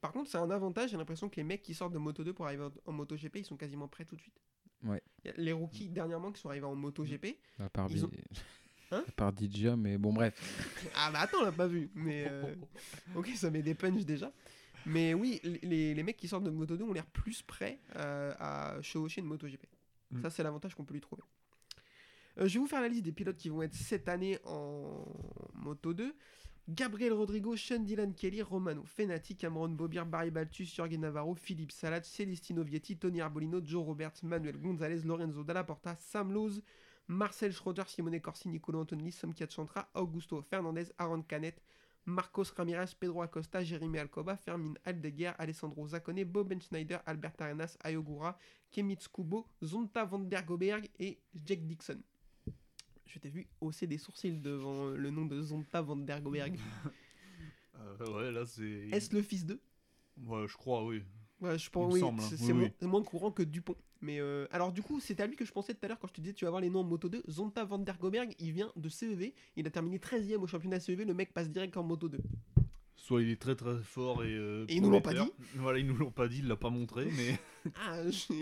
Par 0.02 0.12
contre, 0.12 0.28
c'est 0.30 0.36
un 0.38 0.50
avantage. 0.50 0.90
J'ai 0.90 0.98
l'impression 0.98 1.30
que 1.30 1.36
les 1.36 1.44
mecs 1.44 1.62
qui 1.62 1.72
sortent 1.72 1.94
de 1.94 1.98
Moto 1.98 2.22
2 2.22 2.34
pour 2.34 2.44
arriver 2.46 2.68
en, 2.84 2.92
Moto 2.92 3.16
GP, 3.16 3.36
ils 3.36 3.44
sont 3.46 3.56
quasiment 3.56 3.88
prêts 3.88 4.04
tout 4.04 4.16
de 4.16 4.20
suite. 4.20 4.38
Ouais. 4.84 5.02
Les 5.38 5.52
rookies 5.52 5.88
dernièrement 5.88 6.30
qui 6.30 6.42
sont 6.42 6.50
arrivés 6.50 6.66
en 6.66 6.74
Moto 6.76 7.02
GP. 7.04 7.38
À 7.58 7.70
part, 7.70 7.88
Ils 7.90 7.96
Di- 7.96 8.04
ont- 8.04 8.10
Hein 8.92 9.04
à 9.06 9.12
part 9.12 9.32
DJ, 9.32 9.66
mais 9.76 9.98
bon, 9.98 10.12
bref. 10.12 10.34
Ah 10.94 11.10
bah 11.10 11.20
attends, 11.20 11.38
on 11.40 11.44
l'a 11.44 11.52
pas 11.52 11.66
vu. 11.66 11.90
Mais 11.94 12.26
euh, 12.30 12.54
ok, 13.16 13.28
ça 13.34 13.50
met 13.50 13.62
des 13.62 13.74
punch 13.74 14.04
déjà. 14.04 14.32
Mais 14.84 15.14
oui, 15.14 15.40
les, 15.62 15.94
les 15.94 16.02
mecs 16.04 16.16
qui 16.16 16.28
sortent 16.28 16.44
de 16.44 16.50
Moto 16.50 16.76
2 16.76 16.84
ont 16.84 16.92
l'air 16.92 17.06
plus 17.06 17.42
prêts 17.42 17.80
euh, 17.96 18.32
à 18.38 18.80
chevaucher 18.82 19.20
une 19.20 19.26
Moto 19.26 19.48
GP. 19.48 19.66
Mm. 20.12 20.22
Ça, 20.22 20.30
c'est 20.30 20.44
l'avantage 20.44 20.76
qu'on 20.76 20.84
peut 20.84 20.94
lui 20.94 21.00
trouver. 21.00 21.22
Euh, 22.38 22.46
je 22.46 22.54
vais 22.54 22.60
vous 22.60 22.68
faire 22.68 22.80
la 22.80 22.88
liste 22.88 23.02
des 23.02 23.12
pilotes 23.12 23.36
qui 23.36 23.48
vont 23.48 23.62
être 23.62 23.74
cette 23.74 24.08
année 24.08 24.38
en 24.44 25.04
Moto 25.54 25.92
2. 25.92 26.14
Gabriel 26.68 27.12
Rodrigo, 27.12 27.56
Sean 27.56 27.80
Dylan 27.80 28.12
Kelly, 28.12 28.42
Romano 28.42 28.82
Fenati, 28.84 29.36
Cameron 29.36 29.68
Bobir, 29.68 30.04
Barry 30.04 30.32
Baltus, 30.32 30.74
Jorge 30.74 30.98
Navarro, 30.98 31.34
Philippe 31.34 31.70
Salat, 31.70 32.02
Celestino 32.02 32.64
Vietti, 32.64 32.96
Tony 32.96 33.20
Arbolino, 33.20 33.60
Joe 33.64 33.84
Roberts, 33.84 34.22
Manuel 34.24 34.58
Gonzalez, 34.58 35.04
Lorenzo 35.04 35.44
Dalla 35.44 35.62
Porta, 35.62 35.96
Sam 36.00 36.32
Lowe, 36.32 36.60
Marcel 37.08 37.52
Schroeder, 37.52 37.84
Simone 37.86 38.20
Corsi, 38.20 38.48
Nicolo 38.48 38.80
Antonelli, 38.80 39.12
Somkiat 39.12 39.48
Chantra, 39.50 39.88
Augusto 39.94 40.42
Fernandez, 40.42 40.92
Aaron 40.98 41.22
Canet, 41.22 41.60
Marcos 42.04 42.52
Ramirez, 42.56 42.94
Pedro 42.98 43.22
Acosta, 43.22 43.62
Jérémy 43.62 43.98
Alcoba, 43.98 44.36
Fermin 44.36 44.74
Aldeguer, 44.84 45.32
Alessandro 45.38 45.86
Zaccone, 45.88 46.24
Boben 46.24 46.60
Schneider, 46.60 47.00
Albert 47.06 47.34
Arenas, 47.40 47.76
Ayogura, 47.82 48.38
Kemitz 48.70 49.08
Kubo, 49.08 49.46
Zonta 49.62 50.04
van 50.04 50.20
der 50.20 50.42
Goberg 50.44 50.88
et 50.98 51.18
Jack 51.44 51.66
Dixon. 51.66 52.00
Je 53.06 53.18
t'ai 53.18 53.28
vu 53.30 53.46
hausser 53.60 53.86
des 53.86 53.98
sourcils 53.98 54.38
devant 54.40 54.90
le 54.90 55.10
nom 55.10 55.26
de 55.26 55.40
Zonta 55.42 55.80
van 55.82 55.96
der 55.96 56.20
Goberg. 56.20 56.58
Euh, 57.78 58.10
ouais, 58.16 58.32
là 58.32 58.46
c'est. 58.46 58.88
Est-ce 58.90 59.14
le 59.14 59.20
fils 59.20 59.44
d'eux 59.44 59.60
Ouais, 60.24 60.48
je 60.48 60.56
crois, 60.56 60.82
oui. 60.86 61.02
Ouais, 61.42 61.58
je 61.58 61.68
pense 61.68 61.92
oui, 61.92 62.02
hein. 62.02 62.16
c'est 62.20 62.32
Oui, 62.32 62.38
c'est 62.38 62.52
oui. 62.52 62.58
moins, 62.58 62.70
c'est 62.80 62.86
moins 62.86 63.02
courant 63.02 63.30
que 63.30 63.42
Dupont. 63.42 63.76
Mais 64.02 64.20
euh, 64.20 64.46
alors 64.50 64.72
du 64.72 64.82
coup, 64.82 65.00
c'est 65.00 65.20
à 65.20 65.26
lui 65.26 65.36
que 65.36 65.44
je 65.44 65.52
pensais 65.52 65.74
tout 65.74 65.84
à 65.84 65.88
l'heure 65.88 65.98
quand 65.98 66.08
je 66.08 66.12
te 66.14 66.20
disais 66.20 66.34
tu 66.34 66.44
vas 66.44 66.50
voir 66.50 66.60
les 66.60 66.70
noms 66.70 66.80
en 66.80 66.84
Moto 66.84 67.08
2. 67.08 67.22
Zonta 67.28 67.64
van 67.64 67.78
der 67.78 67.96
Goberg, 67.98 68.34
il 68.38 68.52
vient 68.52 68.72
de 68.76 68.88
CEV, 68.88 69.32
il 69.56 69.66
a 69.66 69.70
terminé 69.70 69.98
13ème 69.98 70.36
au 70.42 70.46
championnat 70.46 70.80
CEV, 70.80 71.04
le 71.04 71.14
mec 71.14 71.32
passe 71.32 71.50
direct 71.50 71.76
en 71.76 71.82
Moto 71.82 72.08
2. 72.08 72.18
Soit 72.98 73.22
il 73.22 73.30
est 73.30 73.40
très 73.40 73.54
très 73.54 73.76
fort 73.82 74.24
et. 74.24 74.34
euh, 74.34 74.64
Et 74.68 74.76
ils 74.76 74.82
nous 74.82 74.90
l'ont 74.90 75.00
pas 75.00 75.12
prometteur. 75.12 75.34
Voilà, 75.56 75.78
ils 75.78 75.86
nous 75.86 75.96
l'ont 75.96 76.10
pas 76.10 76.26
dit, 76.28 76.38
il 76.38 76.48
l'a 76.48 76.56
pas 76.56 76.70
montré, 76.70 77.06
mais. 77.16 77.38
Ah, 77.74 78.08
je- 78.10 78.32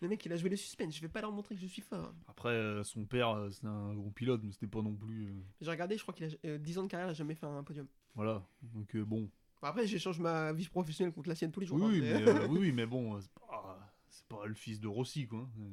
le, 0.00 0.08
mec, 0.08 0.24
il 0.24 0.32
a 0.32 0.36
joué 0.36 0.50
le 0.50 0.56
suspense, 0.56 0.94
je 0.96 1.00
vais 1.00 1.08
pas 1.08 1.20
leur 1.20 1.32
montrer 1.32 1.54
que 1.56 1.60
je 1.60 1.66
suis 1.66 1.82
fort. 1.82 2.12
Après, 2.28 2.50
euh, 2.50 2.82
son 2.84 3.04
père, 3.04 3.30
euh, 3.30 3.50
c'est 3.50 3.66
un 3.66 3.92
bon 3.94 4.10
pilote, 4.10 4.40
mais 4.44 4.52
c'était 4.52 4.66
pas 4.68 4.82
non 4.82 4.94
plus. 4.94 5.26
euh, 5.26 5.30
J'ai 5.60 5.70
regardé, 5.70 5.96
je 5.96 6.02
crois 6.02 6.14
qu'il 6.14 6.26
a 6.26 6.28
euh, 6.46 6.58
10 6.58 6.78
ans 6.78 6.82
de 6.84 6.88
carrière, 6.88 7.08
il 7.08 7.10
a 7.10 7.14
jamais 7.14 7.34
fait 7.34 7.46
un 7.46 7.62
podium. 7.62 7.86
Voilà. 8.14 8.42
Donc 8.62 8.96
bon. 8.96 9.28
Après, 9.62 9.86
j'échange 9.86 10.18
ma 10.20 10.52
vie 10.52 10.66
professionnelle 10.68 11.12
contre 11.12 11.28
la 11.28 11.34
sienne 11.34 11.52
tous 11.52 11.60
les 11.60 11.66
jours. 11.66 11.78
Oui, 11.80 11.98
hein, 11.98 12.20
mais- 12.24 12.32
mais, 12.32 12.44
oui, 12.48 12.58
oui, 12.60 12.72
mais 12.72 12.86
bon, 12.86 13.20
c'est 13.20 13.30
pas, 13.32 13.89
c'est 14.10 14.26
pas 14.26 14.44
le 14.46 14.54
fils 14.54 14.80
de 14.80 14.88
Rossi, 14.88 15.26
quoi. 15.26 15.48
Euh, 15.58 15.70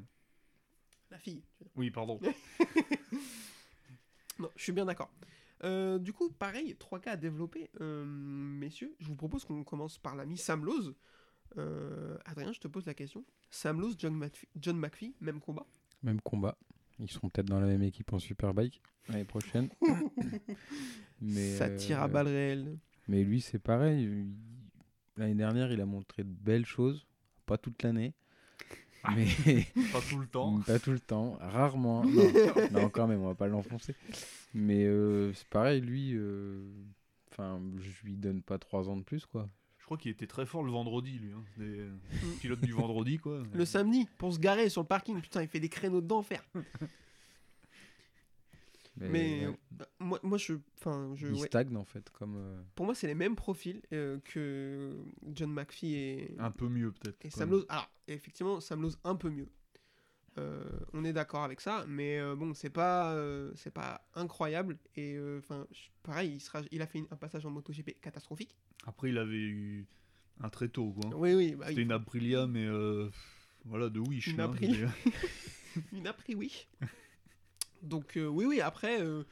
La 1.12 1.18
fille. 1.20 1.44
je 1.60 1.64
veux 1.64 1.66
dire. 1.66 1.72
Oui, 1.76 1.92
pardon. 1.92 2.20
Non, 4.40 4.50
je 4.56 4.64
suis 4.64 4.72
bien 4.72 4.86
d'accord. 4.86 5.12
Euh, 5.64 5.98
du 5.98 6.14
coup, 6.14 6.30
pareil, 6.30 6.76
3 6.78 7.00
cas 7.00 7.14
à 7.14 7.18
développer. 7.18 7.72
Euh, 7.82 8.06
messieurs, 8.06 8.96
je 9.00 9.08
vous 9.08 9.16
propose 9.16 9.44
qu'on 9.46 9.64
commence 9.64 9.98
par 9.98 10.16
l'ami 10.16 10.38
Sam 10.38 10.64
Lowe. 10.64 10.94
Euh, 11.58 12.18
Adrien, 12.26 12.52
je 12.54 12.60
te 12.60 12.68
pose 12.68 12.86
la 12.86 12.94
question. 12.94 13.26
Sam 13.50 13.82
Lowe, 13.82 13.94
John, 13.98 14.14
McPhee, 14.16 14.48
John 14.56 14.78
McPhee, 14.78 15.16
même 15.22 15.40
combat. 15.40 15.66
Même 16.04 16.22
combat. 16.22 16.56
Ils 17.00 17.10
seront 17.10 17.30
peut-être 17.30 17.48
dans 17.48 17.60
la 17.60 17.66
même 17.68 17.82
équipe 17.82 18.14
en 18.14 18.20
Superbike 18.20 18.82
l'année 19.08 19.26
prochaine. 19.26 19.70
Mais, 21.22 21.56
Ça 21.56 21.70
tire 21.72 22.02
à 22.02 22.08
balles 22.08 22.28
réelles. 22.28 22.78
Mais 23.08 23.24
lui, 23.24 23.42
c'est 23.42 23.60
pareil. 23.60 24.04
il- 24.04 24.36
L'année 25.16 25.34
dernière, 25.36 25.72
il 25.72 25.82
a 25.82 25.86
montré 25.88 26.24
de 26.24 26.30
belles 26.30 26.66
choses. 26.68 27.08
Pas 27.48 27.58
toute 27.58 27.82
l'année. 27.82 28.14
Mais 29.16 29.26
Pas 29.94 30.02
tout 30.10 30.20
le 30.20 30.28
temps. 30.28 30.60
pas 30.68 30.80
tout 30.80 30.92
le 30.92 31.00
temps. 31.00 31.38
Rarement. 31.40 32.04
Non, 32.06 32.24
non, 32.72 32.90
quand 32.90 33.08
même, 33.08 33.22
on 33.22 33.28
va 33.28 33.36
pas 33.36 33.48
l'enfoncer. 33.48 33.96
Mais 34.54 34.84
euh, 34.86 35.34
c'est 35.34 35.48
pareil, 35.48 35.82
lui. 35.82 36.14
euh, 36.16 36.62
Enfin, 37.32 37.62
je 37.78 38.06
lui 38.08 38.16
donne 38.18 38.42
pas 38.42 38.58
3 38.58 38.90
ans 38.90 38.98
de 38.98 39.04
plus, 39.04 39.26
quoi. 39.28 39.48
Je 39.78 39.86
crois 39.86 39.98
qu'il 39.98 40.10
était 40.12 40.26
très 40.28 40.46
fort 40.48 40.64
le 40.64 40.72
vendredi, 40.72 41.20
lui. 41.20 41.32
Hein. 41.32 41.44
Des 41.58 41.88
pilotes 42.42 42.62
du 42.62 42.72
vendredi, 42.74 43.20
quoi. 43.20 43.44
Le 43.54 43.64
samedi, 43.66 44.08
pour 44.18 44.34
se 44.34 44.40
garer 44.40 44.70
sur 44.70 44.82
le 44.82 44.88
parking, 44.88 45.22
putain, 45.22 45.44
il 45.44 45.48
fait 45.48 45.60
des 45.60 45.70
créneaux 45.70 46.02
d'enfer. 46.02 46.44
Mais, 49.00 49.10
Mais 49.10 49.48
ouais, 49.48 49.58
euh, 49.82 49.86
moi, 50.00 50.20
moi, 50.24 50.38
je, 50.38 50.54
enfin, 50.78 51.12
je, 51.16 51.28
il 51.28 51.34
ouais. 51.36 51.48
stagne, 51.48 51.76
en 51.78 51.86
fait. 51.86 52.10
Comme, 52.12 52.36
euh, 52.38 52.62
pour 52.76 52.86
moi, 52.86 52.96
c'est 52.96 53.08
les 53.08 53.16
mêmes 53.16 53.36
profils 53.36 53.82
euh, 53.94 54.20
que 54.26 54.96
John 55.34 55.52
McPhee 55.54 55.94
et, 55.96 56.36
Un 56.40 56.52
peu 56.52 56.68
mieux, 56.68 56.92
peut-être. 56.92 57.24
et 57.24 57.30
Sam 57.30 57.50
même. 57.50 57.60
Lowe. 57.60 57.66
Alors, 57.70 57.90
effectivement, 58.08 58.60
Sam 58.60 58.82
Lowe 58.82 58.96
un 59.04 59.16
peu 59.16 59.30
mieux. 59.30 59.48
Euh, 60.40 60.64
on 60.94 61.04
est 61.04 61.14
d'accord 61.14 61.44
avec 61.44 61.62
ça, 61.62 61.84
mais 61.88 62.20
euh, 62.20 62.36
bon, 62.36 62.54
c'est 62.54 62.70
pas, 62.70 63.12
euh, 63.14 63.52
c'est 63.56 63.74
pas 63.74 64.08
incroyable. 64.14 64.78
Et 64.96 65.18
enfin, 65.40 65.66
pareil, 66.04 66.34
il, 66.36 66.40
sera, 66.40 66.62
il 66.72 66.82
a 66.84 66.88
fait 66.88 67.00
une- 67.00 67.08
un 67.10 67.16
passage 67.16 67.44
en 67.46 67.50
MotoGP 67.50 68.00
catastrophique. 68.02 68.56
Après, 68.86 69.10
il 69.10 69.18
avait 69.18 69.36
eu 69.36 69.88
un 70.40 70.50
très 70.50 70.70
tôt, 70.70 70.92
quoi. 70.92 71.10
Oui, 71.18 71.34
oui, 71.34 71.56
bah, 71.56 71.66
C'était 71.70 71.82
il- 71.82 71.86
une 71.86 71.92
Aprilia, 71.92 72.46
mais 72.46 72.66
euh, 72.68 73.10
voilà, 73.66 73.90
de 73.90 74.00
Wish. 74.00 74.28
Une 74.28 74.40
hein, 74.40 74.46
Aprilia. 74.46 74.90
une 75.92 76.06
après 76.06 76.34
oui. 76.36 76.68
Donc 77.82 78.18
euh, 78.18 78.28
oui, 78.28 78.46
oui, 78.46 78.62
après, 78.62 79.02
euh, 79.02 79.24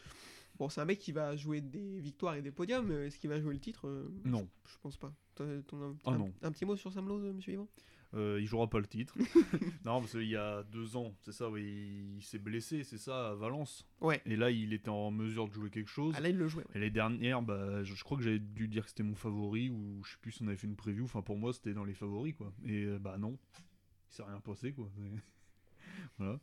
bon, 0.58 0.70
c'est 0.70 0.82
un 0.82 0.86
mec 0.86 1.00
qui 1.00 1.12
va 1.12 1.36
jouer 1.36 1.62
des 1.62 2.00
victoires 2.00 2.36
et 2.36 2.42
des 2.42 2.52
podiums. 2.52 2.92
euh, 2.92 3.08
Est-ce 3.08 3.20
qu'il 3.20 3.30
va 3.30 3.40
jouer 3.40 3.54
le 3.54 3.60
titre 3.60 3.88
Euh, 3.88 4.10
Non, 4.24 4.48
Je 4.66 4.78
pense 4.82 4.98
pas. 4.98 5.14
T'as- 5.36 5.62
ton- 5.64 5.82
un, 5.92 5.96
Ah 6.06 6.12
un- 6.12 6.18
non. 6.18 6.34
un 6.42 6.52
petit 6.52 6.66
mot 6.66 6.76
sur 6.76 6.92
Sam 6.94 7.08
Lowe, 7.08 7.20
euh, 7.26 7.34
monsieur 7.34 7.54
Yvan? 7.54 7.68
Euh, 8.14 8.40
il 8.40 8.46
jouera 8.48 8.70
pas 8.70 8.80
le 8.80 8.86
titre. 8.88 9.14
non, 9.84 10.00
parce 10.00 10.12
qu'il 10.12 10.30
y 10.30 10.38
a 10.38 10.64
deux 10.64 10.96
ans, 10.96 11.14
c'est 11.20 11.34
ça, 11.34 11.50
oui, 11.50 12.14
il 12.16 12.24
s'est 12.24 12.40
blessé, 12.40 12.86
c'est 12.86 12.98
ça, 13.00 13.32
à 13.32 13.36
Valence. 13.36 13.86
Ouais. 14.00 14.22
Et 14.26 14.38
là, 14.38 14.52
il 14.52 14.72
était 14.72 14.88
en 14.90 15.12
mesure 15.12 15.50
de 15.50 15.54
jouer 15.54 15.70
quelque 15.70 15.90
chose. 15.90 16.14
Ah 16.16 16.22
là, 16.22 16.30
il 16.30 16.38
le 16.38 16.48
jouait. 16.48 16.64
ouais. 16.64 16.72
Et 16.76 16.80
les 16.80 16.92
dernières, 16.92 17.42
bah, 17.42 17.84
je, 17.84 17.94
je 17.94 18.04
crois 18.06 18.16
que 18.18 18.24
j'avais 18.24 18.40
dû 18.40 18.70
dire 18.70 18.84
que 18.86 18.90
c'était 18.92 19.04
mon 19.04 19.16
favori, 19.16 19.70
ou 19.70 20.02
je 20.06 20.12
sais 20.12 20.18
plus 20.22 20.32
si 20.32 20.44
on 20.44 20.48
avait 20.48 20.56
fait 20.56 20.68
une 20.68 20.78
preview. 20.78 21.04
Enfin, 21.04 21.22
pour 21.22 21.36
moi, 21.36 21.52
c'était 21.52 21.74
dans 21.74 21.84
les 21.84 21.94
favoris, 21.96 22.36
quoi. 22.36 22.54
Et 22.64 22.86
euh, 22.86 23.00
bah 23.00 23.18
non, 23.18 23.38
il 23.60 24.16
s'est 24.16 24.24
rien 24.24 24.40
passé, 24.40 24.72
quoi. 24.72 24.90
Voilà. 26.18 26.40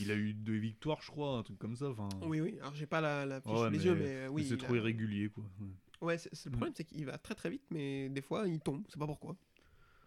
Il 0.00 0.10
a 0.10 0.14
eu 0.14 0.32
deux 0.34 0.56
victoires, 0.56 1.00
je 1.02 1.10
crois, 1.10 1.38
un 1.38 1.42
truc 1.42 1.58
comme 1.58 1.76
ça. 1.76 1.88
Enfin, 1.90 2.08
Oui, 2.26 2.40
oui. 2.40 2.56
Alors, 2.60 2.74
j'ai 2.74 2.86
pas 2.86 3.00
la, 3.00 3.24
la 3.26 3.40
fiche 3.40 3.50
Ouais, 3.52 3.70
les 3.70 3.78
mais- 3.78 3.84
yeux, 3.84 3.94
mais 3.94 4.04
euh, 4.06 4.28
oui. 4.28 4.44
c'est 4.44 4.54
il 4.54 4.58
trop 4.58 4.74
a- 4.74 4.76
irrégulier, 4.78 5.28
quoi. 5.30 5.44
Ouais. 5.60 5.68
Ouais, 6.08 6.16
le 6.44 6.50
problème, 6.50 6.74
c'est 6.76 6.84
qu'il 6.84 7.06
va 7.06 7.16
très 7.18 7.34
très 7.34 7.48
vite, 7.50 7.62
mais 7.70 8.08
des 8.10 8.20
fois, 8.20 8.46
il 8.46 8.60
tombe. 8.60 8.82
C'est 8.88 8.98
pas 8.98 9.06
pourquoi. 9.06 9.34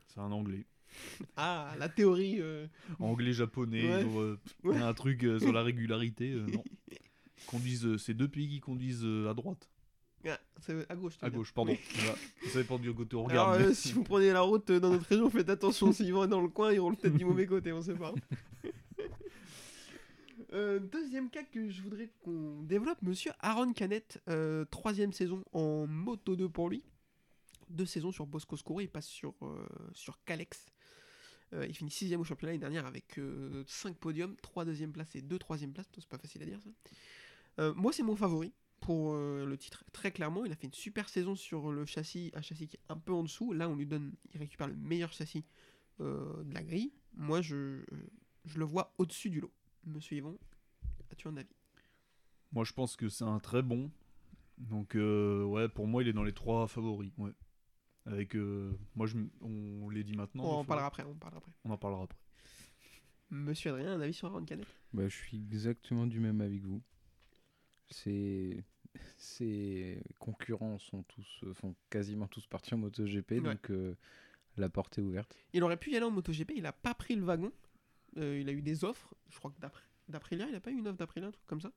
C'est 0.07 0.19
un 0.19 0.31
anglais. 0.31 0.65
Ah, 1.37 1.75
la 1.77 1.87
théorie. 1.89 2.37
euh, 2.39 2.65
Anglais, 2.99 3.31
japonais, 3.33 3.83
euh, 3.85 4.35
un 4.65 4.93
truc 4.93 5.21
sur 5.39 5.51
la 5.53 5.61
régularité. 5.63 6.29
non. 6.31 6.63
Conduisent, 7.47 7.97
c'est 7.97 8.13
deux 8.13 8.27
pays 8.27 8.49
qui 8.49 8.59
conduisent 8.59 9.05
à 9.29 9.33
droite. 9.33 9.69
ah, 10.27 10.39
c'est 10.59 10.89
à 10.91 10.95
gauche. 10.95 11.13
À 11.21 11.29
gauche, 11.29 11.53
pardon. 11.53 11.75
Voilà. 11.95 12.15
Ça 12.49 12.59
dépend 12.59 12.77
du 12.77 12.93
côté 12.93 13.15
on 13.15 13.27
Alors, 13.27 13.51
regarde. 13.53 13.69
euh, 13.71 13.73
si 13.73 13.93
vous 13.93 14.03
prenez 14.03 14.31
la 14.33 14.41
route 14.41 14.71
dans 14.71 14.89
notre 14.91 15.05
région, 15.09 15.29
faites 15.29 15.49
attention. 15.49 15.91
S'ils 15.93 16.13
vont 16.13 16.27
dans 16.27 16.41
le 16.41 16.49
coin, 16.49 16.73
ils 16.73 16.79
roulent 16.79 16.97
peut-être 16.97 17.15
du 17.17 17.25
mauvais 17.25 17.45
côté, 17.45 17.71
on 17.71 17.81
sait 17.81 17.93
pas. 17.95 18.13
Euh, 20.53 20.79
deuxième 20.79 21.29
cas 21.29 21.43
que 21.43 21.69
je 21.69 21.81
voudrais 21.81 22.09
qu'on 22.23 22.63
développe, 22.63 23.01
monsieur 23.03 23.31
Aaron 23.39 23.71
Canet, 23.73 24.19
euh, 24.29 24.65
troisième 24.65 25.13
saison 25.13 25.43
en 25.53 25.85
Moto 25.85 26.35
2 26.35 26.49
pour 26.49 26.69
lui. 26.69 26.83
Deux 27.69 27.85
saisons 27.85 28.11
sur 28.11 28.25
Bosco 28.25 28.57
Scuro, 28.57 28.81
il 28.81 28.89
passe 28.89 29.05
sur, 29.05 29.35
euh, 29.43 29.67
sur 29.93 30.23
Calex. 30.25 30.65
Il 31.51 31.73
finit 31.73 31.89
sixième 31.89 32.21
au 32.21 32.23
championnat 32.23 32.51
l'année 32.51 32.61
dernière 32.61 32.85
avec 32.85 33.19
5 33.65 33.97
podiums, 33.97 34.35
3 34.43 34.65
deuxième 34.65 34.91
places 34.91 35.15
et 35.15 35.21
2 35.23 35.39
troisième 35.39 35.73
places, 35.73 35.89
c'est 35.95 36.07
pas 36.07 36.19
facile 36.19 36.43
à 36.43 36.45
dire 36.45 36.59
ça. 36.61 37.73
Moi 37.73 37.91
c'est 37.91 38.03
mon 38.03 38.15
favori 38.15 38.53
pour 38.79 39.15
le 39.15 39.57
titre, 39.57 39.83
très 39.91 40.11
clairement. 40.11 40.45
Il 40.45 40.51
a 40.51 40.55
fait 40.55 40.67
une 40.67 40.73
super 40.75 41.09
saison 41.09 41.35
sur 41.35 41.71
le 41.71 41.87
châssis, 41.87 42.29
un 42.35 42.43
châssis 42.43 42.67
qui 42.67 42.75
est 42.75 42.83
un 42.89 42.97
peu 42.97 43.13
en 43.13 43.23
dessous. 43.23 43.51
Là 43.51 43.67
on 43.67 43.73
lui 43.73 43.87
donne, 43.87 44.13
il 44.31 44.37
récupère 44.37 44.67
le 44.67 44.75
meilleur 44.75 45.11
châssis 45.11 45.43
de 45.97 46.53
la 46.53 46.61
grille. 46.61 46.93
Moi 47.15 47.41
je, 47.41 47.83
je 48.45 48.59
le 48.59 48.65
vois 48.65 48.93
au-dessus 48.99 49.31
du 49.31 49.41
lot. 49.41 49.51
Monsieur 49.85 50.17
Yvon, 50.17 50.37
as-tu 51.11 51.27
un 51.27 51.37
avis? 51.37 51.55
Moi, 52.51 52.63
je 52.63 52.73
pense 52.73 52.95
que 52.95 53.09
c'est 53.09 53.23
un 53.23 53.39
très 53.39 53.61
bon. 53.61 53.91
Donc, 54.57 54.95
euh, 54.95 55.43
ouais, 55.43 55.69
pour 55.69 55.87
moi, 55.87 56.01
il 56.03 56.09
est 56.09 56.13
dans 56.13 56.23
les 56.23 56.33
trois 56.33 56.67
favoris. 56.67 57.11
Ouais. 57.17 57.31
Avec, 58.05 58.35
euh, 58.35 58.77
moi, 58.95 59.05
je, 59.07 59.17
on 59.41 59.89
les 59.89 60.03
dit 60.03 60.15
maintenant. 60.15 60.43
On 60.43 60.59
en 60.59 60.65
parlera 60.65 60.87
après, 60.87 61.03
on 61.03 61.11
en 61.11 61.15
parlera 61.15 61.37
après. 61.37 61.51
On 61.63 61.71
en 61.71 61.77
parlera 61.77 62.03
après. 62.03 62.17
Monsieur 63.29 63.71
Adrien, 63.71 63.93
un 63.93 64.01
avis 64.01 64.13
sur 64.13 64.27
Aaron 64.27 64.43
Canet? 64.43 64.65
Bah, 64.93 65.07
je 65.07 65.15
suis 65.15 65.37
exactement 65.37 66.07
du 66.07 66.19
même 66.19 66.41
avis 66.41 66.59
que 66.61 66.67
vous. 66.67 66.81
C'est 67.89 68.63
ses 69.17 70.01
concurrents 70.19 70.79
sont 70.79 71.03
tous 71.03 71.41
euh, 71.43 71.53
font 71.53 71.75
quasiment 71.91 72.27
tous 72.27 72.47
partis 72.47 72.73
en 72.73 72.79
MotoGP 72.79 73.31
Ouais. 73.33 73.41
donc 73.41 73.69
euh, 73.69 73.95
la 74.57 74.67
porte 74.67 74.97
est 74.97 75.01
ouverte. 75.01 75.37
Il 75.53 75.63
aurait 75.63 75.77
pu 75.77 75.91
y 75.91 75.95
aller 75.95 76.05
en 76.05 76.11
MotoGP, 76.11 76.53
il 76.55 76.65
a 76.65 76.73
pas 76.73 76.95
pris 76.95 77.15
le 77.15 77.21
wagon. 77.23 77.51
Euh, 78.17 78.39
il 78.39 78.49
a 78.49 78.51
eu 78.51 78.61
des 78.61 78.83
offres, 78.83 79.13
je 79.29 79.37
crois 79.37 79.51
que 79.51 79.59
d'après 79.59 79.83
d'Aprilia, 80.07 80.47
il 80.49 80.55
a 80.55 80.59
pas 80.59 80.71
eu 80.71 80.77
une 80.77 80.87
offre 80.87 80.97
d'Aprilia, 80.97 81.27
un 81.27 81.31
truc 81.31 81.45
comme 81.45 81.61
ça? 81.61 81.71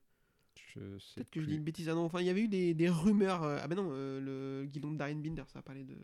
Peut-être 0.73 1.29
que 1.29 1.39
je 1.39 1.45
dis 1.45 1.55
une 1.55 1.63
bêtise. 1.63 1.87
Ah 1.89 1.93
non, 1.93 2.05
enfin, 2.05 2.21
il 2.21 2.25
y 2.25 2.29
avait 2.29 2.41
eu 2.41 2.47
des, 2.47 2.73
des 2.73 2.89
rumeurs. 2.89 3.43
euh, 3.43 3.59
ah 3.61 3.67
ben 3.67 3.75
non, 3.75 3.89
euh, 3.91 4.19
le 4.19 4.65
guidon 4.65 4.91
de 4.91 4.97
Darren 4.97 5.21
Binder, 5.21 5.43
ça 5.47 5.59
a 5.59 5.61
parlé 5.61 5.83
de. 5.83 5.95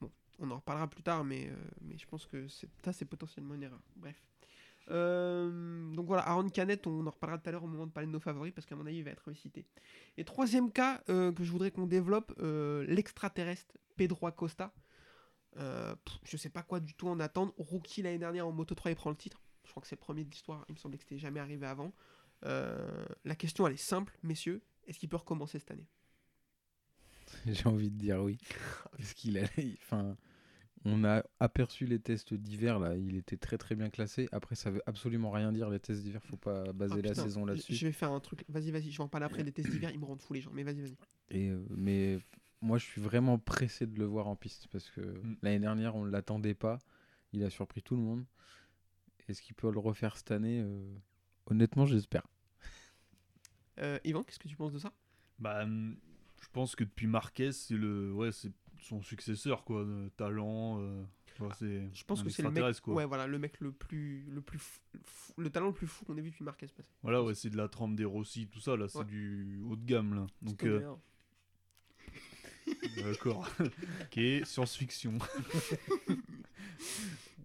Bon, 0.00 0.10
on 0.38 0.50
en 0.50 0.56
reparlera 0.56 0.88
plus 0.88 1.02
tard, 1.02 1.24
mais, 1.24 1.50
mais 1.80 1.96
je 1.96 2.06
pense 2.06 2.26
que 2.26 2.46
ça, 2.82 2.92
c'est 2.92 3.06
potentiellement 3.06 3.54
une 3.54 3.62
erreur. 3.62 3.80
Bref. 3.96 4.22
Donc 4.88 6.06
voilà, 6.06 6.26
Aaron 6.28 6.48
Canet, 6.50 6.86
on 6.86 7.06
en 7.06 7.10
reparlera 7.10 7.38
tout 7.38 7.48
à 7.48 7.52
l'heure 7.52 7.64
au 7.64 7.68
moment 7.68 7.86
de 7.86 7.92
parler 7.92 8.08
de 8.08 8.12
nos 8.12 8.20
favoris, 8.20 8.52
parce 8.52 8.66
qu'à 8.66 8.76
mon 8.76 8.84
avis, 8.84 8.98
il 8.98 9.04
va 9.04 9.12
être 9.12 9.32
cité. 9.32 9.64
Et 10.18 10.24
troisième 10.24 10.70
cas 10.72 10.98
que 11.06 11.42
je 11.42 11.50
voudrais 11.50 11.70
qu'on 11.70 11.86
développe, 11.86 12.34
l'extraterrestre 12.86 13.78
Pedro 13.96 14.26
Acosta. 14.26 14.74
Euh, 15.56 15.94
pff, 16.04 16.18
je 16.24 16.36
sais 16.36 16.50
pas 16.50 16.62
quoi 16.62 16.80
du 16.80 16.94
tout 16.94 17.08
en 17.08 17.18
attendre. 17.20 17.52
Rookie 17.58 18.02
l'année 18.02 18.18
dernière 18.18 18.46
en 18.46 18.52
Moto 18.52 18.74
3, 18.74 18.90
il 18.92 18.94
prend 18.94 19.10
le 19.10 19.16
titre. 19.16 19.40
Je 19.64 19.70
crois 19.70 19.80
que 19.80 19.88
c'est 19.88 19.96
le 19.96 20.00
premier 20.00 20.24
de 20.24 20.30
l'histoire. 20.30 20.64
Il 20.68 20.72
me 20.72 20.78
semblait 20.78 20.98
que 20.98 21.04
c'était 21.04 21.18
jamais 21.18 21.40
arrivé 21.40 21.66
avant. 21.66 21.92
Euh, 22.44 23.04
la 23.24 23.34
question, 23.34 23.66
elle 23.66 23.74
est 23.74 23.76
simple, 23.76 24.16
messieurs. 24.22 24.62
Est-ce 24.86 24.98
qu'il 24.98 25.08
peut 25.08 25.16
recommencer 25.16 25.58
cette 25.58 25.70
année? 25.70 25.86
J'ai 27.46 27.66
envie 27.66 27.90
de 27.90 27.96
dire 27.98 28.22
oui. 28.22 28.38
Parce 28.96 29.14
qu'il 29.14 29.38
a, 29.38 29.42
enfin, 29.82 30.16
on 30.84 31.04
a 31.04 31.22
aperçu 31.38 31.84
les 31.84 32.00
tests 32.00 32.32
d'hiver 32.34 32.78
là, 32.78 32.96
il 32.96 33.16
était 33.16 33.36
très 33.36 33.58
très 33.58 33.74
bien 33.74 33.90
classé. 33.90 34.28
Après, 34.32 34.54
ça 34.54 34.70
veut 34.70 34.82
absolument 34.86 35.30
rien 35.30 35.52
dire 35.52 35.68
les 35.68 35.78
tests 35.78 36.02
d'hiver. 36.02 36.22
Faut 36.24 36.36
pas 36.36 36.72
baser 36.72 36.94
Ah, 36.94 37.02
la 37.02 37.10
putain, 37.10 37.22
saison 37.22 37.44
là-dessus. 37.44 37.74
Je 37.74 37.86
vais 37.86 37.92
faire 37.92 38.12
un 38.12 38.20
truc. 38.20 38.44
Vas-y, 38.48 38.70
vas-y, 38.70 38.90
je 38.90 38.98
vais 38.98 39.04
en 39.04 39.08
parler 39.08 39.26
après 39.26 39.44
des 39.44 39.52
tests 39.52 39.70
d'hiver. 39.70 39.90
Ils 39.92 40.00
me 40.00 40.06
rendent 40.06 40.22
fou 40.22 40.32
les 40.32 40.40
gens. 40.40 40.50
Mais 40.52 40.62
vas-y, 40.62 40.80
vas-y. 40.80 40.96
Et 41.30 41.50
euh, 41.50 41.64
mais 41.76 42.18
moi, 42.62 42.78
je 42.78 42.84
suis 42.84 43.00
vraiment 43.00 43.38
pressé 43.38 43.86
de 43.86 43.98
le 43.98 44.04
voir 44.04 44.26
en 44.28 44.36
piste 44.36 44.68
parce 44.68 44.90
que 44.90 45.00
Mm. 45.00 45.36
l'année 45.42 45.58
dernière, 45.60 45.96
on 45.96 46.04
ne 46.04 46.10
l'attendait 46.10 46.54
pas. 46.54 46.78
Il 47.32 47.42
a 47.44 47.50
surpris 47.50 47.82
tout 47.82 47.96
le 47.96 48.02
monde. 48.02 48.24
Est-ce 49.28 49.40
qu'il 49.42 49.54
peut 49.54 49.70
le 49.70 49.78
refaire 49.78 50.16
cette 50.16 50.30
année 50.32 50.60
Euh, 50.64 50.94
Honnêtement, 51.46 51.86
j'espère. 51.86 52.26
Euh, 53.78 53.98
Yvan, 54.04 54.22
qu'est-ce 54.22 54.38
que 54.38 54.48
tu 54.48 54.56
penses 54.56 54.72
de 54.72 54.78
ça? 54.78 54.92
Bah, 55.38 55.62
hum, 55.62 55.96
je 56.42 56.48
pense 56.52 56.76
que 56.76 56.84
depuis 56.84 57.06
Marquez, 57.06 57.52
c'est 57.52 57.74
le, 57.76 58.12
ouais, 58.12 58.30
c'est 58.32 58.52
son 58.80 59.02
successeur, 59.02 59.64
quoi. 59.64 59.86
talent. 60.16 60.80
euh, 60.80 61.02
c'est. 61.58 61.88
Je 61.94 62.04
pense 62.04 62.22
que 62.22 62.28
c'est 62.30 62.42
le 62.42 62.50
mec. 62.50 62.80
quoi. 62.80 62.94
Ouais, 62.94 63.04
voilà, 63.06 63.26
le 63.26 63.38
mec 63.38 63.58
le 63.60 63.72
plus, 63.72 64.24
le 64.30 64.42
plus, 64.42 64.58
fou- 64.58 65.32
le 65.38 65.48
talent 65.50 65.68
le 65.68 65.72
plus 65.72 65.86
fou 65.86 66.04
qu'on 66.04 66.16
ait 66.18 66.20
vu 66.20 66.30
depuis 66.30 66.44
Marquez 66.44 66.66
passer. 66.66 66.84
Voilà, 67.02 67.22
ouais, 67.22 67.34
c'est 67.34 67.50
de 67.50 67.56
la 67.56 67.68
trempe 67.68 67.96
des 67.96 68.04
Rossi, 68.04 68.46
tout 68.48 68.60
ça, 68.60 68.76
là, 68.76 68.88
c'est 68.88 68.98
Ouais. 68.98 69.04
du 69.06 69.60
haut 69.66 69.76
de 69.76 69.84
gamme, 69.84 70.14
là. 70.14 70.26
Donc, 70.42 70.62
euh, 70.64 70.94
d'accord. 73.02 73.48
ok, 73.60 74.20
science-fiction. 74.44 75.18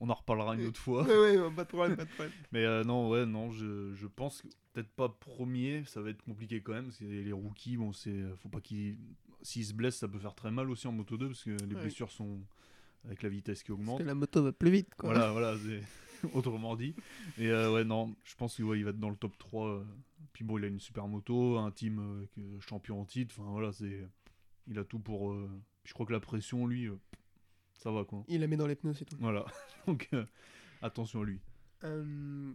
On 0.01 0.09
en 0.09 0.13
reparlera 0.13 0.55
une 0.55 0.65
autre 0.67 0.79
fois. 0.79 1.03
Ouais, 1.03 1.37
ouais, 1.37 1.51
pas 1.51 1.63
de 1.63 1.69
problème, 1.69 1.95
pas 1.95 2.03
de 2.05 2.09
problème. 2.09 2.33
Mais 2.51 2.65
euh, 2.65 2.83
non, 2.83 3.09
ouais, 3.09 3.25
non, 3.25 3.51
je, 3.51 3.93
je 3.93 4.07
pense 4.07 4.41
que 4.41 4.47
peut-être 4.73 4.89
pas 4.89 5.07
premier, 5.09 5.83
ça 5.85 6.01
va 6.01 6.09
être 6.09 6.21
compliqué 6.21 6.61
quand 6.61 6.73
même, 6.73 6.85
parce 6.85 6.97
que 6.97 7.05
les 7.05 7.31
rookies, 7.31 7.77
bon, 7.77 7.93
c'est, 7.93 8.23
faut 8.41 8.49
pas 8.49 8.59
qu'ils, 8.59 8.97
s'ils 9.41 9.65
se 9.65 9.73
blessent, 9.73 9.97
ça 9.97 10.07
peut 10.09 10.19
faire 10.19 10.35
très 10.35 10.51
mal 10.51 10.69
aussi 10.69 10.87
en 10.87 10.91
moto 10.91 11.17
2, 11.17 11.27
parce 11.27 11.43
que 11.43 11.51
les 11.51 11.75
Ouais. 11.75 11.81
blessures 11.81 12.11
sont 12.11 12.39
avec 13.05 13.23
la 13.23 13.29
vitesse 13.29 13.63
qui 13.63 13.69
Parce 13.71 13.79
augmente. 13.79 13.99
que 13.99 14.03
la 14.03 14.15
moto 14.15 14.43
va 14.43 14.51
plus 14.51 14.69
vite, 14.69 14.93
quoi. 14.97 15.13
Voilà, 15.13 15.31
voilà, 15.31 15.55
c'est 15.63 15.81
autrement 16.33 16.75
dit. 16.75 16.93
Et 17.37 17.47
euh, 17.47 17.71
ouais, 17.73 17.85
non, 17.85 18.13
je 18.25 18.35
pense 18.35 18.55
qu'il 18.57 18.65
ouais, 18.65 18.77
il 18.79 18.83
va 18.83 18.89
être 18.89 18.99
dans 18.99 19.09
le 19.09 19.15
top 19.15 19.37
3. 19.37 19.67
euh. 19.69 19.83
Puis 20.33 20.43
bon, 20.43 20.57
il 20.57 20.65
a 20.65 20.67
une 20.67 20.81
super 20.81 21.07
moto, 21.07 21.57
un 21.57 21.71
team 21.71 21.99
euh, 21.99 22.25
euh, 22.41 22.59
champion 22.59 22.99
en 22.99 23.05
titre, 23.05 23.33
enfin 23.39 23.49
voilà, 23.49 23.71
c'est, 23.71 24.05
il 24.67 24.79
a 24.79 24.83
tout 24.83 24.99
pour. 24.99 25.31
euh, 25.31 25.49
je 25.83 25.93
crois 25.93 26.05
que 26.05 26.13
la 26.13 26.19
pression, 26.19 26.65
lui, 26.67 26.85
euh, 26.87 26.95
ça 27.73 27.91
va 27.91 28.03
quoi. 28.05 28.23
Il 28.27 28.41
la 28.41 28.47
met 28.47 28.57
dans 28.57 28.67
les 28.67 28.75
pneus, 28.75 28.93
c'est 28.93 29.05
tout. 29.05 29.17
Voilà, 29.19 29.45
donc 29.87 30.09
euh, 30.13 30.25
attention 30.81 31.21
à 31.21 31.25
lui. 31.25 31.39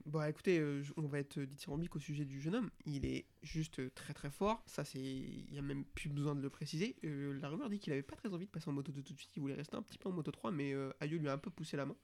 Bon, 0.06 0.22
écoutez, 0.26 0.60
on 0.96 1.06
va 1.06 1.20
être 1.20 1.38
dithyrambique 1.38 1.94
au 1.94 2.00
sujet 2.00 2.24
du 2.24 2.40
jeune 2.40 2.56
homme. 2.56 2.70
Il 2.84 3.06
est 3.06 3.26
juste 3.44 3.94
très 3.94 4.12
très 4.12 4.28
fort. 4.28 4.60
Ça, 4.66 4.84
c'est, 4.84 4.98
il 4.98 5.54
y 5.54 5.58
a 5.58 5.62
même 5.62 5.84
plus 5.84 6.08
besoin 6.08 6.34
de 6.34 6.40
le 6.40 6.50
préciser. 6.50 6.96
La 7.04 7.48
rumeur 7.48 7.70
dit 7.70 7.78
qu'il 7.78 7.92
avait 7.92 8.02
pas 8.02 8.16
très 8.16 8.34
envie 8.34 8.46
de 8.46 8.50
passer 8.50 8.68
en 8.68 8.72
moto 8.72 8.90
2 8.90 9.02
tout 9.04 9.12
de 9.12 9.18
suite. 9.18 9.30
Il 9.36 9.40
voulait 9.40 9.54
rester 9.54 9.76
un 9.76 9.82
petit 9.82 9.98
peu 9.98 10.08
en 10.08 10.12
moto 10.12 10.32
3, 10.32 10.50
mais 10.50 10.74
Ayo 10.98 11.16
lui 11.16 11.28
a 11.28 11.32
un 11.32 11.38
peu 11.38 11.50
poussé 11.50 11.76
la 11.76 11.86
main. 11.86 11.94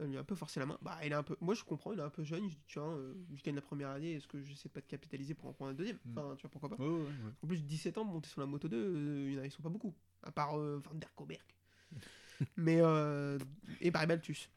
Euh, 0.00 0.06
lui 0.06 0.16
a 0.16 0.20
un 0.20 0.24
peu 0.24 0.34
forcé 0.34 0.60
la 0.60 0.66
main. 0.66 0.78
Bah, 0.82 0.98
il 1.04 1.12
est 1.12 1.14
un 1.14 1.22
peu. 1.22 1.36
Moi, 1.40 1.54
je 1.54 1.62
comprends. 1.64 1.92
Il 1.92 1.98
est 1.98 2.02
un 2.02 2.10
peu 2.10 2.22
jeune. 2.24 2.44
Je 2.48 2.54
dis 2.56 2.64
tiens, 2.66 2.82
euh, 2.84 3.14
je 3.34 3.42
gagne 3.42 3.54
la 3.54 3.60
première 3.60 3.90
année. 3.90 4.14
Est-ce 4.14 4.26
que 4.26 4.40
j'essaie 4.40 4.68
pas 4.68 4.80
de 4.80 4.86
capitaliser 4.86 5.34
pour 5.34 5.48
en 5.48 5.52
prendre 5.52 5.70
un 5.72 5.74
deuxième? 5.74 5.98
Mm. 6.04 6.18
Enfin, 6.18 6.34
tu 6.36 6.42
vois 6.42 6.50
pourquoi 6.50 6.70
pas? 6.70 6.76
Ouais, 6.82 6.88
ouais, 6.88 7.02
ouais. 7.04 7.32
En 7.42 7.46
plus, 7.46 7.62
17 7.64 7.98
ans, 7.98 8.04
monter 8.04 8.28
sur 8.28 8.40
la 8.40 8.46
moto 8.46 8.68
2, 8.68 8.76
euh, 8.78 9.28
il 9.28 9.34
y 9.34 9.38
en 9.38 9.42
a- 9.42 9.46
ils 9.46 9.50
sont 9.50 9.62
pas 9.62 9.68
beaucoup. 9.68 9.94
À 10.22 10.30
part 10.32 10.58
euh, 10.58 10.80
Van 10.84 10.94
der 10.94 11.14
Koberg. 11.14 11.44
Mais. 12.56 12.78
Euh, 12.80 13.38
et 13.80 13.90
Barry 13.90 14.06
Baltus. 14.06 14.48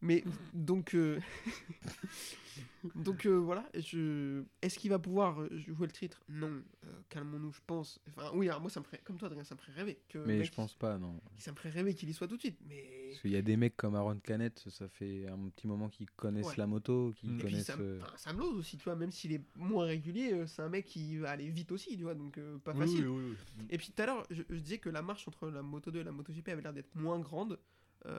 Mais 0.00 0.22
donc. 0.54 0.94
euh, 0.94 1.18
donc 2.94 3.26
euh, 3.26 3.36
voilà. 3.36 3.68
Je... 3.74 4.42
Est-ce 4.62 4.78
qu'il 4.78 4.90
va 4.90 4.98
pouvoir 4.98 5.42
jouer 5.56 5.86
le 5.86 5.92
titre? 5.92 6.22
Non. 6.28 6.62
Euh, 6.86 6.92
Calmons-nous, 7.08 7.52
je 7.52 7.60
pense. 7.66 8.00
Enfin, 8.08 8.30
oui, 8.34 8.48
alors 8.48 8.60
moi, 8.60 8.70
ça 8.70 8.80
me 8.80 8.84
ferait. 8.84 9.00
Comme 9.04 9.16
toi, 9.16 9.26
Adrien, 9.26 9.44
ça 9.44 9.54
me 9.54 9.60
ferait 9.60 9.72
rêver. 9.72 9.98
Que 10.08 10.18
Mais 10.18 10.44
je 10.44 10.52
pense 10.52 10.74
pas, 10.74 10.98
non. 10.98 11.20
Ça 11.38 11.50
me 11.50 11.56
ferait 11.56 11.70
rêver 11.70 11.94
qu'il 11.94 12.08
y 12.08 12.12
soit 12.14 12.28
tout 12.28 12.36
de 12.36 12.40
suite. 12.40 12.58
Mais. 12.68 13.08
Parce 13.10 13.22
qu'il 13.22 13.32
y 13.32 13.36
a 13.36 13.42
des 13.42 13.56
mecs 13.56 13.76
comme 13.76 13.94
Aaron 13.96 14.18
Canet, 14.20 14.64
ça 14.68 14.88
fait 14.88 15.26
un 15.26 15.48
petit 15.48 15.66
moment 15.66 15.88
qu'ils 15.88 16.10
connaissent 16.12 16.46
Ouais. 16.46 16.54
la 16.56 16.66
moto, 16.66 17.12
qu'ils 17.16 17.30
Mm. 17.30 17.34
Et 17.34 17.38
puis 17.38 17.50
connaissent. 17.52 17.66
Sam, 17.66 17.80
euh, 17.80 17.98
enfin, 18.02 18.12
Sam 18.16 18.38
Lowe 18.38 18.54
aussi, 18.58 18.76
tu 18.76 18.84
vois, 18.84 18.94
même 18.96 19.10
s'il 19.10 19.32
est 19.32 19.42
moins 19.56 19.86
régulier, 19.86 20.46
c'est 20.46 20.62
un 20.62 20.68
mec 20.68 20.84
qui 20.86 21.16
va 21.18 21.30
aller 21.30 21.48
vite 21.50 21.72
aussi, 21.72 21.96
tu 21.96 22.04
vois, 22.04 22.14
donc 22.14 22.38
euh, 22.38 22.58
pas 22.58 22.72
Oui, 22.74 22.80
facile. 22.80 23.08
oui, 23.08 23.24
oui, 23.30 23.36
oui. 23.58 23.66
Et 23.70 23.78
puis 23.78 23.90
tout 23.90 24.00
à 24.02 24.06
l'heure, 24.06 24.22
je, 24.30 24.42
je 24.48 24.58
disais 24.60 24.78
que 24.78 24.90
la 24.90 25.02
marche 25.02 25.26
entre 25.26 25.48
la 25.48 25.62
Moto 25.62 25.90
2 25.90 26.00
et 26.00 26.04
la 26.04 26.12
MotoGP 26.12 26.48
avait 26.48 26.62
l'air 26.62 26.72
d'être 26.72 26.94
moins 26.94 27.18
grande. 27.18 27.58
Euh, 28.06 28.18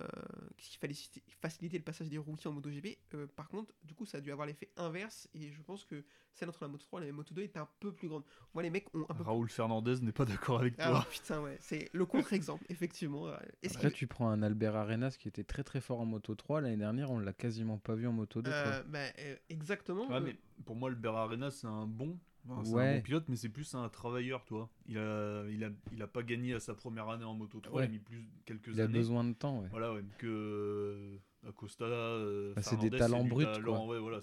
qu'il 0.58 0.78
fallait 0.78 0.94
citer- 0.94 1.24
faciliter 1.42 1.78
le 1.78 1.84
passage 1.86 2.10
des 2.10 2.18
rookies 2.18 2.48
en 2.50 2.52
MotoGP. 2.52 2.98
Euh, 3.14 3.28
par 3.28 3.48
contre, 3.48 3.74
du 3.84 3.94
coup, 3.94 4.06
ça 4.06 4.18
a 4.18 4.22
dû 4.22 4.30
avoir 4.32 4.46
l'effet 4.46 4.70
inverse. 4.76 5.30
Et 5.34 5.52
je 5.52 5.62
pense 5.62 5.86
que 5.86 6.04
celle 6.34 6.50
entre 6.50 6.64
la 6.66 6.68
Moto 6.68 6.84
3 6.84 7.02
et 7.02 7.06
la 7.08 7.14
Moto 7.14 7.34
2 7.34 7.44
est 7.44 7.56
un 7.56 7.68
peu 7.80 7.94
plus 7.94 8.10
grande. 8.10 8.24
Moi, 8.54 8.62
les 8.64 8.70
mecs 8.70 8.94
ont 8.94 9.06
un 9.08 9.14
peu. 9.16 9.24
Raoul 9.24 9.50
Fernandez 9.50 10.02
n'est 10.02 10.12
pas 10.12 10.26
d'accord 10.26 10.60
avec 10.60 10.76
Ah 10.80 10.90
toi. 10.90 11.08
putain, 11.10 11.42
ouais. 11.42 11.58
C'est 11.62 11.90
le 11.94 12.06
contre-exemple, 12.06 12.66
effectivement. 12.70 13.30
Est-ce 13.64 13.76
Après, 13.76 13.88
qu'il- 13.90 13.98
tu 14.00 14.08
prends 14.08 14.30
un 14.30 14.42
Albert 14.42 14.76
Arenas 14.76 15.16
qui 15.18 15.30
était 15.30 15.46
très 15.46 15.64
très 15.64 15.80
fort 15.80 16.02
en 16.02 16.06
moto 16.06 16.36
3. 16.36 16.60
L'année 16.60 16.76
dernière, 16.78 17.10
on 17.12 17.20
l'a 17.20 17.34
quasiment 17.34 17.78
pas 17.78 17.96
vu 17.96 18.06
en 18.06 18.12
moto 18.14 18.42
2. 18.42 18.52
quoi. 18.52 18.60
Euh, 18.60 18.84
bah, 18.84 19.00
euh, 19.20 19.36
exactement. 19.50 20.08
Ouais, 20.10 20.16
euh, 20.18 20.20
mais 20.22 20.36
pour 20.66 20.76
moi, 20.76 20.90
le 20.90 20.98
Arena, 21.08 21.52
c'est 21.52 21.68
un 21.68 21.86
bon. 21.88 22.20
Enfin, 22.48 22.64
c'est 22.64 22.74
un 22.80 22.96
bon 22.98 23.02
pilote, 23.02 23.26
mais 23.28 23.36
c'est 23.36 23.50
plus 23.50 23.74
un 23.76 23.88
travailleur, 23.90 24.46
toi. 24.46 24.70
Il 24.88 24.98
a, 24.98 25.46
il 25.50 25.64
a, 25.64 25.70
il 25.92 26.02
a 26.02 26.08
pas 26.08 26.24
gagné 26.24 26.54
à 26.54 26.60
sa 26.60 26.74
première 26.74 27.10
année 27.10 27.24
en 27.26 27.34
moto 27.34 27.60
3, 27.60 27.76
Ouais. 27.78 27.84
il 27.86 27.88
a 27.88 27.92
mis 27.92 28.00
plus 28.00 28.26
quelques 28.46 28.68
Il 28.70 28.82
a 28.82 28.86
années. 28.86 28.94
besoin 28.94 29.24
de 29.24 29.34
temps, 29.34 29.62
ouais. 29.62 29.68
Voilà, 29.72 29.94
ouais, 29.94 30.04
que 30.18 30.28
euh, 30.28 31.18
Acosta, 31.50 31.86
euh, 31.86 32.54
Bah, 32.56 32.62
c'est 32.62 32.78
des 32.78 32.90
talents 32.90 33.24
bruts, 33.26 33.46
voilà, 33.64 34.20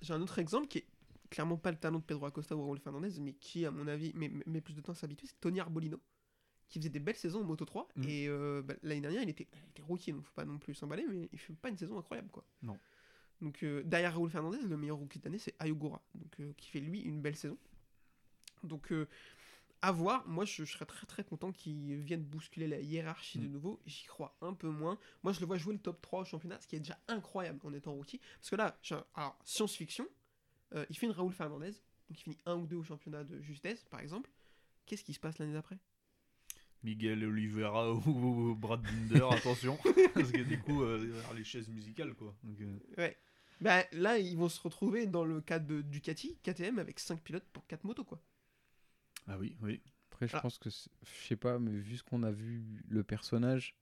J'ai 0.00 0.12
un 0.14 0.22
autre 0.22 0.38
exemple 0.38 0.66
qui 0.68 0.78
est 0.78 0.86
clairement 1.30 1.56
pas 1.56 1.70
le 1.70 1.78
talent 1.78 1.98
de 1.98 2.04
Pedro 2.04 2.26
Acosta 2.26 2.54
ou 2.56 2.62
Raúl 2.62 2.78
Fernandez, 2.78 3.10
mais 3.20 3.32
qui, 3.32 3.64
à 3.64 3.70
mon 3.70 3.86
avis, 3.86 4.12
met, 4.14 4.30
met 4.46 4.60
plus 4.60 4.74
de 4.74 4.80
temps 4.82 4.92
à 4.92 4.94
s'habituer, 4.94 5.26
c'est 5.26 5.40
Tony 5.40 5.60
Arbolino, 5.60 5.98
qui 6.68 6.78
faisait 6.78 6.90
des 6.90 7.00
belles 7.00 7.16
saisons 7.16 7.40
en 7.40 7.44
Moto 7.44 7.64
3. 7.64 7.88
Mhm. 7.96 8.04
Et 8.08 8.28
euh, 8.28 8.60
bah, 8.62 8.74
l'année 8.82 9.00
dernière, 9.00 9.22
il 9.22 9.30
était, 9.30 9.48
il 9.52 9.70
était 9.70 9.82
rookie, 9.82 10.12
donc 10.12 10.24
faut 10.24 10.34
pas 10.34 10.44
non 10.44 10.58
plus 10.58 10.74
s'emballer, 10.74 11.06
mais 11.08 11.28
il 11.32 11.38
fait 11.38 11.54
pas 11.54 11.70
une 11.70 11.76
saison 11.78 11.98
incroyable, 11.98 12.28
quoi. 12.30 12.44
Non. 12.62 12.78
Donc 13.42 13.62
euh, 13.64 13.82
derrière 13.82 14.14
Raúl 14.14 14.30
Fernandez, 14.30 14.58
le 14.62 14.76
meilleur 14.76 14.96
rookie 14.96 15.18
de 15.18 15.24
l'année, 15.24 15.38
c'est 15.38 15.54
Ayogura, 15.58 16.00
donc 16.14 16.32
euh, 16.40 16.52
qui 16.56 16.68
fait 16.70 16.80
lui 16.80 17.00
une 17.00 17.20
belle 17.20 17.36
saison. 17.36 17.58
Donc 18.62 18.92
euh, 18.92 19.08
à 19.82 19.90
voir. 19.90 20.26
Moi, 20.28 20.44
je, 20.44 20.64
je 20.64 20.72
serais 20.72 20.86
très 20.86 21.06
très 21.06 21.24
content 21.24 21.50
qu'il 21.50 21.96
vienne 21.96 22.22
bousculer 22.22 22.68
la 22.68 22.78
hiérarchie 22.78 23.40
de 23.40 23.48
Mm. 23.48 23.50
nouveau. 23.52 23.80
J'y 23.84 24.04
crois 24.06 24.36
un 24.40 24.54
peu 24.54 24.68
moins. 24.68 24.96
Moi, 25.24 25.32
je 25.32 25.40
le 25.40 25.46
vois 25.46 25.58
jouer 25.58 25.72
le 25.74 25.80
top 25.80 26.00
3 26.00 26.20
au 26.20 26.24
championnat, 26.24 26.60
ce 26.60 26.68
qui 26.68 26.76
est 26.76 26.80
déjà 26.80 26.96
incroyable 27.08 27.58
en 27.64 27.72
étant 27.72 27.92
rookie. 27.92 28.20
Parce 28.38 28.50
que 28.50 28.56
là, 28.56 28.78
alors, 29.14 29.36
science-fiction, 29.44 30.06
il 30.88 30.96
fait 30.96 31.06
une 31.06 31.12
Raoul 31.12 31.32
Fernandez, 31.32 31.72
donc 31.72 32.20
il 32.20 32.22
finit 32.22 32.38
un 32.46 32.56
ou 32.56 32.66
deux 32.66 32.76
au 32.76 32.84
championnat 32.84 33.24
de 33.24 33.40
justesse, 33.42 33.84
par 33.90 33.98
exemple. 34.00 34.30
Qu'est-ce 34.86 35.02
qui 35.04 35.12
se 35.14 35.20
passe 35.20 35.38
l'année 35.38 35.52
d'après? 35.52 35.78
Miguel 36.84 37.24
Oliveira 37.24 37.92
ou 38.06 38.54
Brad 38.54 38.80
Binder, 38.82 39.26
attention, 39.32 39.76
parce 40.14 40.30
que 40.30 40.42
du 40.42 40.58
coup, 40.60 40.82
euh, 40.82 41.22
les 41.34 41.44
chaises 41.44 41.68
musicales, 41.68 42.14
quoi. 42.14 42.34
Donc, 42.44 42.60
euh, 42.60 42.78
Ouais. 42.98 43.16
Bah, 43.62 43.84
là, 43.92 44.18
ils 44.18 44.36
vont 44.36 44.48
se 44.48 44.60
retrouver 44.60 45.06
dans 45.06 45.24
le 45.24 45.40
cadre 45.40 45.66
de 45.66 45.82
Ducati, 45.82 46.36
KTM, 46.42 46.78
avec 46.80 46.98
5 46.98 47.20
pilotes 47.20 47.46
pour 47.52 47.64
4 47.68 47.84
motos, 47.84 48.02
quoi. 48.04 48.20
Ah 49.28 49.38
oui, 49.38 49.56
oui. 49.62 49.80
Après, 50.10 50.26
je 50.26 50.36
Ah. 50.36 50.40
pense 50.40 50.58
que, 50.58 50.68
c'est- 50.68 50.90
je 51.04 51.26
sais 51.28 51.36
pas, 51.36 51.58
mais 51.60 51.70
vu 51.70 51.96
ce 51.96 52.02
qu'on 52.02 52.24
a 52.24 52.32
vu, 52.32 52.82
le 52.88 53.04
personnage, 53.04 53.76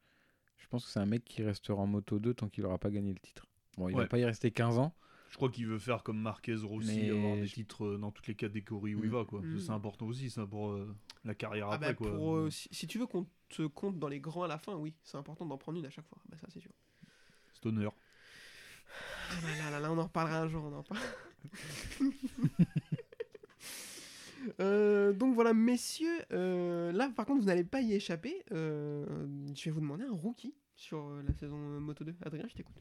je 0.59 0.67
pense 0.69 0.85
que 0.85 0.91
c'est 0.91 1.01
un 1.01 1.07
mec 1.07 1.25
qui 1.25 1.43
restera 1.43 1.81
en 1.81 1.87
moto 1.87 2.19
2 2.19 2.35
tant 2.35 2.49
qu'il 2.51 2.65
aura 2.67 2.77
pas 2.79 2.91
gagné 2.91 3.13
le 3.15 3.19
titre. 3.21 3.47
Bon, 3.79 3.89
il 3.89 3.95
va 3.97 4.03
Ouais. 4.03 4.07
pas 4.07 4.19
y 4.19 4.25
rester 4.27 4.51
15 4.51 4.79
ans. 4.79 4.95
Je 5.31 5.37
crois 5.37 5.49
qu'il 5.49 5.67
veut 5.67 5.79
faire 5.79 6.03
comme 6.03 6.19
Marquez 6.21 6.57
Rossi, 6.57 6.89
Mais 7.05 7.11
avoir 7.11 7.37
des 7.37 7.47
je- 7.47 7.55
titres 7.55 7.85
euh, 7.87 7.97
dans 7.99 8.11
toutes 8.11 8.27
les 8.27 8.35
catégories 8.35 8.95
où 8.95 9.03
il 9.05 9.09
Mm. 9.11 9.13
va, 9.15 9.25
quoi. 9.25 9.41
Mm. 9.41 9.61
C'est 9.61 9.71
important 9.71 10.07
aussi, 10.07 10.29
ça, 10.29 10.47
pour 10.47 10.73
euh, 10.73 10.95
la 11.25 11.35
carrière 11.35 11.69
Ah 11.71 11.75
après, 11.77 11.91
bah, 11.91 11.95
quoi. 11.95 12.11
pour, 12.15 12.37
euh, 12.37 12.51
si, 12.51 12.69
si 12.73 12.87
tu 12.87 12.99
veux 12.99 13.07
qu'on 13.07 13.27
te 13.49 13.63
compte 13.67 13.99
dans 13.99 14.09
les 14.09 14.21
grands 14.21 14.43
à 14.43 14.49
la 14.49 14.59
fin, 14.59 14.75
oui, 14.75 14.93
c'est 15.05 15.17
important 15.17 15.47
d'en 15.47 15.57
prendre 15.57 15.79
une 15.79 15.87
à 15.87 15.91
chaque 15.91 16.07
fois. 16.09 16.19
Bah, 16.29 16.37
ça, 16.39 16.49
c'est 16.51 16.61
sûr. 16.61 16.73
Stoner. 17.55 17.89
Ah 19.31 19.35
là, 19.65 19.71
là, 19.71 19.81
là, 19.81 19.93
on 19.93 19.99
en 19.99 20.05
reparlera 20.05 20.41
un 20.43 20.49
jour, 20.49 20.65
on 20.65 20.77
en 20.77 20.83
parle. 20.83 21.01
Euh, 24.59 25.13
donc 25.13 25.35
voilà, 25.35 25.53
messieurs, 25.53 26.19
euh, 26.33 26.93
là 26.93 27.11
par 27.15 27.27
contre 27.27 27.41
vous 27.43 27.47
n'allez 27.49 27.63
pas 27.65 27.83
y 27.83 27.93
échapper. 27.93 28.43
Euh, 28.53 29.05
je 29.55 29.65
vais 29.67 29.71
vous 29.71 29.81
demander 29.83 30.05
un 30.05 30.13
rookie 30.15 30.55
sur 30.75 30.99
euh, 30.99 31.23
la 31.27 31.35
saison 31.35 31.59
euh, 31.59 31.79
Moto 31.79 32.05
2. 32.05 32.15
Adrien, 32.25 32.47
je 32.49 32.55
t'écoute. 32.55 32.75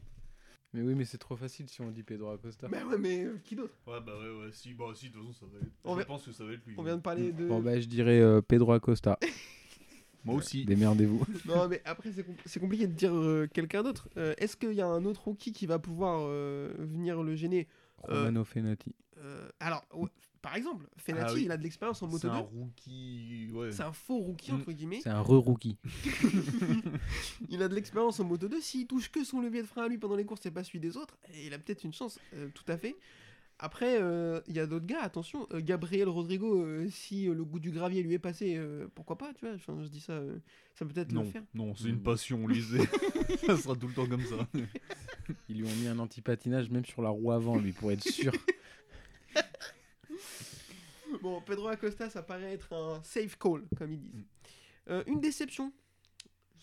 Mais 0.74 0.82
oui, 0.82 0.96
mais 0.96 1.04
c'est 1.04 1.18
trop 1.18 1.36
facile 1.36 1.68
si 1.68 1.82
on 1.82 1.92
dit 1.92 2.04
Pedro 2.04 2.30
Acosta. 2.32 2.70
Bah 2.70 2.78
ouais, 2.86 2.98
mais 2.98 3.26
euh, 3.26 3.38
qui 3.44 3.56
d'autre? 3.58 3.74
Ouais, 3.88 4.00
bah 4.00 4.14
ouais, 4.18 4.46
ouais. 4.46 4.52
Si, 4.54 4.74
bah, 4.74 4.86
si, 4.96 5.10
de 5.10 5.14
toute 5.16 5.22
façon, 5.28 5.34
ça 5.34 5.46
va 5.52 5.58
être... 5.60 5.72
On 5.84 5.94
Je 5.96 6.00
va- 6.00 6.06
pense 6.06 6.24
que 6.26 6.32
ça 6.32 6.46
va 6.46 6.54
être 6.54 6.66
lui. 6.66 6.76
On 6.78 6.82
ouais. 6.82 6.86
vient 6.88 6.96
de 6.98 7.02
parler 7.02 7.34
de. 7.34 7.46
Bon, 7.46 7.60
bah, 7.60 7.78
je 7.80 7.88
dirais 7.88 8.20
euh, 8.22 8.42
Pedro 8.42 8.72
Acosta. 8.72 9.20
Moi 10.30 10.38
aussi. 10.40 10.66
Démerdez-vous. 10.66 11.22
Non, 11.46 11.68
mais 11.68 11.82
après 11.86 12.12
c'est 12.12 12.24
com- 12.24 12.36
c'est 12.46 12.60
compliqué 12.60 12.88
de 12.88 12.94
dire 12.94 13.14
euh, 13.16 13.48
quelqu'un 13.54 13.84
d'autre. 13.84 14.08
Euh, 14.18 14.34
Est-ce 14.38 14.56
qu'il 14.58 14.74
y 14.74 14.82
a 14.82 14.88
un 14.88 15.06
autre 15.06 15.24
rookie 15.26 15.52
qui 15.52 15.66
va 15.66 15.80
pouvoir 15.80 16.22
euh, 16.24 16.74
venir 16.78 17.22
le 17.24 17.36
gêner? 17.36 17.68
Euh, 18.10 18.20
Romano 18.20 18.44
Fenati. 18.46 18.96
Euh, 19.18 19.50
Alors, 19.60 19.84
ouais, 19.94 20.08
par 20.42 20.56
exemple, 20.56 20.88
Fenati, 20.96 21.26
Ah 21.28 21.34
oui. 21.34 21.42
il 21.46 21.52
a 21.52 21.58
de 21.58 21.64
l'expérience 21.64 22.02
en 22.02 22.08
C'est 22.08 22.28
Moto 22.28 22.30
2. 22.30 22.34
un 22.34 22.38
rookie. 22.38 23.50
Ouais. 23.54 23.72
C'est 23.74 23.84
un 23.84 23.92
faux 23.92 24.20
rookie, 24.20 24.54
entre 24.54 24.72
guillemets. 24.72 25.02
C'est 25.04 25.10
un 25.10 25.20
re-rookie. 25.22 25.78
Il 27.50 27.62
a 27.62 27.68
de 27.68 27.76
l'expérience 27.76 28.20
en 28.20 28.24
moto 28.24 28.48
2. 28.48 28.62
S'il 28.62 28.88
touche 28.88 29.12
que 29.12 29.24
son 29.24 29.42
levier 29.42 29.62
de 29.62 29.68
frein 29.68 29.84
à 29.84 29.88
lui 29.88 29.98
pendant 29.98 30.16
les 30.16 30.26
courses 30.26 30.46
et 30.46 30.52
pas 30.52 30.64
celui 30.64 30.80
des 30.80 30.98
autres, 30.98 31.18
il 31.46 31.54
a 31.54 31.60
peut-être 31.60 31.84
une 31.84 31.94
chance, 31.94 32.20
euh, 32.36 32.48
tout 32.54 32.64
à 32.68 32.78
fait. 32.78 32.96
Après, 33.62 34.02
euh, 34.02 34.40
il 34.48 34.56
y 34.56 34.60
a 34.60 34.66
d'autres 34.66 34.86
gars, 34.86 35.02
attention. 35.02 35.46
euh, 35.52 35.60
Gabriel 35.62 36.08
Rodrigo, 36.08 36.62
euh, 36.64 36.88
si 36.90 37.28
euh, 37.28 37.34
le 37.34 37.44
goût 37.44 37.60
du 37.60 37.72
gravier 37.72 38.02
lui 38.04 38.14
est 38.14 38.20
passé, 38.20 38.56
euh, 38.56 38.88
pourquoi 38.96 39.18
pas, 39.18 39.34
tu 39.34 39.46
vois. 39.46 39.56
Enfin, 39.56 39.78
je 39.84 39.90
dis 39.90 40.00
ça, 40.00 40.14
euh, 40.14 40.40
ça 40.76 40.86
peut 40.86 40.94
peut-être 40.94 41.12
le 41.12 41.16
Non, 41.20 41.26
faire. 41.30 41.44
non, 41.54 41.76
c'est 41.76 41.90
une 41.90 41.98
Mm. 41.98 42.04
passion, 42.04 42.48
lisez. 42.48 42.80
ça 43.46 43.58
sera 43.58 43.76
tout 43.76 43.88
le 43.90 43.94
temps 43.94 44.08
comme 44.08 44.24
ça. 44.26 44.48
Ils 45.50 45.58
lui 45.58 45.66
ont 45.66 45.76
mis 45.76 45.88
un 45.88 46.00
anti-patinage 46.00 46.70
même 46.70 46.86
sur 46.86 47.02
la 47.02 47.10
roue 47.10 47.32
avant, 47.34 47.58
lui, 47.58 47.74
pour 47.74 47.92
être 47.92 48.04
sûr. 48.04 48.32
Bon, 51.22 51.42
Pedro 51.42 51.68
Acosta, 51.68 52.10
ça 52.10 52.22
paraît 52.24 52.54
être 52.54 52.72
un 52.74 53.02
safe 53.04 53.36
call, 53.38 53.64
comme 53.78 53.92
ils 53.92 54.00
disent. 54.00 54.14
Mm. 54.16 54.24
Euh, 54.90 55.04
une 55.08 55.20
déception 55.20 55.74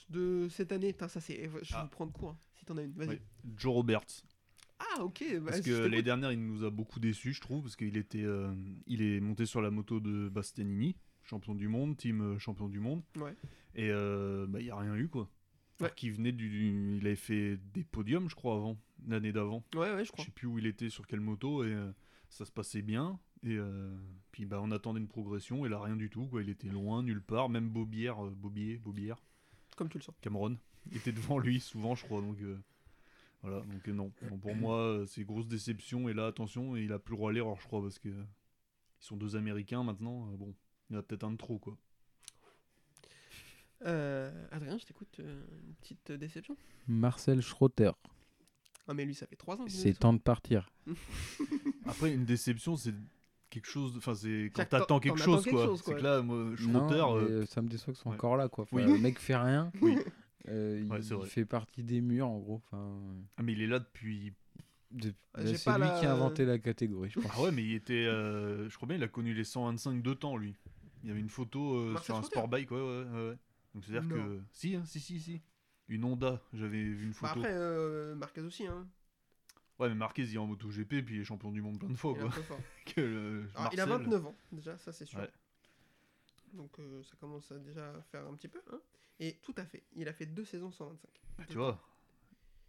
de 0.08 0.48
cette 0.50 0.72
année. 0.72 0.94
Ça 0.98 1.20
c'est. 1.20 1.44
Je 1.44 1.48
vais 1.50 1.60
Ah. 1.74 1.82
vous 1.82 1.88
prendre 1.90 2.12
court, 2.12 2.30
hein, 2.30 2.38
si 2.54 2.64
t'en 2.64 2.76
as 2.78 2.82
une. 2.82 2.92
Vas-y. 2.92 3.08
Ouais. 3.08 3.22
Joe 3.56 3.74
Roberts. 3.74 4.06
Ah, 4.78 5.02
ok. 5.02 5.24
bah, 5.40 5.50
Parce 5.52 5.58
je 5.58 5.62
que 5.62 5.70
l'année 5.82 6.02
dernière, 6.02 6.32
il 6.32 6.44
nous 6.44 6.64
a 6.64 6.70
beaucoup 6.70 7.00
déçus, 7.00 7.32
je 7.32 7.40
trouve, 7.40 7.62
parce 7.62 7.76
qu'il 7.76 7.96
était, 7.96 8.24
euh, 8.24 8.54
il 8.86 9.02
est 9.02 9.20
monté 9.20 9.46
sur 9.46 9.60
la 9.62 9.70
moto 9.70 10.00
de 10.00 10.28
Bastianini, 10.28 10.96
champion 11.22 11.54
du 11.54 11.68
monde, 11.68 11.96
team 11.96 12.20
euh, 12.20 12.38
champion 12.38 12.68
du 12.68 12.78
monde. 12.80 13.02
Ouais. 13.16 13.34
Et 13.74 13.90
euh, 13.90 14.46
bah, 14.46 14.60
il 14.60 14.64
n'y 14.64 14.70
a 14.70 14.76
rien 14.76 14.94
eu, 14.96 15.08
quoi. 15.08 15.28
Ouais. 15.80 15.92
qu'il 15.94 16.12
venait 16.12 16.32
du, 16.32 16.96
il 16.98 17.06
avait 17.06 17.16
fait 17.16 17.58
des 17.74 17.84
podiums, 17.84 18.30
je 18.30 18.34
crois, 18.34 18.54
avant, 18.56 18.78
l'année 19.06 19.32
d'avant. 19.32 19.62
Ouais, 19.74 19.92
ouais, 19.92 19.98
je 20.00 20.04
Je 20.04 20.12
crois. 20.12 20.24
sais 20.24 20.30
plus 20.30 20.46
où 20.46 20.58
il 20.58 20.66
était, 20.66 20.88
sur 20.88 21.06
quelle 21.06 21.20
moto, 21.20 21.64
et 21.64 21.72
euh, 21.72 21.92
ça 22.30 22.44
se 22.46 22.52
passait 22.52 22.82
bien. 22.82 23.18
Et 23.42 23.58
puis 24.32 24.44
bah, 24.46 24.58
on 24.62 24.72
attendait 24.72 24.98
une 24.98 25.06
progression, 25.06 25.66
et 25.66 25.68
là 25.68 25.78
rien 25.80 25.94
du 25.94 26.08
tout, 26.10 26.26
quoi. 26.26 26.42
Il 26.42 26.48
était 26.48 26.66
loin, 26.68 27.02
nulle 27.02 27.20
part. 27.22 27.48
Même 27.48 27.68
Bobière, 27.68 28.16
Bobier, 28.24 28.78
Bobière, 28.78 29.22
Comme 29.76 29.88
tu 29.88 29.98
le 29.98 30.02
sens. 30.02 30.14
Cameron, 30.22 30.56
était 30.92 31.12
devant 31.12 31.38
lui 31.38 31.60
souvent, 31.60 31.94
je 31.94 32.04
crois. 32.04 32.22
Donc 32.22 32.38
voilà, 33.48 33.60
donc 33.64 33.88
euh, 33.88 33.92
non. 33.92 34.12
Bon, 34.30 34.38
pour 34.38 34.54
moi, 34.56 34.78
euh, 34.78 35.06
c'est 35.06 35.24
grosse 35.24 35.46
déception. 35.48 36.08
Et 36.08 36.14
là, 36.14 36.26
attention, 36.26 36.76
il 36.76 36.92
a 36.92 36.98
plus 36.98 37.12
le 37.12 37.16
droit 37.16 37.30
à 37.30 37.32
l'erreur, 37.32 37.56
je 37.60 37.66
crois, 37.66 37.80
parce 37.82 37.98
que 37.98 38.08
ils 38.08 38.24
sont 38.98 39.16
deux 39.16 39.36
Américains 39.36 39.82
maintenant. 39.84 40.28
euh, 40.32 40.36
bon, 40.36 40.54
il 40.90 40.94
y 40.94 40.96
en 40.96 41.00
a 41.00 41.02
peut-être 41.02 41.24
un 41.24 41.32
de 41.32 41.36
trop, 41.36 41.58
quoi. 41.58 41.76
Euh, 43.84 44.30
Adrien, 44.50 44.78
je 44.78 44.84
t'écoute. 44.86 45.16
euh, 45.20 45.44
une 45.66 45.74
petite 45.74 46.12
déception. 46.12 46.56
Marcel 46.88 47.40
Schroeter. 47.42 47.92
Ah, 48.88 48.94
mais 48.94 49.04
lui, 49.04 49.14
ça 49.14 49.26
fait 49.26 49.36
3 49.36 49.56
ans. 49.60 49.64
qu'il 49.64 49.72
C'est 49.72 49.90
est 49.90 49.98
temps 49.98 50.12
de 50.14 50.18
partir. 50.20 50.70
Après, 51.86 52.12
une 52.14 52.24
déception, 52.24 52.76
c'est 52.76 52.94
quelque 53.50 53.66
chose. 53.68 53.92
de- 53.92 53.98
Enfin, 53.98 54.14
c'est 54.14 54.50
quand 54.54 54.62
C'est-à-dire 54.62 54.64
que 54.64 54.70
t'en- 54.70 54.78
t'attends 54.78 55.00
quelque 55.00 55.18
t'en 55.18 55.24
chose, 55.24 55.34
attends 55.40 55.44
quelque 55.44 55.56
quoi. 55.56 55.66
chose, 55.66 55.82
quoi. 55.82 55.94
C'est 55.94 55.98
que 56.00 56.04
là, 56.04 56.22
moi, 56.22 56.36
Non, 56.68 56.88
mais, 56.88 56.94
euh, 56.96 57.28
euh, 57.42 57.46
ça 57.46 57.62
me 57.62 57.68
déçoit 57.68 57.92
qu'ils 57.92 58.02
sont 58.02 58.10
ouais. 58.10 58.16
encore 58.16 58.36
là, 58.36 58.48
quoi. 58.48 58.64
Enfin, 58.64 58.76
Oui. 58.76 58.84
Le 58.84 58.98
mec 58.98 59.18
fait 59.18 59.36
rien. 59.36 59.70
Oui. 59.82 59.96
Euh, 60.48 60.84
Ouais, 60.84 61.00
il, 61.00 61.26
fait 61.26 61.44
partie 61.44 61.82
des 61.82 62.00
murs, 62.00 62.28
en 62.28 62.38
gros. 62.38 62.62
Enfin, 62.66 63.00
Ah, 63.36 63.42
mais 63.42 63.52
il 63.52 63.60
est 63.62 63.66
là 63.66 63.78
depuis 63.80 64.32
De- 64.92 65.10
bah, 65.34 65.40
j'ai 65.44 65.56
c'est 65.56 65.64
pas 65.64 65.78
lui 65.78 65.84
la- 65.86 65.98
qui 66.00 66.06
a 66.06 66.12
inventé 66.12 66.44
la 66.44 66.58
catégorie, 66.58 67.10
je 67.10 67.18
pense. 67.20 67.30
Ah 67.34 67.42
ouais, 67.42 67.50
mais 67.50 67.64
il 67.64 67.74
était. 67.74 68.06
euh, 68.06 68.68
je 68.70 68.76
crois 68.76 68.86
bien, 68.86 68.96
il 68.96 69.02
a 69.02 69.08
connu 69.08 69.34
les 69.34 69.42
125 69.44 70.00
de 70.02 70.14
temps, 70.14 70.36
lui. 70.36 70.54
Il 71.02 71.08
y 71.08 71.10
avait 71.12 71.20
une 71.20 71.28
photo 71.28 71.76
euh, 71.76 71.92
Marcel 71.92 72.04
sur 72.04 72.16
un 72.16 72.22
sport 72.22 72.48
bike, 72.48 72.70
ouais, 72.70 72.80
ouais, 72.80 73.04
ouais. 73.04 73.38
Donc 73.74 73.84
c'est-à-dire 73.84 74.16
Non. 74.16 74.24
que. 74.24 74.40
Si, 74.52 74.76
hein, 74.76 74.84
si, 74.86 75.00
si, 75.00 75.18
si. 75.20 75.40
Une 75.88 76.04
Honda, 76.04 76.40
j'avais 76.52 76.82
vu 76.82 77.02
une 77.04 77.10
Bah 77.10 77.14
photo. 77.28 77.40
après, 77.40 77.52
euh, 77.52 78.14
Marquez 78.14 78.40
aussi, 78.42 78.66
hein. 78.66 78.86
Ouais, 79.78 79.88
mais 79.88 79.94
Marquez, 79.96 80.22
il 80.22 80.34
est 80.34 80.38
en 80.38 80.46
MotoGP, 80.46 81.02
puis 81.04 81.16
il 81.16 81.20
est 81.20 81.24
champion 81.24 81.50
du 81.52 81.60
monde 81.62 81.78
plein 81.78 81.88
de 81.90 81.94
fois, 81.96 82.12
il, 82.16 82.20
quoi. 82.22 82.30
peu 82.30 82.42
fort. 82.42 82.58
Que, 82.86 83.00
euh, 83.00 83.42
Alors, 83.56 83.70
il 83.72 83.80
a 83.80 83.86
Marcel- 83.86 84.04
29 84.06 84.26
ans, 84.26 84.34
déjà, 84.52 84.78
ça 84.78 84.92
c'est 84.92 85.04
sûr. 85.04 85.18
Ouais. 85.18 85.30
Donc 86.56 86.78
euh, 86.78 87.02
ça 87.04 87.14
commence 87.20 87.50
à 87.52 87.58
déjà 87.58 87.92
faire 88.10 88.26
un 88.26 88.34
petit 88.34 88.48
peu. 88.48 88.60
Hein. 88.72 88.80
Et 89.20 89.34
tout 89.42 89.54
à 89.56 89.64
fait, 89.64 89.84
il 89.94 90.08
a 90.08 90.12
fait 90.12 90.26
deux 90.26 90.44
saisons 90.44 90.70
125. 90.70 91.08
Bah, 91.38 91.44
tu 91.48 91.56
vois. 91.58 91.80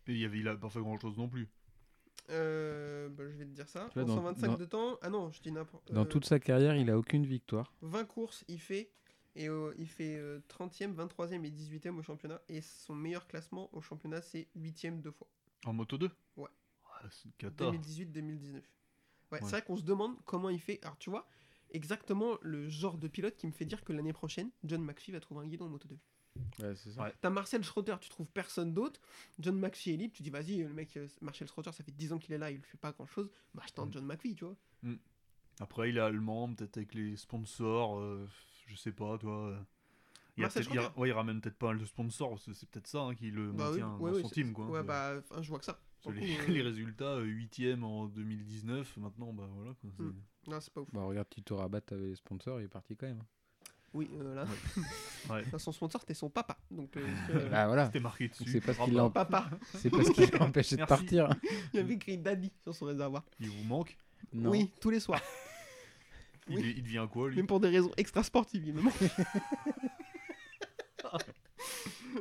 Et 0.07 0.13
il, 0.13 0.25
avait, 0.25 0.39
il 0.39 0.47
a 0.47 0.55
pas 0.55 0.69
fait 0.69 0.79
grand-chose 0.79 1.17
non 1.17 1.27
plus. 1.27 1.47
Euh, 2.29 3.09
bah, 3.09 3.23
je 3.29 3.35
vais 3.38 3.45
te 3.45 3.51
dire 3.51 3.67
ça. 3.69 3.89
En 3.95 4.01
dans- 4.05 4.15
125 4.15 4.47
dans- 4.47 4.57
de 4.57 4.65
temps. 4.65 4.97
Ah 5.01 5.09
non, 5.09 5.31
je 5.31 5.41
dis 5.41 5.51
n'importe 5.51 5.91
Dans 5.91 6.01
euh, 6.01 6.05
toute 6.05 6.25
sa 6.25 6.39
carrière, 6.39 6.75
il 6.75 6.89
a 6.89 6.97
aucune 6.97 7.25
victoire. 7.25 7.73
20 7.81 8.05
courses, 8.05 8.43
il 8.47 8.59
fait. 8.59 8.91
Et 9.35 9.49
euh, 9.49 9.73
il 9.77 9.88
fait 9.88 10.17
euh, 10.17 10.39
30e, 10.49 10.93
23e 10.95 11.43
et 11.45 11.51
18e 11.51 11.97
au 11.97 12.01
championnat. 12.01 12.41
Et 12.49 12.61
son 12.61 12.95
meilleur 12.95 13.27
classement 13.27 13.69
au 13.73 13.81
championnat, 13.81 14.21
c'est 14.21 14.47
8e 14.57 15.01
deux 15.01 15.11
fois. 15.11 15.27
En 15.65 15.73
Moto 15.73 15.97
2 15.97 16.09
Ouais. 16.38 16.49
Ah, 16.85 17.05
c'est 17.11 17.25
une 17.25 17.33
cata. 17.33 17.65
2018-2019. 17.71 18.53
Ouais, 18.55 18.61
Ouais. 19.31 19.39
c'est 19.41 19.51
vrai 19.51 19.61
qu'on 19.61 19.77
se 19.77 19.83
demande 19.83 20.15
comment 20.25 20.49
il 20.49 20.59
fait. 20.59 20.79
Alors 20.83 20.97
tu 20.97 21.09
vois, 21.09 21.27
exactement 21.72 22.38
le 22.41 22.70
genre 22.70 22.97
de 22.97 23.07
pilote 23.07 23.36
qui 23.36 23.47
me 23.47 23.51
fait 23.51 23.65
dire 23.65 23.84
que 23.84 23.93
l'année 23.93 24.13
prochaine, 24.13 24.49
John 24.63 24.84
McPhee 24.84 25.11
va 25.11 25.20
trouver 25.20 25.45
un 25.45 25.47
guidon 25.47 25.65
en 25.65 25.70
Moto 25.70 25.88
2. 25.88 25.97
Ouais, 26.63 26.76
c'est 26.76 26.91
ça. 26.91 27.01
Ouais. 27.03 27.13
T'as 27.20 27.30
Marcel 27.32 27.63
Schroeder, 27.63 27.95
tu 27.99 28.09
trouves 28.09 28.28
personne 28.28 28.74
d'autre. 28.74 29.01
John 29.39 29.57
McPhee 29.59 29.93
est 29.93 29.97
libre, 29.97 30.13
tu 30.15 30.22
dis 30.24 30.30
vas-y, 30.30 30.57
le 30.63 30.74
mec, 30.74 30.95
euh, 30.97 31.07
Marcel 31.22 31.47
Schroeder, 31.47 31.72
ça 31.72 31.84
fait 31.84 31.91
10 31.95 32.13
ans 32.13 32.20
qu'il 32.20 32.34
est 32.34 32.38
là, 32.38 32.51
il 32.51 32.61
fait 32.61 32.78
pas 32.78 32.91
grand 32.91 33.07
chose. 33.07 33.30
Bah 33.55 33.63
je 33.68 33.74
tente 33.74 33.89
Mm. 33.89 33.93
John 33.93 34.05
McPhee, 34.05 34.36
tu 34.36 34.45
vois. 34.45 34.55
Après, 35.59 35.89
il 35.89 35.97
est 35.97 36.01
allemand, 36.01 36.53
peut-être 36.53 36.78
avec 36.78 36.93
les 36.93 37.15
sponsors, 37.18 37.97
euh, 37.99 38.28
je 38.68 38.76
sais 38.76 38.91
pas, 38.91 39.18
toi. 39.18 39.47
euh. 39.47 39.59
Il, 40.38 40.41
Marcel 40.43 40.68
ouais, 40.97 41.09
il 41.09 41.11
ramène 41.13 41.41
peut-être 41.41 41.57
pas 41.57 41.68
mal 41.70 41.80
de 41.80 41.86
sponsors, 41.86 42.39
c'est 42.39 42.70
peut-être 42.70 42.86
ça 42.86 42.99
hein, 43.01 43.15
qui 43.15 43.32
le 43.32 43.51
Bah 43.51 43.72
oui, 43.72 43.80
maintient 43.80 43.95
ouais, 43.97 44.11
dans 44.11 44.15
ouais, 44.18 44.22
son 44.22 44.30
team, 44.30 44.53
quoi. 44.53 44.68
Ouais, 44.68 44.84
bah 44.84 45.20
je 45.41 45.49
vois 45.49 45.57
que 45.57 45.65
ça. 45.65 45.80
Les, 46.05 46.11
le 46.37 46.43
coup, 46.45 46.51
euh, 46.51 46.53
les 46.53 46.61
résultats, 46.61 47.19
8ème 47.19 47.83
en 47.83 48.05
2019, 48.07 48.97
maintenant, 48.97 49.33
bah 49.33 49.47
voilà. 49.53 49.71
Quoi, 49.81 49.89
Mm. 50.05 50.13
Non, 50.47 50.59
c'est 50.61 50.71
pas 50.73 50.81
ouf. 50.81 50.87
Bah, 50.93 51.01
regarde, 51.03 51.27
Tito 51.29 51.57
Rabat 51.57 51.81
avait 51.91 52.07
les 52.07 52.15
sponsors, 52.15 52.61
il 52.61 52.65
est 52.65 52.69
parti 52.69 52.95
quand 52.95 53.07
même. 53.07 53.21
Oui, 53.93 54.09
euh, 54.21 54.35
là, 54.35 54.45
Ouais. 55.29 55.43
Enfin, 55.47 55.57
son 55.57 55.71
sponsor, 55.71 55.99
c'était 56.01 56.13
son 56.13 56.29
papa. 56.29 56.57
Donc, 56.71 56.95
euh, 56.97 57.05
euh, 57.31 57.49
Bah 57.49 57.67
voilà, 57.67 57.85
C'était 57.87 57.99
marqué 57.99 58.27
dessus. 58.29 58.45
c'est 58.49 58.61
parce 58.61 58.77
Ah 58.81 58.85
qu'il 58.85 58.93
l'a 58.93 59.09
papa, 59.09 59.49
c'est 59.75 59.89
parce 59.89 60.09
qu'il 60.11 60.29
l'a 60.29 60.43
empêché 60.43 60.75
de 60.77 60.85
partir. 60.85 61.29
il 61.73 61.79
avait 61.79 61.93
écrit 61.95 62.17
Daddy 62.17 62.51
sur 62.63 62.73
son 62.75 62.85
réservoir. 62.85 63.23
Il 63.39 63.49
vous 63.49 63.63
manque 63.63 63.97
Non. 64.33 64.51
Oui, 64.51 64.71
tous 64.79 64.89
les 64.89 64.99
soirs. 64.99 65.21
il, 66.47 66.57
Oui. 66.57 66.73
il 66.77 66.83
devient 66.83 67.07
quoi, 67.11 67.29
lui? 67.29 67.35
Même 67.37 67.47
pour 67.47 67.59
des 67.59 67.69
raisons 67.69 67.91
extra-sportives, 67.97 68.63
il 68.65 68.73
me 68.73 68.81
manque. 68.81 68.93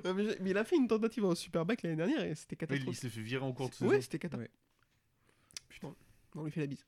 Mais, 0.05 0.51
il 0.51 0.59
a 0.59 0.65
fait 0.65 0.77
une 0.77 0.89
tentative 0.89 1.25
en 1.25 1.35
Superbike 1.35 1.83
l'année 1.83 1.97
dernière 1.97 2.23
et 2.25 2.35
c'était 2.35 2.57
Ouais, 2.57 2.77
il, 2.77 2.83
il 2.83 2.85
catastrophique. 2.85 3.01
s'est 3.01 3.09
fait 3.11 3.21
virer 3.23 3.45
en 3.45 3.53
cours 3.53 3.69
de 3.71 3.75
saison. 3.75 3.91
Ouais, 3.91 4.01
c'était 4.01 4.19
cata. 4.19 4.39
Ouais. 4.39 4.51
Putain, 5.69 5.95
on 6.35 6.45
lui 6.45 6.51
fait 6.51 6.61
la 6.61 6.67
bise. 6.67 6.85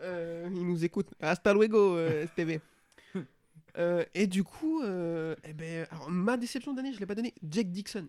Euh, 0.00 0.48
il 0.52 0.66
nous 0.66 0.84
écoute. 0.84 1.12
Hasta 1.20 1.52
luego, 1.54 1.96
euh, 1.96 2.26
STV. 2.26 2.60
Euh, 3.76 4.04
et 4.14 4.28
du 4.28 4.44
coup, 4.44 4.82
euh, 4.82 5.34
eh 5.42 5.52
ben, 5.52 5.84
alors, 5.90 6.08
ma 6.08 6.36
déception 6.36 6.74
d'année, 6.74 6.92
je 6.92 7.00
l'ai 7.00 7.06
pas 7.06 7.16
donné. 7.16 7.34
Jack 7.42 7.72
Dixon. 7.72 8.06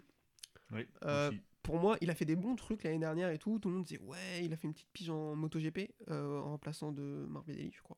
Euh. 1.03 1.31
Pour 1.63 1.79
moi, 1.79 1.97
il 2.01 2.11
a 2.11 2.15
fait 2.15 2.25
des 2.25 2.35
bons 2.35 2.55
trucs 2.55 2.83
l'année 2.83 2.99
dernière 2.99 3.29
et 3.31 3.39
tout. 3.39 3.57
Tout 3.57 3.69
le 3.69 3.75
monde 3.75 3.83
disait 3.85 3.99
ouais, 4.01 4.43
il 4.43 4.53
a 4.53 4.57
fait 4.57 4.67
une 4.67 4.73
petite 4.73 4.91
pige 4.93 5.09
en 5.09 5.35
MotoGP 5.35 5.89
euh, 6.11 6.39
en 6.41 6.51
remplaçant 6.51 6.91
de 6.91 7.25
Morbidelli, 7.27 7.71
je 7.75 7.81
crois. 7.81 7.97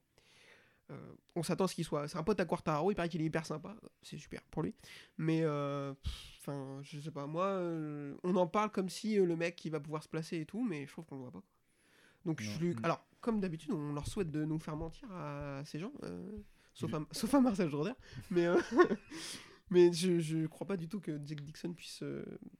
Euh, 0.89 1.13
on 1.35 1.43
s'attend 1.43 1.65
à 1.65 1.67
ce 1.67 1.75
qu'il 1.75 1.83
soit. 1.83 2.07
C'est 2.07 2.17
un 2.17 2.23
pote 2.23 2.39
à 2.39 2.45
Quartaro, 2.45 2.91
il 2.91 2.95
paraît 2.95 3.09
qu'il 3.09 3.21
est 3.21 3.25
hyper 3.25 3.45
sympa. 3.45 3.75
C'est 4.01 4.17
super 4.17 4.41
pour 4.43 4.63
lui. 4.63 4.73
Mais 5.17 5.41
euh, 5.43 5.93
enfin, 6.39 6.79
je 6.83 6.99
sais 6.99 7.11
pas. 7.11 7.27
Moi, 7.27 7.45
euh, 7.45 8.15
on 8.23 8.35
en 8.37 8.47
parle 8.47 8.71
comme 8.71 8.87
si 8.89 9.15
le 9.17 9.35
mec 9.35 9.63
il 9.65 9.69
va 9.71 9.79
pouvoir 9.81 10.01
se 10.03 10.07
placer 10.07 10.37
et 10.39 10.45
tout, 10.45 10.63
mais 10.63 10.85
je 10.85 10.91
trouve 10.93 11.05
qu'on 11.05 11.15
le 11.15 11.21
voit 11.23 11.31
pas. 11.31 11.43
Donc 12.25 12.41
je 12.41 12.51
Non. 12.51 12.59
lui... 12.59 12.75
Alors 12.83 13.05
comme 13.19 13.39
d'habitude, 13.41 13.71
on 13.73 13.93
leur 13.93 14.07
souhaite 14.07 14.31
de 14.31 14.45
nous 14.45 14.59
faire 14.59 14.77
mentir 14.77 15.11
à 15.11 15.61
ces 15.65 15.79
gens, 15.79 15.91
sauf, 16.73 16.93
à, 16.93 16.99
sauf 17.11 17.33
à 17.33 17.41
Marcel 17.41 17.69
Jourdain. 17.69 17.95
Mais 18.31 18.47
mais 19.69 19.91
je, 19.91 20.19
je 20.19 20.45
crois 20.47 20.65
pas 20.67 20.77
du 20.77 20.87
tout 20.87 20.99
que 21.01 21.19
Jack 21.25 21.41
Dixon 21.41 21.73
puisse 21.73 22.03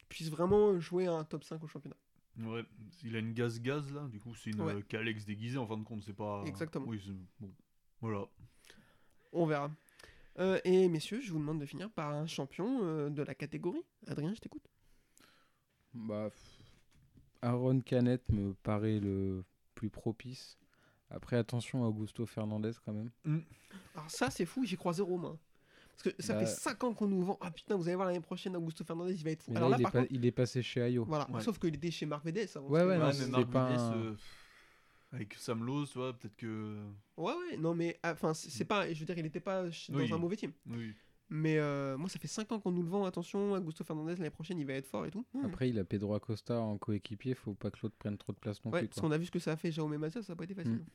puisse 0.09 0.29
vraiment 0.29 0.77
jouer 0.79 1.07
un 1.07 1.23
top 1.23 1.43
5 1.43 1.63
au 1.63 1.67
championnat. 1.67 1.95
Ouais, 2.39 2.63
il 3.03 3.15
a 3.15 3.19
une 3.19 3.33
gaz-gaz 3.33 3.91
là, 3.93 4.07
du 4.09 4.19
coup, 4.19 4.35
c'est 4.35 4.51
une 4.51 4.61
Ouais. 4.61 4.83
Calex 4.83 5.25
déguisée 5.25 5.57
en 5.57 5.65
fin 5.65 5.77
de 5.77 5.83
compte, 5.83 6.03
c'est 6.03 6.13
pas. 6.13 6.43
Exactement. 6.45 6.85
Oui, 6.87 7.01
c'est- 7.03 7.11
bon. 7.39 7.51
Voilà. 8.01 8.25
On 9.33 9.45
verra. 9.45 9.71
Euh, 10.39 10.59
et 10.63 10.87
messieurs, 10.87 11.19
je 11.21 11.31
vous 11.31 11.39
demande 11.39 11.59
de 11.59 11.65
finir 11.65 11.89
par 11.89 12.11
un 12.13 12.27
champion 12.27 12.79
euh, 12.83 13.09
de 13.09 13.23
la 13.23 13.33
catégorie. 13.33 13.83
Adrien, 14.07 14.33
je 14.33 14.39
t'écoute. 14.39 14.63
Bah, 15.93 16.29
Aaron 17.41 17.81
Canet 17.81 18.21
me 18.31 18.53
paraît 18.53 18.99
le 18.99 19.43
plus 19.73 19.89
propice. 19.89 20.57
Après, 21.09 21.37
attention 21.37 21.83
à 21.83 21.87
Augusto 21.87 22.25
Fernandez 22.25 22.71
quand 22.85 22.93
même. 22.93 23.09
Alors 23.95 24.11
ça, 24.11 24.29
c'est 24.29 24.45
fou, 24.45 24.65
j'y 24.65 24.75
crois 24.75 24.93
zéro, 24.93 25.17
moi. 25.17 25.37
Parce 25.89 26.15
que 26.15 26.21
ça 26.21 26.33
Bah- 26.33 26.41
fait 26.41 26.45
5 26.45 26.83
ans 26.83 26.93
qu'on 26.93 27.07
nous 27.07 27.23
vend. 27.23 27.37
Ah 27.41 27.49
putain, 27.49 27.75
vous 27.75 27.87
allez 27.87 27.95
voir 27.95 28.07
l'année 28.07 28.19
prochaine, 28.21 28.55
Augusto 28.55 28.83
Fernandez, 28.83 29.15
il 29.15 29.23
va 29.23 29.31
être 29.31 29.41
fou. 29.41 29.53
Alors 29.55 29.69
là, 29.69 29.77
il, 29.77 29.81
est 29.81 29.83
par 29.83 29.91
pas- 29.93 29.99
contre, 30.01 30.11
il 30.13 30.25
est 30.25 30.31
passé 30.31 30.61
chez 30.61 30.81
Ayo. 30.81 31.05
voilà. 31.05 31.27
Ouais. 31.31 31.41
Sauf 31.41 31.57
qu'il 31.57 31.73
était 31.73 31.89
chez 31.89 32.05
Mercedes. 32.05 32.47
avant, 32.55 32.67
Ouais, 32.67 32.83
ouais, 32.83 32.97
non, 32.99 33.05
Ouais, 33.07 33.13
c'est 33.13 33.25
mais 33.25 33.31
Marc 33.31 33.49
pas 33.49 33.69
Vides, 33.69 33.79
un- 33.79 33.93
euh, 33.95 34.15
avec 35.17 35.33
Sam 35.35 35.63
Lowe, 35.63 35.85
tu 35.85 35.97
vois, 35.97 36.13
peut-être 36.13 36.35
que. 36.35 36.77
Ouais, 37.17 37.33
ouais, 37.33 37.57
non, 37.57 37.75
mais 37.75 37.99
ah, 38.03 38.13
enfin, 38.13 38.33
c'est 38.33 38.49
c'est 38.49 38.65
pas. 38.65 38.91
Je 38.91 38.99
veux 38.99 39.05
dire, 39.05 39.17
il 39.17 39.25
était 39.25 39.39
pas 39.39 39.63
dans 39.63 39.69
Oui. 39.97 40.11
un 40.11 40.17
mauvais 40.17 40.35
team. 40.35 40.51
Oui. 40.69 40.93
Mais 41.29 41.57
euh, 41.57 41.97
moi, 41.97 42.07
ça 42.07 42.19
fait 42.19 42.27
5 42.27 42.49
ans 42.53 42.59
qu'on 42.59 42.71
nous 42.71 42.83
le 42.83 42.89
vend. 42.89 43.03
Attention, 43.05 43.51
Augusto 43.51 43.83
Fernandez, 43.83 44.15
l'année 44.15 44.29
prochaine, 44.29 44.57
il 44.59 44.65
va 44.65 44.73
être 44.73 44.87
fort 44.87 45.05
et 45.05 45.11
tout. 45.11 45.25
Hmm. 45.33 45.45
Après, 45.45 45.69
il 45.69 45.77
a 45.77 45.83
Pedro 45.83 46.13
Acosta 46.13 46.57
en 46.59 46.77
coéquipier. 46.77 47.35
Faut 47.35 47.53
pas 47.53 47.69
que 47.69 47.79
l'autre 47.83 47.97
prenne 47.97 48.17
trop 48.17 48.31
de 48.31 48.37
place 48.37 48.63
non 48.63 48.71
ouais, 48.71 48.79
plus. 48.81 48.87
parce 48.89 49.01
qu'on 49.01 49.11
a 49.11 49.17
vu 49.17 49.25
ce 49.25 49.31
que 49.31 49.39
ça 49.39 49.51
a 49.51 49.57
fait 49.57 49.71
Jaume 49.71 49.97
Mazia, 49.97 50.23
ça 50.23 50.33
a 50.33 50.35
pas 50.37 50.45
été 50.45 50.53
facile. 50.55 50.73
Mm. 50.73 50.85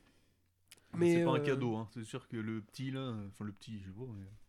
Mais 0.94 1.14
c'est 1.14 1.24
pas 1.24 1.30
un 1.32 1.40
euh, 1.40 1.44
cadeau, 1.44 1.76
hein. 1.76 1.88
c'est 1.92 2.04
sûr 2.04 2.28
que 2.28 2.36
le 2.36 2.60
petit 2.60 2.90
là, 2.90 3.14
enfin 3.28 3.44
le 3.44 3.52
petit, 3.52 3.78
je 3.78 3.86
sais 3.86 3.92
pas. 3.92 4.04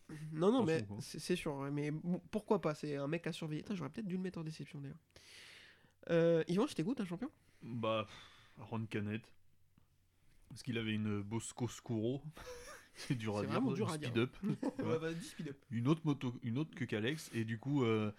mais- 0.10 0.18
Non, 0.34 0.52
non, 0.52 0.64
mais 0.64 0.76
Attention, 0.76 1.00
c'est 1.20 1.36
sûr. 1.36 1.56
Mais 1.72 1.92
bon, 1.92 2.22
pourquoi 2.32 2.60
pas 2.62 2.76
C'est 2.76 2.96
un 2.98 3.08
mec 3.08 3.26
à 3.28 3.32
surveiller. 3.32 3.64
J'aurais 3.72 3.90
peut-être 3.90 4.08
dû 4.08 4.16
le 4.16 4.22
mettre 4.22 4.40
en 4.40 4.44
déception 4.44 4.80
d'ailleurs. 4.80 4.98
Euh, 6.10 6.44
Yvan, 6.48 6.68
je 6.68 6.76
t'écoute, 6.76 7.00
un 7.00 7.06
champion? 7.06 7.30
Bah, 7.62 8.08
Aaron 8.60 8.86
Canet. 8.86 9.22
Parce 10.54 10.64
qu'il 10.64 10.78
avait 10.78 10.94
une 10.94 11.22
Bosco 11.22 11.68
Scuro. 11.68 12.22
c'est 12.96 13.16
dur 13.16 13.38
à 13.38 13.42
C'est 13.42 13.48
dire. 13.48 13.62
dur 13.74 13.90
à 13.92 13.98
dire. 13.98 14.10
speed 14.10 14.18
up. 14.20 14.36
Ouais, 14.84 15.00
bah, 15.02 15.12
dis 15.14 15.26
speed 15.26 15.48
up. 15.50 15.58
Une 15.72 15.88
autre 15.88 16.02
moto, 16.06 16.34
une 16.44 16.58
autre 16.60 16.76
que 16.76 16.86
Calex. 16.86 17.32
Et 17.34 17.44
du 17.44 17.58
coup, 17.58 17.84
euh, 17.84 18.12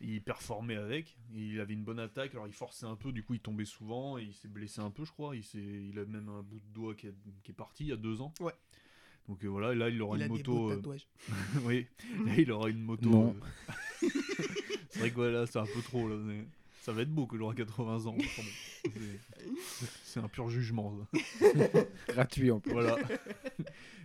il 0.00 0.20
performait 0.20 0.76
avec. 0.76 1.16
Il 1.34 1.60
avait 1.60 1.74
une 1.74 1.84
bonne 1.84 2.00
attaque. 2.00 2.32
Alors 2.32 2.46
il 2.48 2.52
forçait 2.52 2.86
un 2.86 2.96
peu. 2.96 3.12
Du 3.12 3.22
coup, 3.22 3.34
il 3.34 3.40
tombait 3.40 3.64
souvent. 3.64 4.18
Et 4.18 4.24
il 4.24 4.34
s'est 4.34 4.48
blessé 4.48 4.80
un 4.80 4.90
peu, 4.90 5.04
je 5.04 5.12
crois. 5.12 5.36
Il, 5.36 5.44
s'est- 5.44 5.58
il 5.58 5.98
a 5.98 6.04
même 6.04 6.28
un 6.28 6.42
bout 6.42 6.58
de 6.60 6.74
doigt 6.74 6.94
qui, 6.94 7.06
est- 7.06 7.14
qui 7.44 7.52
est 7.52 7.54
parti 7.54 7.84
il 7.84 7.88
y 7.88 7.92
a 7.92 7.96
deux 7.96 8.20
ans. 8.20 8.34
Ouais. 8.40 8.52
Donc 9.28 9.44
euh, 9.44 9.48
voilà, 9.48 9.72
et 9.72 9.76
là 9.76 9.88
il 9.88 10.00
aura 10.02 10.16
Il 10.16 10.22
a 10.22 10.26
une 10.26 10.32
des 10.34 10.38
moto. 10.38 10.52
beaux 10.54 10.70
euh, 10.70 10.76
tatouages. 10.76 11.08
oui, 11.64 11.86
là 12.26 12.34
il 12.38 12.52
aura 12.52 12.68
une 12.68 12.80
moto. 12.82 13.08
Non. 13.10 13.36
euh, 14.02 14.08
c'est 14.90 14.98
vrai 15.00 15.10
que 15.10 15.14
voilà, 15.16 15.46
c'est 15.46 15.58
un 15.58 15.66
peu 15.66 15.82
trop 15.82 16.08
là. 16.08 16.14
mais 16.16 16.46
Ça 16.86 16.92
va 16.92 17.02
être 17.02 17.10
beau 17.12 17.26
que 17.26 17.36
j'aurai 17.36 17.56
80 17.56 18.06
ans. 18.06 18.16
C'est- 20.04 20.20
un 20.20 20.28
pur 20.28 20.48
jugement. 20.48 20.96
ça. 21.12 21.18
Gratuit 22.14 22.52
en 22.52 22.60
plus. 22.60 22.70
Voilà. 22.70 22.96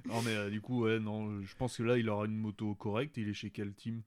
non 0.06 0.24
mais 0.24 0.32
euh, 0.36 0.50
du 0.50 0.62
coup, 0.62 0.82
ouais, 0.86 1.00
non, 1.00 1.44
je 1.44 1.56
pense 1.56 1.78
que 1.78 1.84
là 1.84 2.00
il 2.00 2.10
aura 2.10 2.26
une 2.26 2.36
moto 2.38 2.74
correcte. 2.74 3.18
Il 3.18 3.30
est 3.30 3.36
chez 3.36 3.52
quel 3.52 3.76
team? 3.76 4.02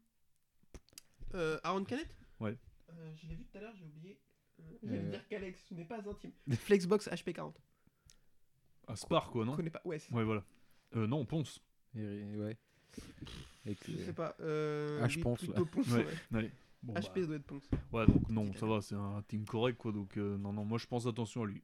Euh, 1.35 1.61
Aaron 1.63 1.85
Canet? 1.85 2.09
Ouais. 2.41 2.57
Euh, 2.91 3.13
je 3.15 3.29
l'ai 3.29 3.37
vu 3.37 3.45
tout 3.45 3.59
à 3.59 3.61
l'heure, 3.61 3.75
j'ai 3.77 3.85
oublié. 3.85 4.19
Euh, 4.59 4.63
J'allais 4.83 4.99
Euh. 4.99 5.11
dire 5.11 5.29
qu'Alex, 5.29 5.65
ce 5.69 5.75
n'est 5.75 5.85
pas 5.85 5.99
intime. 5.99 6.33
Flexbox 6.51 7.07
HP40. 7.09 7.55
À 8.89 8.97
Spar 8.97 9.31
quoi, 9.31 9.45
Je 9.45 9.51
non? 9.51 9.57
Connais 9.57 9.71
pas. 9.71 9.83
Ouais, 9.85 10.01
Ouais, 10.11 10.25
voilà. 10.25 10.45
Euh, 10.97 11.07
non, 11.07 11.25
Ponce. 11.25 11.63
Et- 11.97 12.25
ouais. 12.39 12.59
Je 13.67 13.97
sais 13.99 14.13
pas. 14.13 14.35
Euh, 14.41 14.99
Ah, 15.01 15.09
je 15.09 15.19
oui, 15.19 15.23
pense, 15.23 15.39
plutôt 15.39 15.55
là. 15.65 15.71
Ponce, 15.71 15.89
Ouais. 15.93 16.07
ouais. 16.33 16.51
Bon, 16.85 16.93
bah, 16.93 17.01
HP 17.01 17.27
doit 17.27 17.37
être 17.37 17.47
Ponce. 17.47 17.65
ouais, 17.93 18.07
donc 18.07 18.29
non, 18.29 18.53
ça 18.53 18.67
va, 18.67 18.83
c'est 18.83 18.95
un 18.95 19.23
team 19.27 19.47
correct 19.47 19.79
quoi. 19.79 19.91
Donc 19.91 20.19
euh, 20.19 20.37
non, 20.37 20.53
non, 20.53 20.67
moi 20.67 20.77
je 20.77 20.87
pense 20.87 21.07
attention 21.07 21.43
à 21.43 21.47
lui. 21.47 21.63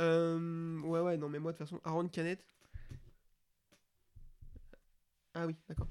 Euh, 0.00 0.80
ouais, 0.80 1.00
ouais, 1.00 1.16
non, 1.16 1.28
mais 1.28 1.38
moi, 1.38 1.52
de 1.52 1.58
toute 1.58 1.68
façon, 1.68 1.80
Aaron 1.84 2.08
Canet. 2.08 2.44
Ah 5.34 5.46
oui, 5.46 5.54
d'accord. 5.68 5.86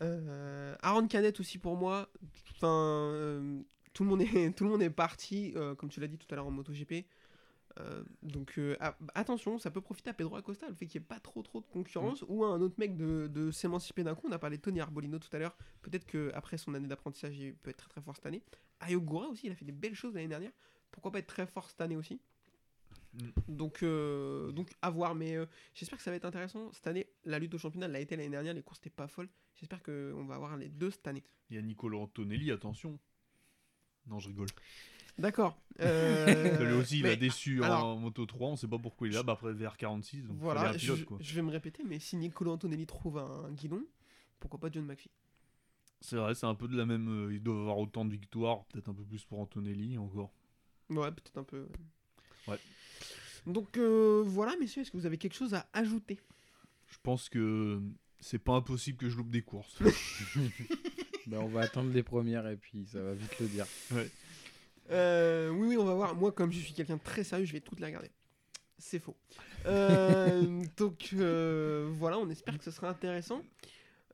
Euh, 0.00 0.76
Aaron 0.80 1.08
Canet 1.08 1.40
aussi 1.40 1.58
pour 1.58 1.76
moi. 1.76 2.08
Enfin, 2.52 2.68
euh, 2.68 3.60
tout, 3.92 4.04
le 4.04 4.10
monde 4.10 4.22
est, 4.22 4.54
tout 4.56 4.62
le 4.62 4.70
monde 4.70 4.82
est 4.82 4.90
parti, 4.90 5.54
comme 5.76 5.88
tu 5.88 5.98
l'as 5.98 6.06
dit 6.06 6.18
tout 6.18 6.28
à 6.30 6.36
l'heure 6.36 6.46
en 6.46 6.52
MotoGP. 6.52 7.04
Euh, 7.78 8.02
donc 8.22 8.58
euh, 8.58 8.76
ah, 8.80 8.96
attention, 9.14 9.58
ça 9.58 9.70
peut 9.70 9.80
profiter 9.80 10.10
à 10.10 10.14
Pedro 10.14 10.36
Acosta, 10.36 10.68
le 10.68 10.74
fait 10.74 10.86
qu'il 10.86 11.00
n'y 11.00 11.04
ait 11.04 11.08
pas 11.08 11.20
trop 11.20 11.42
trop 11.42 11.60
de 11.60 11.66
concurrence, 11.66 12.24
ou 12.28 12.44
à 12.44 12.48
un 12.48 12.60
autre 12.60 12.74
mec 12.78 12.96
de, 12.96 13.28
de 13.28 13.50
s'émanciper 13.50 14.02
d'un 14.02 14.14
coup. 14.14 14.26
On 14.28 14.32
a 14.32 14.38
parlé 14.38 14.56
de 14.56 14.62
Tony 14.62 14.80
Arbolino 14.80 15.18
tout 15.18 15.34
à 15.34 15.38
l'heure. 15.38 15.56
Peut-être 15.82 16.06
qu'après 16.06 16.58
son 16.58 16.74
année 16.74 16.88
d'apprentissage, 16.88 17.36
il 17.38 17.54
peut 17.54 17.70
être 17.70 17.78
très 17.78 17.88
très 17.88 18.00
fort 18.00 18.16
cette 18.16 18.26
année. 18.26 18.42
Ayogura 18.80 19.28
aussi, 19.28 19.46
il 19.46 19.52
a 19.52 19.54
fait 19.54 19.64
des 19.64 19.72
belles 19.72 19.94
choses 19.94 20.14
l'année 20.14 20.28
dernière. 20.28 20.52
pourquoi 20.90 21.12
pas 21.12 21.18
être 21.20 21.28
très 21.28 21.46
fort 21.46 21.70
cette 21.70 21.80
année 21.80 21.96
aussi. 21.96 22.20
Mm. 23.14 23.28
Donc, 23.48 23.82
euh, 23.82 24.50
donc 24.52 24.70
à 24.82 24.90
voir, 24.90 25.14
mais 25.14 25.36
j'espère 25.74 25.98
que 25.98 26.04
ça 26.04 26.10
va 26.10 26.16
être 26.16 26.24
intéressant. 26.24 26.72
Cette 26.72 26.86
année, 26.86 27.06
la 27.24 27.38
lutte 27.38 27.54
au 27.54 27.58
championnat 27.58 27.88
l'a 27.88 28.00
été 28.00 28.16
l'année 28.16 28.30
dernière, 28.30 28.54
les 28.54 28.62
courses 28.62 28.80
n'étaient 28.80 28.90
pas 28.90 29.08
folles. 29.08 29.28
J'espère 29.54 29.82
qu'on 29.82 30.24
va 30.24 30.34
avoir 30.34 30.56
les 30.56 30.68
deux 30.68 30.90
cette 30.90 31.06
année. 31.06 31.22
Il 31.50 31.56
y 31.56 31.58
a 31.58 31.62
Nicolo 31.62 32.00
Antonelli, 32.00 32.50
attention. 32.50 32.98
Non, 34.06 34.18
je 34.18 34.28
rigole. 34.28 34.48
D'accord. 35.20 35.56
Euh, 35.82 36.58
Lui 36.66 36.74
aussi, 36.74 36.98
il 36.98 37.04
mais 37.04 37.12
a 37.12 37.16
déçu 37.16 37.64
alors- 37.64 37.86
en 37.86 37.96
Moto 37.96 38.26
3, 38.26 38.48
on 38.50 38.56
sait 38.56 38.68
pas 38.68 38.78
pourquoi 38.78 39.06
il 39.08 39.12
est 39.14 39.16
là, 39.16 39.22
bah 39.22 39.32
après 39.32 39.54
VR46, 39.54 40.26
donc 40.26 40.36
Voilà, 40.38 40.74
pilote, 40.74 40.98
je, 40.98 41.04
quoi. 41.04 41.16
je 41.22 41.34
vais 41.34 41.40
me 41.40 41.50
répéter, 41.50 41.82
mais 41.88 41.98
si 41.98 42.16
Nicolo 42.16 42.52
Antonelli 42.52 42.84
trouve 42.84 43.16
un 43.16 43.50
guidon, 43.52 43.82
pourquoi 44.40 44.60
pas 44.60 44.68
John 44.70 44.84
McPhee? 44.84 45.10
C'est 46.02 46.16
vrai, 46.16 46.34
c'est 46.34 46.44
un 46.44 46.54
peu 46.54 46.68
de 46.68 46.76
la 46.76 46.84
même. 46.84 47.08
euh, 47.28 47.32
ils 47.34 47.42
doivent 47.42 47.60
avoir 47.60 47.78
autant 47.78 48.04
de 48.04 48.10
victoires, 48.10 48.64
peut-être 48.66 48.90
un 48.90 48.92
peu 48.94 49.04
plus 49.04 49.24
pour 49.24 49.40
Antonelli 49.40 49.96
encore. 49.96 50.30
Ouais, 50.90 51.10
peut-être 51.12 51.38
un 51.38 51.44
peu. 51.44 51.66
Ouais. 52.46 52.58
Donc 53.46 53.78
euh, 53.78 54.22
voilà, 54.26 54.54
messieurs, 54.58 54.82
est-ce 54.82 54.90
que 54.90 54.98
vous 54.98 55.06
avez 55.06 55.16
quelque 55.16 55.34
chose 55.36 55.54
à 55.54 55.66
ajouter? 55.72 56.20
Je 56.88 56.98
pense 57.02 57.30
que 57.30 57.80
c'est 58.18 58.38
pas 58.38 58.52
impossible 58.52 58.98
que 58.98 59.08
je 59.08 59.16
loupe 59.16 59.30
des 59.30 59.42
courses. 59.42 59.78
Ben, 61.26 61.38
on 61.38 61.48
va 61.48 61.60
attendre 61.60 61.92
les 61.92 62.02
premières 62.02 62.46
et 62.48 62.56
puis 62.56 62.86
ça 62.86 63.00
va 63.00 63.14
vite 63.14 63.38
le 63.38 63.46
dire. 63.46 63.66
Euh, 64.90 65.50
oui, 65.50 65.68
oui, 65.68 65.76
on 65.76 65.84
va 65.84 65.94
voir. 65.94 66.14
Moi, 66.14 66.32
comme 66.32 66.52
je 66.52 66.60
suis 66.60 66.72
quelqu'un 66.72 66.96
de 66.96 67.02
très 67.02 67.24
sérieux, 67.24 67.44
je 67.44 67.52
vais 67.52 67.60
toutes 67.60 67.80
les 67.80 67.86
regarder. 67.86 68.10
C'est 68.78 68.98
faux. 68.98 69.16
Euh, 69.66 70.62
donc 70.76 71.10
euh, 71.14 71.90
voilà, 71.98 72.18
on 72.18 72.28
espère 72.30 72.56
que 72.58 72.64
ce 72.64 72.70
sera 72.70 72.88
intéressant. 72.88 73.42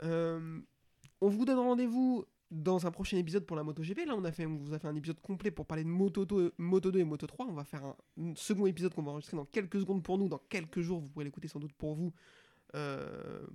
On 0.02 1.28
vous 1.28 1.44
donne 1.44 1.58
rendez-vous 1.58 2.24
dans 2.50 2.86
un 2.86 2.90
prochain 2.90 3.16
épisode 3.16 3.46
pour 3.46 3.56
la 3.56 3.62
MotoGP. 3.62 4.06
Là, 4.06 4.14
on, 4.16 4.24
a 4.24 4.32
fait, 4.32 4.46
on 4.46 4.56
vous 4.56 4.74
a 4.74 4.78
fait 4.78 4.88
un 4.88 4.94
épisode 4.94 5.20
complet 5.20 5.50
pour 5.50 5.66
parler 5.66 5.82
de 5.82 5.88
Moto 5.88 6.24
2, 6.24 6.54
Moto 6.58 6.90
2 6.90 7.00
et 7.00 7.04
Moto 7.04 7.26
3. 7.26 7.46
On 7.46 7.52
va 7.52 7.64
faire 7.64 7.84
un, 7.84 7.96
un 8.20 8.34
second 8.34 8.66
épisode 8.66 8.94
qu'on 8.94 9.02
va 9.02 9.12
enregistrer 9.12 9.36
dans 9.36 9.46
quelques 9.46 9.80
secondes 9.80 10.02
pour 10.02 10.18
nous. 10.18 10.28
Dans 10.28 10.40
quelques 10.50 10.80
jours, 10.80 11.00
vous 11.00 11.08
pourrez 11.08 11.24
l'écouter 11.24 11.48
sans 11.48 11.58
doute 11.58 11.72
pour 11.72 11.94
vous, 11.94 12.12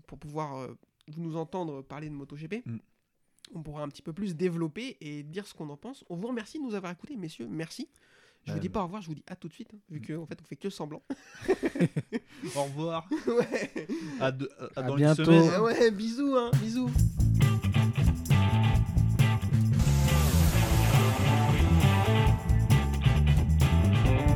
pour 0.08 0.18
pouvoir 0.18 0.68
vous 1.08 1.22
nous 1.22 1.36
entendre 1.36 1.82
parler 1.84 2.10
de 2.10 2.16
MotoGP. 2.16 2.66
Mm. 2.66 2.78
On 3.54 3.62
pourra 3.62 3.84
un 3.84 3.90
petit 3.90 4.02
peu 4.02 4.14
plus 4.14 4.36
développer 4.36 4.98
et 5.02 5.24
dire 5.24 5.46
ce 5.46 5.54
qu'on 5.54 5.70
en 5.70 5.78
pense. 5.78 6.04
On 6.10 6.16
vous 6.16 6.28
remercie 6.28 6.58
de 6.60 6.64
nous 6.64 6.74
avoir 6.76 6.92
écoutés, 6.92 7.16
messieurs. 7.18 7.48
Merci. 7.50 7.90
Je 8.46 8.52
Euh, 8.52 8.56
vous 8.56 8.60
dis 8.62 8.70
pas 8.70 8.80
au 8.82 8.86
revoir, 8.86 9.02
je 9.04 9.08
vous 9.08 9.14
dis 9.16 9.24
à 9.28 9.36
tout 9.36 9.48
de 9.48 9.54
suite, 9.54 9.70
hein, 9.76 9.78
vu 9.90 10.02
que 10.02 10.14
en 10.18 10.26
fait 10.26 10.40
on 10.42 10.46
fait 10.46 10.56
que 10.56 10.70
semblant. 10.72 11.04
Au 12.56 12.64
revoir. 12.64 13.08
ouais. 13.28 13.88
À, 14.20 14.32
de- 14.32 14.50
à- 14.76 14.80
À 14.80 14.84
dans 14.84 14.96
bientôt. 14.96 15.24
une 15.32 15.44
semaine. 15.44 15.62
Ouais, 15.62 15.92
bisous, 15.92 16.36
hein, 16.36 16.50
bisous. 16.60 16.90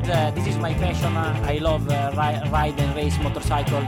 Uh, 0.07 0.31
this 0.31 0.45
is 0.47 0.57
my 0.57 0.73
passion. 0.75 1.17
Uh, 1.17 1.35
I 1.45 1.57
love 1.57 1.89
uh, 1.89 2.11
ri- 2.15 2.49
ride 2.51 2.79
and 2.79 2.95
race 2.95 3.17
motorcycle. 3.19 3.81